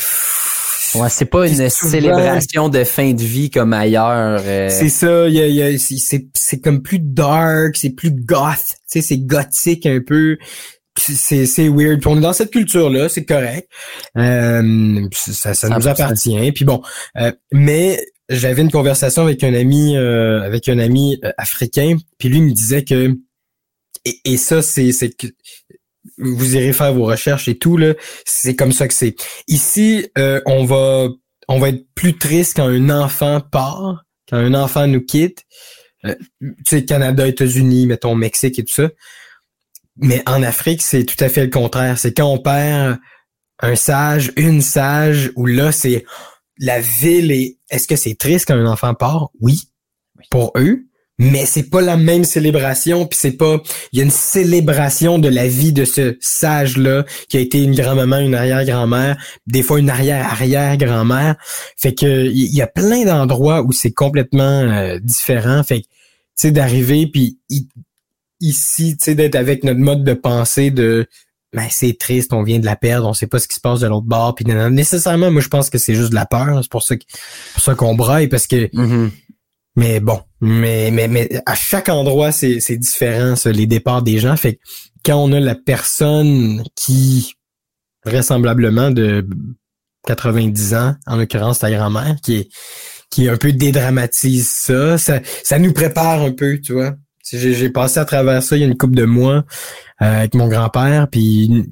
Ouais, 0.96 1.10
c'est 1.10 1.26
pas 1.26 1.48
une 1.48 1.70
souvent- 1.70 1.92
célébration 1.92 2.70
de 2.70 2.84
fin 2.84 3.14
de 3.14 3.22
vie 3.22 3.50
comme 3.50 3.74
ailleurs. 3.74 4.42
euh, 4.46 4.70
C'est 4.70 4.90
ça, 4.90 5.28
il 5.28 5.36
y 5.36 5.42
a, 5.42 5.48
il 5.48 5.56
y 5.56 5.62
a- 5.62 5.78
c'est- 5.78 6.60
comme 6.62 6.82
plus 6.82 7.00
dark, 7.00 7.76
c'est 7.78 7.92
plus 7.92 8.12
goth, 8.12 8.58
tu 8.92 9.00
sais, 9.00 9.02
c'est 9.02 9.18
gothique 9.20 9.86
un 9.86 10.00
peu. 10.06 10.38
c'est 10.98 11.46
c'est 11.46 11.70
weird. 11.70 12.02
Puis 12.02 12.10
on 12.10 12.18
est 12.18 12.22
dans 12.22 12.34
cette 12.34 12.52
culture 12.52 12.90
là, 12.90 13.08
c'est 13.08 13.24
correct. 13.24 13.70
Euh, 14.18 15.08
ça 15.14 15.54
ça 15.54 15.70
nous 15.70 15.76
100%. 15.82 15.88
appartient. 15.88 16.52
Puis 16.52 16.66
bon, 16.66 16.82
euh, 17.18 17.32
mais 17.54 18.00
j'avais 18.28 18.62
une 18.62 18.72
conversation 18.72 19.22
avec 19.24 19.42
un 19.46 19.54
ami 19.54 19.96
euh, 19.96 20.42
avec 20.42 20.68
un 20.68 20.78
ami 20.78 21.18
euh, 21.24 21.32
africain, 21.38 21.96
puis 22.18 22.28
lui 22.28 22.42
me 22.42 22.52
disait 22.52 22.84
que 22.84 23.16
et, 24.06 24.20
et 24.26 24.36
ça 24.38 24.62
c'est 24.62 24.92
c'est 24.92 25.10
que 25.16 25.28
vous 26.18 26.56
irez 26.56 26.74
faire 26.74 26.94
vos 26.94 27.06
recherches 27.06 27.48
et 27.48 27.58
tout 27.58 27.78
là, 27.78 27.94
c'est 28.26 28.56
comme 28.56 28.72
ça 28.72 28.88
que 28.88 28.94
c'est. 28.94 29.16
Ici, 29.48 30.08
euh, 30.18 30.42
on 30.46 30.66
va 30.66 31.10
on 31.48 31.60
va 31.60 31.70
être 31.70 31.86
plus 31.96 32.18
triste 32.18 32.56
quand 32.56 32.68
un 32.68 32.90
enfant 32.90 33.42
part, 33.42 34.06
quand 34.30 34.38
un 34.38 34.54
enfant 34.54 34.88
nous 34.88 35.04
quitte. 35.04 35.46
Euh, 36.06 36.16
tu 36.40 36.56
sais, 36.66 36.86
Canada, 36.86 37.28
États-Unis, 37.28 37.88
mettons 37.88 38.16
Mexique 38.16 38.60
et 38.60 38.64
tout 38.64 38.74
ça. 38.74 38.90
Mais 39.98 40.24
en 40.28 40.44
Afrique, 40.44 40.82
c'est 40.82 41.04
tout 41.04 41.22
à 41.22 41.28
fait 41.28 41.44
le 41.44 41.50
contraire. 41.50 41.98
C'est 41.98 42.16
quand 42.16 42.32
on 42.32 42.38
perd 42.38 43.00
un 43.60 43.76
sage, 43.76 44.32
une 44.38 44.62
sage, 44.62 45.32
où 45.36 45.46
là, 45.46 45.72
c'est 45.72 46.06
la 46.58 46.80
ville 46.80 47.32
est. 47.32 47.58
Est-ce 47.70 47.88
que 47.88 47.96
c'est 47.96 48.16
triste 48.16 48.46
quand 48.48 48.56
un 48.56 48.66
enfant 48.66 48.94
part? 48.94 49.30
Oui. 49.42 49.64
Pour 50.30 50.54
eux. 50.56 50.86
Mais 51.20 51.46
c'est 51.46 51.70
pas 51.70 51.82
la 51.82 51.98
même 51.98 52.24
célébration, 52.24 53.06
puis 53.06 53.20
c'est 53.22 53.34
pas. 53.34 53.62
Il 53.92 54.00
y 54.00 54.02
a 54.02 54.06
une 54.06 54.12
célébration 54.12 55.20
de 55.20 55.28
la 55.28 55.48
vie 55.48 55.74
de 55.74 55.86
ce 55.86 56.18
sage-là, 56.22 57.06
qui 57.28 57.38
a 57.38 57.42
été 57.42 57.62
une 57.62 57.76
grand-maman, 57.76 58.20
une 58.20 58.36
arrière-grand-mère, 58.36 59.18
des 59.46 59.62
fois 59.62 59.80
une 59.80 59.90
arrière-arrière-grand-mère. 59.90 61.36
Fait 61.78 61.94
que 61.94 62.26
il 62.26 62.56
y 62.56 62.62
a 62.62 62.68
plein 62.68 63.04
d'endroits 63.06 63.62
où 63.62 63.72
c'est 63.74 63.92
complètement 63.92 64.62
euh, 64.62 64.98
différent. 65.00 65.62
Fait 65.64 65.82
tu 65.82 65.88
sais, 66.36 66.52
d'arriver, 66.52 67.08
puis 67.08 67.38
ici, 68.40 68.96
tu 68.98 69.04
sais, 69.04 69.16
d'être 69.16 69.36
avec 69.36 69.64
notre 69.66 69.80
mode 69.80 70.04
de 70.04 70.14
pensée 70.14 70.72
de 70.72 71.06
ben 71.52 71.68
c'est 71.70 71.98
triste, 71.98 72.32
on 72.32 72.44
vient 72.44 72.60
de 72.60 72.66
la 72.66 72.76
perdre, 72.76 73.08
on 73.08 73.14
sait 73.14 73.28
pas 73.28 73.40
ce 73.40 73.48
qui 73.48 73.56
se 73.56 73.60
passe 73.60 73.80
de 73.80 73.88
l'autre 73.88 74.06
bord, 74.06 74.36
puis 74.36 74.46
nécessairement, 74.46 75.32
moi 75.32 75.42
je 75.42 75.48
pense 75.48 75.70
que 75.70 75.80
c'est 75.80 75.96
juste 75.96 76.12
de 76.12 76.16
la 76.16 76.28
peur, 76.28 76.60
c'est 76.62 76.70
pour 76.72 76.84
ça 76.84 76.96
que 76.96 77.04
pour 77.54 77.64
ça 77.64 77.74
qu'on 77.76 77.96
braille 77.96 78.28
parce 78.28 78.46
que 78.46 78.70
Mhm. 78.72 79.12
Mais 79.80 80.02
bon, 80.02 80.20
mais 80.42 80.92
mais 80.92 81.08
mais 81.08 81.30
à 81.46 81.56
chaque 81.56 81.88
endroit 81.88 82.34
c'est 82.34 82.60
c'est 82.60 82.76
différent 82.76 83.38
ça, 83.38 83.50
les 83.52 83.66
départs 83.66 84.04
des 84.04 84.20
gens, 84.20 84.36
fait 84.36 84.56
que 84.56 84.60
quand 85.06 85.16
on 85.16 85.32
a 85.32 85.40
la 85.40 85.56
personne 85.56 86.64
qui 86.76 87.34
vraisemblablement 88.06 88.92
de 88.92 89.26
90 90.06 90.74
ans, 90.74 90.96
en 91.08 91.16
l'occurrence 91.16 91.60
ta 91.60 91.72
grand-mère 91.72 92.18
qui 92.22 92.50
qui 93.10 93.30
un 93.30 93.38
peu 93.38 93.54
dédramatise 93.54 94.50
ça, 94.50 94.98
ça 94.98 95.22
ça 95.44 95.60
nous 95.60 95.72
prépare 95.72 96.22
un 96.22 96.32
peu, 96.32 96.60
tu 96.60 96.74
vois. 96.74 96.96
J'ai 97.32 97.54
j'ai 97.54 97.70
passé 97.70 98.00
à 98.00 98.06
travers 98.06 98.44
ça 98.44 98.58
il 98.58 98.60
y 98.60 98.64
a 98.64 98.68
une 98.68 98.78
couple 98.78 98.96
de 98.96 99.06
mois 99.06 99.46
euh, 100.02 100.20
avec 100.20 100.34
mon 100.36 100.50
grand-père, 100.50 101.08
puis 101.10 101.70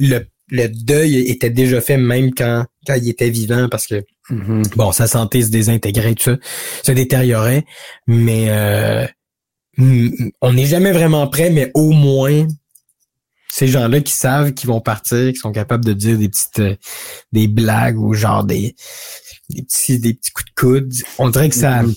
le, 0.00 0.20
le 0.50 0.66
deuil 0.66 1.18
était 1.18 1.50
déjà 1.50 1.80
fait 1.80 1.98
même 1.98 2.34
quand, 2.34 2.64
quand 2.88 2.96
il 3.00 3.08
était 3.10 3.30
vivant 3.30 3.68
parce 3.70 3.86
que 3.86 4.02
Mhm. 4.30 4.62
bon, 4.76 4.90
sa 4.92 5.06
santé 5.06 5.42
se 5.42 5.50
désintégrait, 5.50 6.14
tout 6.14 6.24
ça, 6.24 6.36
se 6.84 6.92
détériorait, 6.92 7.64
mais 8.06 8.46
euh, 8.50 9.06
mm, 9.76 10.08
on 10.42 10.52
n'est 10.54 10.66
jamais 10.66 10.92
vraiment 10.92 11.26
prêt, 11.28 11.50
mais 11.50 11.70
au 11.74 11.90
moins 11.92 12.46
ces 13.50 13.66
gens-là 13.68 14.00
qui 14.00 14.12
savent 14.12 14.52
qu'ils 14.52 14.68
vont 14.68 14.80
partir, 14.80 15.32
qui 15.32 15.38
sont 15.38 15.52
capables 15.52 15.84
de 15.84 15.92
dire 15.92 16.18
des 16.18 16.28
petites 16.28 16.58
euh, 16.60 16.76
des 17.32 17.48
blagues 17.48 17.98
ou 17.98 18.12
genre 18.14 18.44
des 18.44 18.74
des 19.50 19.62
petits 19.62 19.98
des 19.98 20.14
petits 20.14 20.30
coups 20.32 20.46
de 20.50 20.60
coude, 20.60 20.92
on 21.18 21.30
dirait 21.30 21.48
que 21.48 21.54
ça 21.56 21.82
Mhm. 21.82 21.94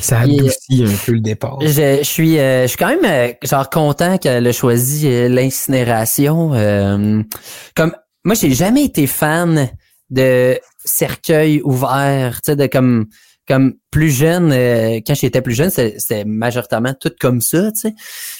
ça 0.00 0.26
Et- 0.26 0.38
adoucit 0.40 0.84
un 0.84 0.96
peu 1.06 1.12
le 1.12 1.20
départ. 1.20 1.58
Je, 1.60 1.98
je 1.98 2.02
suis, 2.02 2.38
euh, 2.38 2.62
je 2.62 2.68
suis 2.68 2.76
quand 2.76 2.88
même 2.88 3.04
euh, 3.04 3.32
genre 3.44 3.68
content 3.70 4.18
qu'elle 4.18 4.46
ait 4.46 4.52
choisi 4.52 5.06
euh, 5.06 5.28
l'incinération. 5.28 6.52
euh, 6.54 7.22
comme 7.76 7.94
moi, 8.24 8.34
j'ai 8.34 8.52
jamais 8.54 8.84
été 8.84 9.06
fan 9.06 9.70
de 10.10 10.58
cercueil 10.84 11.60
ouvert, 11.64 12.40
tu 12.42 12.52
sais, 12.52 12.56
de 12.56 12.66
comme 12.66 13.06
comme 13.48 13.74
plus 13.90 14.10
jeune, 14.10 14.52
euh, 14.52 15.00
quand 15.04 15.14
j'étais 15.14 15.42
plus 15.42 15.54
jeune, 15.54 15.70
c'était 15.70 16.24
majoritairement 16.24 16.94
tout 16.94 17.12
comme 17.18 17.40
ça, 17.40 17.72
tu 17.72 17.80
sais. 17.80 17.94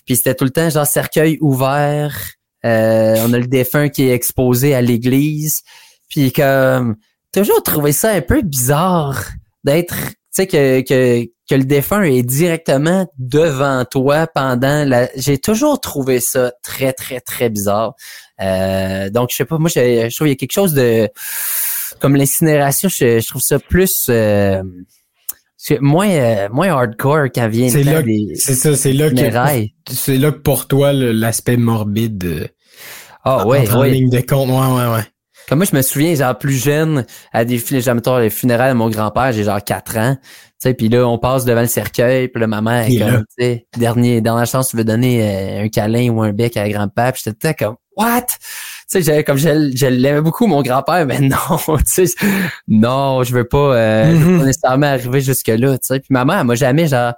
Puis 0.06 0.16
c'était 0.16 0.34
tout 0.34 0.44
le 0.44 0.50
temps 0.50 0.70
genre 0.70 0.86
cercueil 0.86 1.38
ouvert. 1.40 2.16
euh, 2.64 3.16
on 3.26 3.32
a 3.32 3.38
le 3.38 3.48
défunt 3.48 3.88
qui 3.88 4.04
est 4.04 4.12
exposé 4.12 4.74
à 4.74 4.80
l'église. 4.80 5.62
Puis 6.08 6.32
comme 6.32 6.96
toujours 7.32 7.62
trouvé 7.62 7.92
ça 7.92 8.10
un 8.12 8.20
peu 8.20 8.42
bizarre 8.42 9.24
d'être, 9.64 9.96
tu 9.96 10.14
sais, 10.30 10.46
que, 10.46 10.80
que, 10.82 11.24
que 11.50 11.54
le 11.56 11.64
défunt 11.64 12.02
est 12.02 12.22
directement 12.22 13.06
devant 13.18 13.84
toi 13.84 14.28
pendant 14.32 14.88
la... 14.88 15.08
J'ai 15.16 15.38
toujours 15.38 15.80
trouvé 15.80 16.20
ça 16.20 16.52
très, 16.62 16.92
très, 16.92 17.20
très 17.20 17.50
bizarre. 17.50 17.94
Euh, 18.42 19.10
donc, 19.10 19.30
je 19.30 19.36
sais 19.36 19.44
pas, 19.44 19.58
moi, 19.58 19.68
je, 19.68 20.08
je 20.10 20.14
trouve 20.14 20.26
qu'il 20.26 20.28
y 20.28 20.32
a 20.32 20.36
quelque 20.36 20.52
chose 20.52 20.74
de... 20.74 21.08
Comme 22.00 22.16
l'incinération, 22.16 22.88
je, 22.88 23.20
je 23.20 23.28
trouve 23.28 23.42
ça 23.42 23.58
plus... 23.58 24.06
euh, 24.08 24.62
moins, 25.80 26.10
euh, 26.10 26.48
moins 26.50 26.70
hardcore 26.72 27.26
quand 27.34 27.48
vient 27.48 27.68
C'est 27.68 27.84
là, 27.84 28.02
des 28.02 28.34
c'est 28.34 28.54
ça, 28.54 28.74
c'est 28.76 28.92
là 28.92 29.10
que 29.10 29.16
c'est 29.90 30.18
là 30.18 30.32
que 30.32 30.38
pour 30.38 30.66
toi 30.66 30.92
l'aspect 30.92 31.56
morbide 31.56 32.24
euh, 32.24 32.48
Ah 33.24 33.46
ouais, 33.46 33.70
en 33.70 33.80
ouais. 33.80 33.90
ligne 33.90 34.10
de 34.10 34.20
compte. 34.20 34.48
Ouais, 34.48 34.82
ouais, 34.82 34.94
ouais. 34.94 35.04
Comme 35.48 35.58
moi, 35.58 35.66
je 35.70 35.76
me 35.76 35.82
souviens, 35.82 36.14
genre, 36.14 36.38
plus 36.38 36.54
jeune, 36.62 37.04
à 37.32 37.44
des 37.44 37.58
filets, 37.58 37.80
jamais 37.80 38.00
les 38.20 38.30
funérailles 38.30 38.72
de 38.72 38.76
mon 38.76 38.88
grand-père, 38.90 39.32
j'ai 39.32 39.44
genre 39.44 39.62
4 39.62 39.98
ans. 39.98 40.16
Tu 40.22 40.68
sais, 40.68 40.74
puis 40.74 40.88
là, 40.88 41.06
on 41.06 41.18
passe 41.18 41.44
devant 41.44 41.60
le 41.60 41.66
cercueil, 41.66 42.28
puis 42.28 42.40
là, 42.40 42.46
maman, 42.46 42.82
est 42.82 42.98
comme, 42.98 43.24
tu 43.36 43.44
sais, 43.44 43.66
dernier, 43.76 44.20
dernière 44.20 44.46
chance, 44.46 44.68
tu 44.70 44.76
veux 44.76 44.84
donner 44.84 45.22
euh, 45.22 45.64
un 45.64 45.68
câlin 45.68 46.08
ou 46.10 46.22
un 46.22 46.32
bec 46.32 46.56
à 46.56 46.68
grand-père, 46.68 47.12
puis 47.12 47.22
j'étais 47.24 47.54
comme, 47.54 47.74
what? 47.96 48.22
Tu 48.22 48.36
sais, 48.98 49.02
j'avais 49.02 49.24
comme, 49.24 49.38
je, 49.38 49.70
je 49.74 49.86
l'aimais 49.86 50.20
beaucoup, 50.20 50.46
mon 50.46 50.62
grand-père, 50.62 51.06
mais 51.06 51.18
non, 51.20 51.36
tu 51.78 52.06
sais, 52.06 52.14
non, 52.68 53.22
je 53.22 53.32
veux 53.34 53.44
pas, 53.44 53.74
euh, 53.76 54.10
je 54.10 54.16
veux 54.16 54.32
Mhm. 54.32 54.38
pas 54.38 54.44
nécessairement 54.46 54.86
arriver 54.86 55.20
jusque-là, 55.20 55.72
tu 55.78 55.86
sais. 55.86 56.00
Puis 56.00 56.08
maman, 56.10 56.40
elle 56.40 56.46
m'a 56.46 56.54
jamais, 56.54 56.86
genre, 56.88 57.12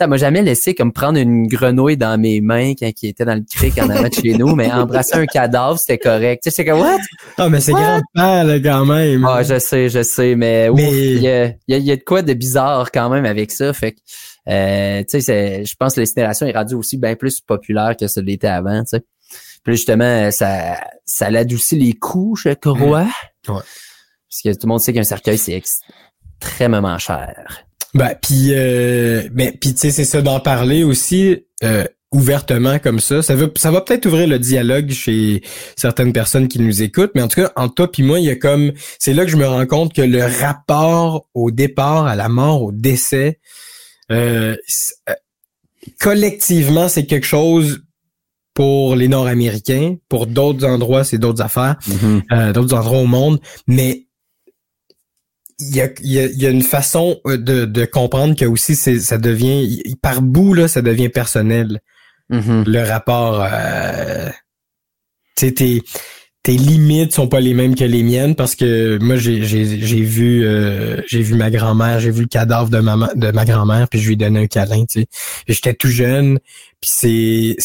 elle 0.00 0.06
m'a 0.08 0.16
jamais 0.16 0.42
laissé 0.42 0.76
comme 0.76 0.92
prendre 0.92 1.18
une 1.18 1.48
grenouille 1.48 1.96
dans 1.96 2.16
mes 2.20 2.40
mains 2.40 2.74
quand 2.78 2.88
il 3.02 3.08
était 3.08 3.24
dans 3.24 3.34
le 3.34 3.42
cric 3.52 3.76
en 3.78 3.90
avant 3.90 4.06
de 4.08 4.14
chez 4.14 4.32
nous, 4.34 4.54
mais 4.54 4.70
embrasser 4.72 5.16
un 5.16 5.26
cadavre, 5.26 5.76
c'était 5.76 5.98
correct. 5.98 6.40
Tu 6.44 6.50
sais, 6.50 6.56
c'est 6.56 6.64
comme, 6.64 6.78
what? 6.78 6.98
Ah, 7.36 7.48
mais 7.48 7.60
c'est 7.60 7.72
grand-père, 7.72 8.44
là, 8.44 8.60
quand 8.60 8.86
même. 8.86 9.24
Ah, 9.28 9.42
je 9.42 9.58
sais, 9.58 9.88
je 9.88 10.04
sais, 10.04 10.36
mais, 10.36 10.68
ouf, 10.68 10.76
Mais- 10.76 10.92
il 11.14 11.20
y, 11.22 11.28
a, 11.28 11.46
il 11.46 11.54
y 11.68 11.74
a- 11.74 11.78
il 11.78 11.84
y 11.84 11.90
a 11.90 11.96
de 11.96 12.04
quoi 12.04 12.22
de 12.22 12.32
bizarre 12.32 12.92
quand 12.92 13.08
même 13.10 13.24
avec 13.24 13.50
ça. 13.50 13.72
Fait 13.72 13.90
que, 13.92 13.98
euh, 14.48 15.02
tu 15.10 15.20
sais, 15.20 15.64
je 15.64 15.74
pense 15.76 15.96
que 15.96 16.00
l'incinération 16.00 16.46
est 16.46 16.52
rendue 16.56 16.76
aussi 16.76 16.96
bien 16.96 17.16
plus 17.16 17.40
populaire 17.40 17.96
que 17.98 18.06
ce 18.06 18.20
l'était 18.20 18.46
avant, 18.46 18.82
tu 18.82 18.90
sais. 18.98 19.02
Puis 19.64 19.76
justement, 19.76 20.30
ça, 20.30 20.78
ça 21.04 21.30
l'adoucit 21.30 21.76
les 21.76 21.92
coûts, 21.92 22.36
je 22.36 22.54
crois. 22.54 23.04
Mm. 23.04 23.52
Ouais. 23.52 23.62
Parce 24.28 24.42
que 24.44 24.52
tout 24.52 24.66
le 24.66 24.68
monde 24.68 24.80
sait 24.80 24.92
qu'un 24.92 25.04
cercueil, 25.04 25.38
c'est 25.38 25.62
extrêmement 26.40 26.98
cher. 26.98 27.64
Ben, 27.94 28.14
puis, 28.20 28.50
euh, 28.52 29.28
ben, 29.32 29.52
puis 29.58 29.72
tu 29.72 29.80
sais, 29.80 29.90
c'est 29.90 30.04
ça 30.04 30.20
d'en 30.20 30.40
parler 30.40 30.84
aussi 30.84 31.44
euh, 31.64 31.84
ouvertement 32.12 32.78
comme 32.78 33.00
ça. 33.00 33.22
Ça 33.22 33.34
va, 33.34 33.46
ça 33.56 33.70
va 33.70 33.80
peut-être 33.80 34.06
ouvrir 34.06 34.28
le 34.28 34.38
dialogue 34.38 34.90
chez 34.90 35.42
certaines 35.76 36.12
personnes 36.12 36.48
qui 36.48 36.60
nous 36.60 36.82
écoutent, 36.82 37.12
mais 37.14 37.22
en 37.22 37.28
tout 37.28 37.40
cas, 37.40 37.52
entre 37.56 37.74
toi 37.74 37.92
puis 37.92 38.02
moi, 38.02 38.18
il 38.18 38.26
y 38.26 38.30
a 38.30 38.36
comme, 38.36 38.72
c'est 38.98 39.12
là 39.12 39.24
que 39.24 39.30
je 39.30 39.36
me 39.36 39.46
rends 39.46 39.66
compte 39.66 39.94
que 39.94 40.02
le 40.02 40.22
rapport 40.24 41.28
au 41.34 41.50
départ, 41.50 42.06
à 42.06 42.16
la 42.16 42.28
mort, 42.28 42.62
au 42.62 42.72
décès, 42.72 43.40
euh, 44.10 44.56
euh, 45.08 45.14
collectivement, 46.00 46.88
c'est 46.88 47.06
quelque 47.06 47.26
chose 47.26 47.82
pour 48.58 48.96
les 48.96 49.06
Nord-Américains. 49.06 49.94
Pour 50.08 50.26
d'autres 50.26 50.66
endroits, 50.66 51.04
c'est 51.04 51.18
d'autres 51.18 51.42
affaires. 51.44 51.76
euh, 52.32 52.52
d'autres 52.52 52.74
endroits 52.76 52.98
au 52.98 53.06
monde, 53.06 53.38
mais 53.68 54.08
il 55.60 55.76
y 55.76 55.80
a, 55.80 55.88
y 56.02 56.18
a- 56.18 56.26
y 56.26 56.44
a 56.44 56.50
une 56.50 56.62
façon 56.64 57.20
euh, 57.26 57.36
de, 57.36 57.64
de 57.66 57.84
comprendre 57.84 58.34
que 58.34 58.44
aussi 58.44 58.74
ça 58.74 59.16
devient 59.18 59.80
par 60.02 60.22
bout 60.22 60.54
là 60.54 60.66
ça 60.68 60.82
devient 60.82 61.08
personnel 61.08 61.80
Mhm. 62.30 62.64
le 62.66 62.82
rapport 62.82 63.42
euh, 63.42 64.28
tu 65.36 65.46
sais 65.46 65.52
tes 65.52 65.82
tes 66.42 66.56
limites 66.56 67.12
sont 67.12 67.26
pas 67.28 67.40
les 67.40 67.54
mêmes 67.54 67.74
que 67.74 67.84
les 67.84 68.02
miennes 68.02 68.34
parce 68.34 68.54
que 68.54 68.98
moi 69.00 69.16
j'ai 69.16 69.40
vu 70.02 70.44
euh, 70.44 71.00
j'ai 71.06 71.22
vu 71.22 71.34
ma 71.34 71.50
grand-mère 71.50 72.00
j'ai 72.00 72.10
vu 72.10 72.22
le 72.22 72.28
cadavre 72.28 72.70
de 72.70 72.80
ma 72.80 72.94
de 73.14 73.30
ma 73.32 73.44
grand-mère 73.44 73.88
puis 73.88 73.98
je 74.00 74.06
lui 74.08 74.12
ai 74.14 74.16
donné 74.16 74.40
un 74.40 74.46
câlin 74.46 74.84
tu 74.84 75.00
sais 75.02 75.06
j'étais 75.48 75.74
tout 75.74 75.88
jeune 75.88 76.38
puis 76.80 76.90
c'est 76.92 77.56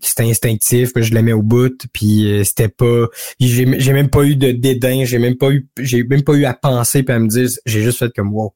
c'était 0.00 0.24
instinctif 0.24 0.90
je 0.96 1.12
l'aimais 1.12 1.32
au 1.32 1.42
bout 1.42 1.86
puis 1.92 2.30
euh, 2.30 2.44
c'était 2.44 2.68
pas 2.68 3.06
j'ai 3.40 3.80
j'ai 3.80 3.92
même 3.92 4.10
pas 4.10 4.24
eu 4.24 4.36
de 4.36 4.52
dédain 4.52 5.04
j'ai 5.04 5.18
même 5.18 5.36
pas 5.36 5.50
eu 5.50 5.68
j'ai 5.78 6.04
même 6.04 6.22
pas 6.22 6.34
eu 6.34 6.44
à 6.44 6.54
penser 6.54 7.02
puis 7.02 7.14
à 7.14 7.18
me 7.18 7.28
dire 7.28 7.48
j'ai 7.66 7.82
juste 7.82 7.98
fait 7.98 8.12
comme 8.14 8.32
wow 8.32 8.52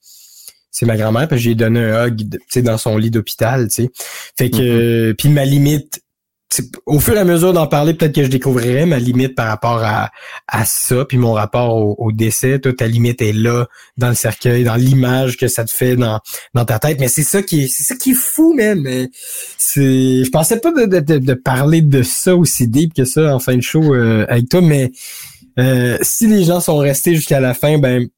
c'est 0.71 0.87
ma 0.87 0.97
grand-mère 0.97 1.29
puis 1.29 1.39
j'ai 1.39 1.55
donné 1.55 1.81
un 1.81 2.07
hug 2.07 2.17
tu 2.19 2.39
sais 2.49 2.63
dans 2.63 2.79
son 2.79 2.97
lit 2.97 3.11
d'hôpital 3.11 3.69
tu 3.69 3.85
sais. 3.85 3.91
Fait 4.39 4.51
que 4.51 4.59
euh, 4.61 5.15
puis 5.15 5.29
ma 5.29 5.45
limite 5.45 6.01
au 6.87 6.99
fur 7.01 7.15
et 7.15 7.19
à 7.19 7.25
mesure 7.25 7.53
d'en 7.53 7.67
parler, 7.67 7.95
peut-être 7.95 8.15
que 8.15 8.25
je 8.25 8.29
découvrirai 8.29 8.85
ma 8.87 8.99
limite 8.99 9.35
par 9.35 9.47
rapport 9.49 9.83
à, 9.83 10.11
à 10.49 10.65
ça, 10.65 11.05
puis 11.05 11.19
mon 11.19 11.33
rapport 11.33 11.77
au, 11.77 11.95
au 11.99 12.13
décès. 12.13 12.59
Toi, 12.59 12.73
ta 12.73 12.87
limite 12.87 13.23
est 13.23 13.33
là, 13.33 13.67
dans 13.97 14.09
le 14.09 14.15
cercueil, 14.15 14.65
dans 14.65 14.75
l'image 14.77 15.37
que 15.37 15.49
ça 15.49 15.65
te 15.65 15.71
fait 15.71 15.97
dans, 15.97 16.21
dans 16.55 16.65
ta 16.65 16.79
tête. 16.79 16.99
Mais 17.01 17.09
c'est 17.09 17.23
ça 17.23 17.43
qui 17.43 17.65
est, 17.65 17.69
c'est 17.69 17.85
ça 17.85 17.95
qui 17.97 18.11
est 18.13 18.15
fou. 18.15 18.55
Mais 18.57 19.09
c'est, 19.59 20.25
je 20.25 20.31
pensais 20.31 20.59
pas 20.61 20.73
de, 20.73 20.87
de, 21.01 21.19
de, 21.19 21.35
parler 21.35 21.81
de 21.83 22.03
ça 22.03 22.37
aussi 22.37 22.69
deep 22.69 22.95
que 22.95 23.05
ça 23.05 23.35
en 23.35 23.39
fin 23.39 23.57
de 23.57 23.63
show 23.63 23.95
euh, 23.95 24.27
avec 24.29 24.49
toi, 24.49 24.61
mais 24.61 24.93
euh, 25.59 25.99
si 26.03 26.27
les 26.27 26.45
gens 26.45 26.61
sont 26.61 26.79
restés 26.79 27.15
jusqu'à 27.15 27.41
la 27.41 27.55
fin, 27.55 27.79
ben 27.79 28.09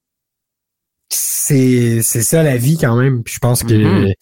c'est 1.11 2.01
c'est 2.03 2.23
ça 2.23 2.43
la 2.43 2.57
vie 2.57 2.79
quand 2.79 2.97
même. 2.97 3.23
Puis 3.23 3.35
je 3.35 3.39
pense 3.39 3.63
que 3.63 3.75
Mhm. 3.75 4.13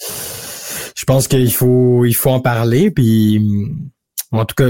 je 0.97 1.05
pense 1.05 1.29
qu'il 1.29 1.53
faut 1.53 2.05
il 2.05 2.15
faut 2.15 2.31
en 2.31 2.41
parler. 2.41 2.91
Puis 2.91 3.41
en 4.39 4.45
tout 4.45 4.55
cas, 4.55 4.69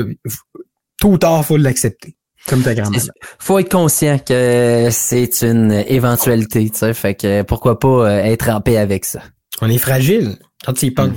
tôt 1.01 1.13
ou 1.13 1.19
tard, 1.19 1.45
faut 1.45 1.57
l'accepter. 1.57 2.17
Comme 2.49 2.63
ta 2.63 2.75
grand-mère. 2.75 3.01
Faut 3.39 3.59
être 3.61 3.71
conscient 3.71 4.19
que 4.19 4.89
c'est 4.91 5.43
une 5.43 5.71
éventualité, 5.87 6.69
tu 6.71 6.79
sais. 6.79 6.93
Fait 6.93 7.15
que 7.15 7.43
pourquoi 7.43 7.79
pas 7.79 8.11
euh, 8.11 8.25
être 8.25 8.49
en 8.49 8.61
paix 8.61 8.79
avec 8.79 9.05
ça. 9.05 9.23
On 9.61 9.71
est 9.71 9.79
fragile 9.79 10.37
quand 10.65 10.73
tu 10.73 10.87
y 10.87 10.91
penses. 10.91 11.13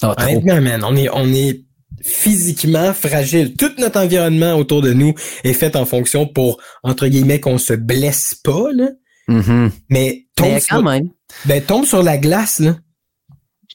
Ah, 0.00 0.14
trop. 0.16 0.28
Honnêtement, 0.28 0.60
man, 0.60 0.84
on 0.84 0.94
est 0.94 1.08
on 1.12 1.26
est 1.32 1.64
physiquement 2.02 2.92
fragile. 2.92 3.54
Tout 3.56 3.72
notre 3.78 3.98
environnement 4.00 4.54
autour 4.54 4.80
de 4.82 4.92
nous 4.92 5.14
est 5.42 5.54
fait 5.54 5.74
en 5.74 5.86
fonction 5.86 6.26
pour 6.26 6.60
entre 6.84 7.08
guillemets 7.08 7.40
qu'on 7.40 7.58
se 7.58 7.72
blesse 7.72 8.34
pas 8.34 8.70
là. 8.72 8.90
Mhm. 9.26 9.72
Mais 9.88 10.26
tombe 10.36 10.48
Mais 10.52 10.60
sur, 10.60 10.76
quand 10.76 10.82
même. 10.82 11.08
ben, 11.46 11.62
tombe 11.62 11.84
sur 11.84 12.02
la 12.02 12.18
glace 12.18 12.60
là. 12.60 12.76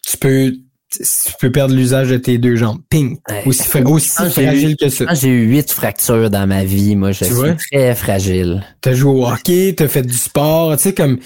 Tu 0.07 0.17
peux 0.17 0.53
tu 0.91 1.03
peux 1.39 1.51
perdre 1.51 1.75
l'usage 1.75 2.09
de 2.09 2.17
tes 2.17 2.37
deux 2.37 2.55
jambes. 2.55 2.79
Ping. 2.89 3.17
Ouais. 3.29 3.43
Aussi, 3.45 3.63
fra- 3.63 3.81
aussi 3.81 4.11
Quand 4.17 4.25
j'ai 4.25 4.43
fragile 4.45 4.71
eu- 4.71 4.75
que 4.75 4.89
ça. 4.89 5.05
Quand 5.05 5.15
j'ai 5.15 5.27
eu 5.29 5.45
huit 5.47 5.71
fractures 5.71 6.29
dans 6.29 6.47
ma 6.47 6.63
vie, 6.63 6.95
moi, 6.95 7.11
je 7.11 7.25
Tu 7.25 7.33
suis 7.33 7.55
très 7.71 7.95
fragile. 7.95 8.63
T'as 8.81 8.93
joué 8.93 9.11
au 9.11 9.25
hockey, 9.27 9.73
t'as 9.77 9.87
fait 9.87 10.01
du 10.03 10.17
sport, 10.17 10.75
tu 10.77 10.83
sais 10.83 10.93
comme 10.93 11.19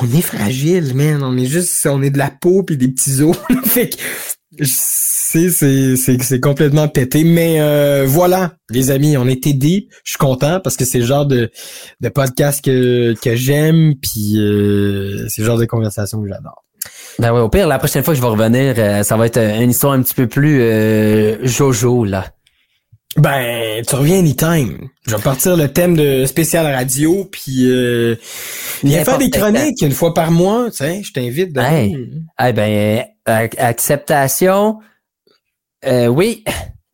on 0.00 0.06
est 0.16 0.22
fragile, 0.22 0.94
man. 0.94 1.22
On 1.22 1.36
est 1.36 1.46
juste, 1.46 1.86
on 1.86 2.02
est 2.02 2.10
de 2.10 2.18
la 2.18 2.30
peau 2.30 2.62
puis 2.62 2.76
des 2.76 2.88
petits 2.88 3.20
os. 3.22 3.36
fait 3.64 3.90
que 3.90 3.96
c'est 4.64 5.50
c'est 5.96 6.40
complètement 6.40 6.88
pété. 6.88 7.24
Mais 7.24 7.60
euh, 7.60 8.04
voilà, 8.06 8.54
les 8.70 8.90
amis, 8.90 9.16
on 9.16 9.26
était 9.28 9.52
deep. 9.52 9.90
Je 10.04 10.12
suis 10.12 10.18
content 10.18 10.60
parce 10.60 10.76
que 10.76 10.84
c'est 10.84 11.00
le 11.00 11.06
genre 11.06 11.26
de 11.26 11.50
de 12.00 12.08
podcast 12.08 12.64
que 12.64 13.14
que 13.22 13.34
j'aime 13.36 13.94
puis 14.00 14.38
euh, 14.38 15.26
c'est 15.28 15.42
le 15.42 15.46
genre 15.46 15.58
de 15.58 15.64
conversation 15.66 16.22
que 16.22 16.28
j'adore. 16.28 16.63
Ben 17.18 17.32
ouais, 17.32 17.40
au 17.40 17.48
pire, 17.48 17.68
la 17.68 17.78
prochaine 17.78 18.02
fois 18.02 18.12
que 18.14 18.18
je 18.18 18.22
vais 18.22 18.28
revenir, 18.30 18.74
euh, 18.78 19.02
ça 19.02 19.16
va 19.16 19.26
être 19.26 19.36
euh, 19.36 19.60
une 19.60 19.70
histoire 19.70 19.92
un 19.92 20.02
petit 20.02 20.14
peu 20.14 20.26
plus 20.26 20.60
euh, 20.62 21.38
jojo, 21.46 22.04
là. 22.04 22.26
Ben, 23.16 23.84
tu 23.86 23.94
reviens 23.94 24.18
anytime. 24.18 24.88
Je 25.06 25.14
vais 25.14 25.22
partir 25.22 25.56
le 25.56 25.68
thème 25.68 25.96
de 25.96 26.26
spécial 26.26 26.66
radio, 26.66 27.28
puis 27.30 27.70
euh, 27.70 28.16
viens 28.82 29.04
faire 29.04 29.18
des 29.18 29.30
chroniques 29.30 29.80
une 29.82 29.92
fois 29.92 30.12
par 30.14 30.32
mois, 30.32 30.68
tu 30.72 30.78
sais, 30.78 31.02
je 31.04 31.12
t'invite. 31.12 31.56
Hey. 31.56 31.96
Eh 32.44 32.52
ben, 32.52 33.04
ac- 33.26 33.56
acceptation. 33.58 34.80
Euh, 35.86 36.06
oui, 36.08 36.42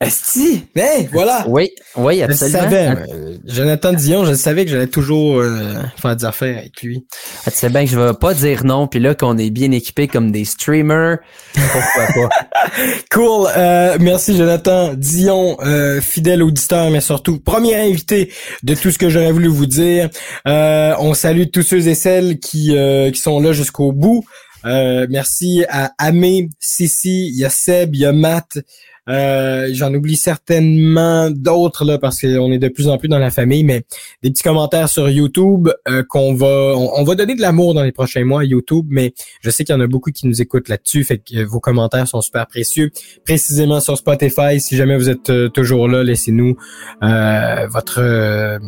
Esti, 0.03 0.65
hey, 0.75 1.11
voilà. 1.13 1.45
oui, 1.47 1.69
oui, 1.95 2.21
Je 2.21 2.25
le 2.25 2.31
absolument. 2.33 2.59
savais. 2.61 2.87
euh, 3.13 3.37
Jonathan 3.45 3.93
Dion, 3.93 4.25
je 4.25 4.33
savais 4.33 4.65
que 4.65 4.71
j'allais 4.71 4.87
toujours 4.87 5.37
euh, 5.41 5.75
faire 6.01 6.17
des 6.17 6.25
affaires 6.25 6.57
avec 6.57 6.81
lui. 6.83 7.05
Ah, 7.45 7.51
tu 7.51 7.59
sais 7.59 7.69
bien 7.69 7.85
que 7.85 7.91
je 7.91 7.99
vais 8.01 8.15
pas 8.15 8.33
dire 8.33 8.65
non, 8.65 8.87
puis 8.87 8.99
là 8.99 9.15
qu'on 9.15 9.37
est 9.37 9.51
bien 9.51 9.71
équipé 9.73 10.09
comme 10.09 10.33
des 10.33 10.47
streamers, 10.47 11.19
pourquoi 11.55 12.07
pas? 12.29 12.29
Cool. 13.11 13.49
Euh, 13.57 13.99
merci 14.01 14.37
Jonathan 14.37 14.95
Dion, 14.95 15.59
euh, 15.63 16.01
fidèle 16.01 16.43
auditeur, 16.43 16.91
mais 16.91 17.01
surtout 17.03 17.39
premier 17.39 17.75
invité 17.77 18.33
de 18.63 18.75
tout 18.75 18.91
ce 18.91 18.97
que 18.99 19.11
j'aurais 19.11 19.33
voulu 19.33 19.49
vous 19.49 19.67
dire. 19.67 20.09
Euh, 20.49 20.95
on 20.99 21.13
salue 21.13 21.49
tous 21.53 21.63
ceux 21.63 21.89
et 21.89 21.95
celles 21.95 22.39
qui, 22.39 22.75
euh, 22.75 23.11
qui 23.11 23.21
sont 23.21 23.39
là 23.41 23.53
jusqu'au 23.53 23.93
bout. 23.93 24.25
Euh, 24.65 25.07
merci 25.11 25.65
à 25.69 25.93
Amé, 25.99 26.49
Sissi, 26.59 27.29
il 27.29 27.37
y 27.39 27.45
a 27.45 27.51
Seb, 27.51 27.95
il 27.95 28.01
y 28.01 28.07
a 28.07 28.13
Matt. 28.13 28.59
Euh, 29.11 29.69
J'en 29.73 29.93
oublie 29.93 30.17
certainement 30.17 31.31
d'autres 31.31 31.85
là 31.85 31.99
parce 31.99 32.21
qu'on 32.21 32.53
est 32.53 32.59
de 32.59 32.69
plus 32.69 32.89
en 32.89 32.97
plus 32.97 33.09
dans 33.09 33.19
la 33.19 33.31
famille, 33.31 33.65
mais 33.65 33.83
des 34.23 34.31
petits 34.31 34.43
commentaires 34.43 34.89
sur 34.89 35.09
YouTube 35.09 35.69
euh, 35.89 36.03
qu'on 36.09 36.35
va 36.35 36.75
on, 36.77 37.05
va 37.05 37.15
donner 37.15 37.35
de 37.35 37.41
l'amour 37.41 37.75
dans 37.75 37.83
les 37.83 37.93
prochains 37.93 38.25
mois 38.25 38.43
à 38.43 38.45
YouTube, 38.45 38.87
mais 38.89 39.13
je 39.41 39.51
sais 39.51 39.65
qu'il 39.65 39.75
y 39.75 39.79
en 39.79 39.81
a 39.81 39.87
beaucoup 39.87 40.11
qui 40.11 40.27
nous 40.27 40.41
écoutent 40.41 40.69
là-dessus, 40.69 41.05
fait 41.05 41.19
que 41.19 41.45
vos 41.45 41.61
commentaires 41.61 42.07
sont 42.07 42.21
super 42.21 42.47
précieux. 42.47 42.91
Précisément 43.25 43.81
sur 43.81 43.97
Spotify, 43.97 44.61
si 44.61 44.77
jamais 44.77 44.97
vous 44.97 45.09
êtes 45.09 45.31
euh, 45.31 45.49
toujours 45.49 45.89
là, 45.89 46.03
laissez-nous 46.03 46.57
euh, 47.03 47.67
votre 47.69 48.01
euh, 48.01 48.59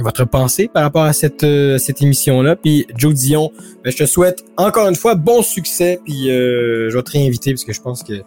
votre 0.00 0.24
pensée 0.24 0.68
par 0.72 0.82
rapport 0.84 1.04
à 1.04 1.12
cette 1.12 1.46
cette 1.78 2.02
émission-là. 2.02 2.56
Puis 2.56 2.86
Joe 2.96 3.14
Dion, 3.14 3.50
ben, 3.84 3.90
je 3.90 3.96
te 3.96 4.06
souhaite 4.06 4.44
encore 4.56 4.88
une 4.88 4.96
fois 4.96 5.14
bon 5.14 5.42
succès. 5.42 6.00
Puis 6.04 6.28
je 6.28 6.94
vais 6.94 7.02
te 7.02 7.10
réinviter 7.10 7.52
parce 7.52 7.64
que 7.64 7.72
je 7.72 7.80
pense 7.80 8.02
que 8.02 8.22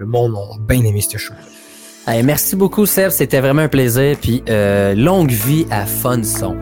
le 0.00 0.06
monde 0.06 0.34
a 0.34 0.58
bien 0.58 0.82
aimé 0.82 1.02
ce 1.02 1.18
show. 1.18 1.34
Allez, 2.06 2.22
merci 2.22 2.56
beaucoup, 2.56 2.86
Seb, 2.86 3.10
c'était 3.10 3.40
vraiment 3.40 3.62
un 3.62 3.68
plaisir, 3.68 4.16
puis 4.20 4.42
euh, 4.48 4.94
longue 4.94 5.30
vie 5.30 5.66
à 5.70 5.84
Fun 5.84 6.24
Son. 6.24 6.56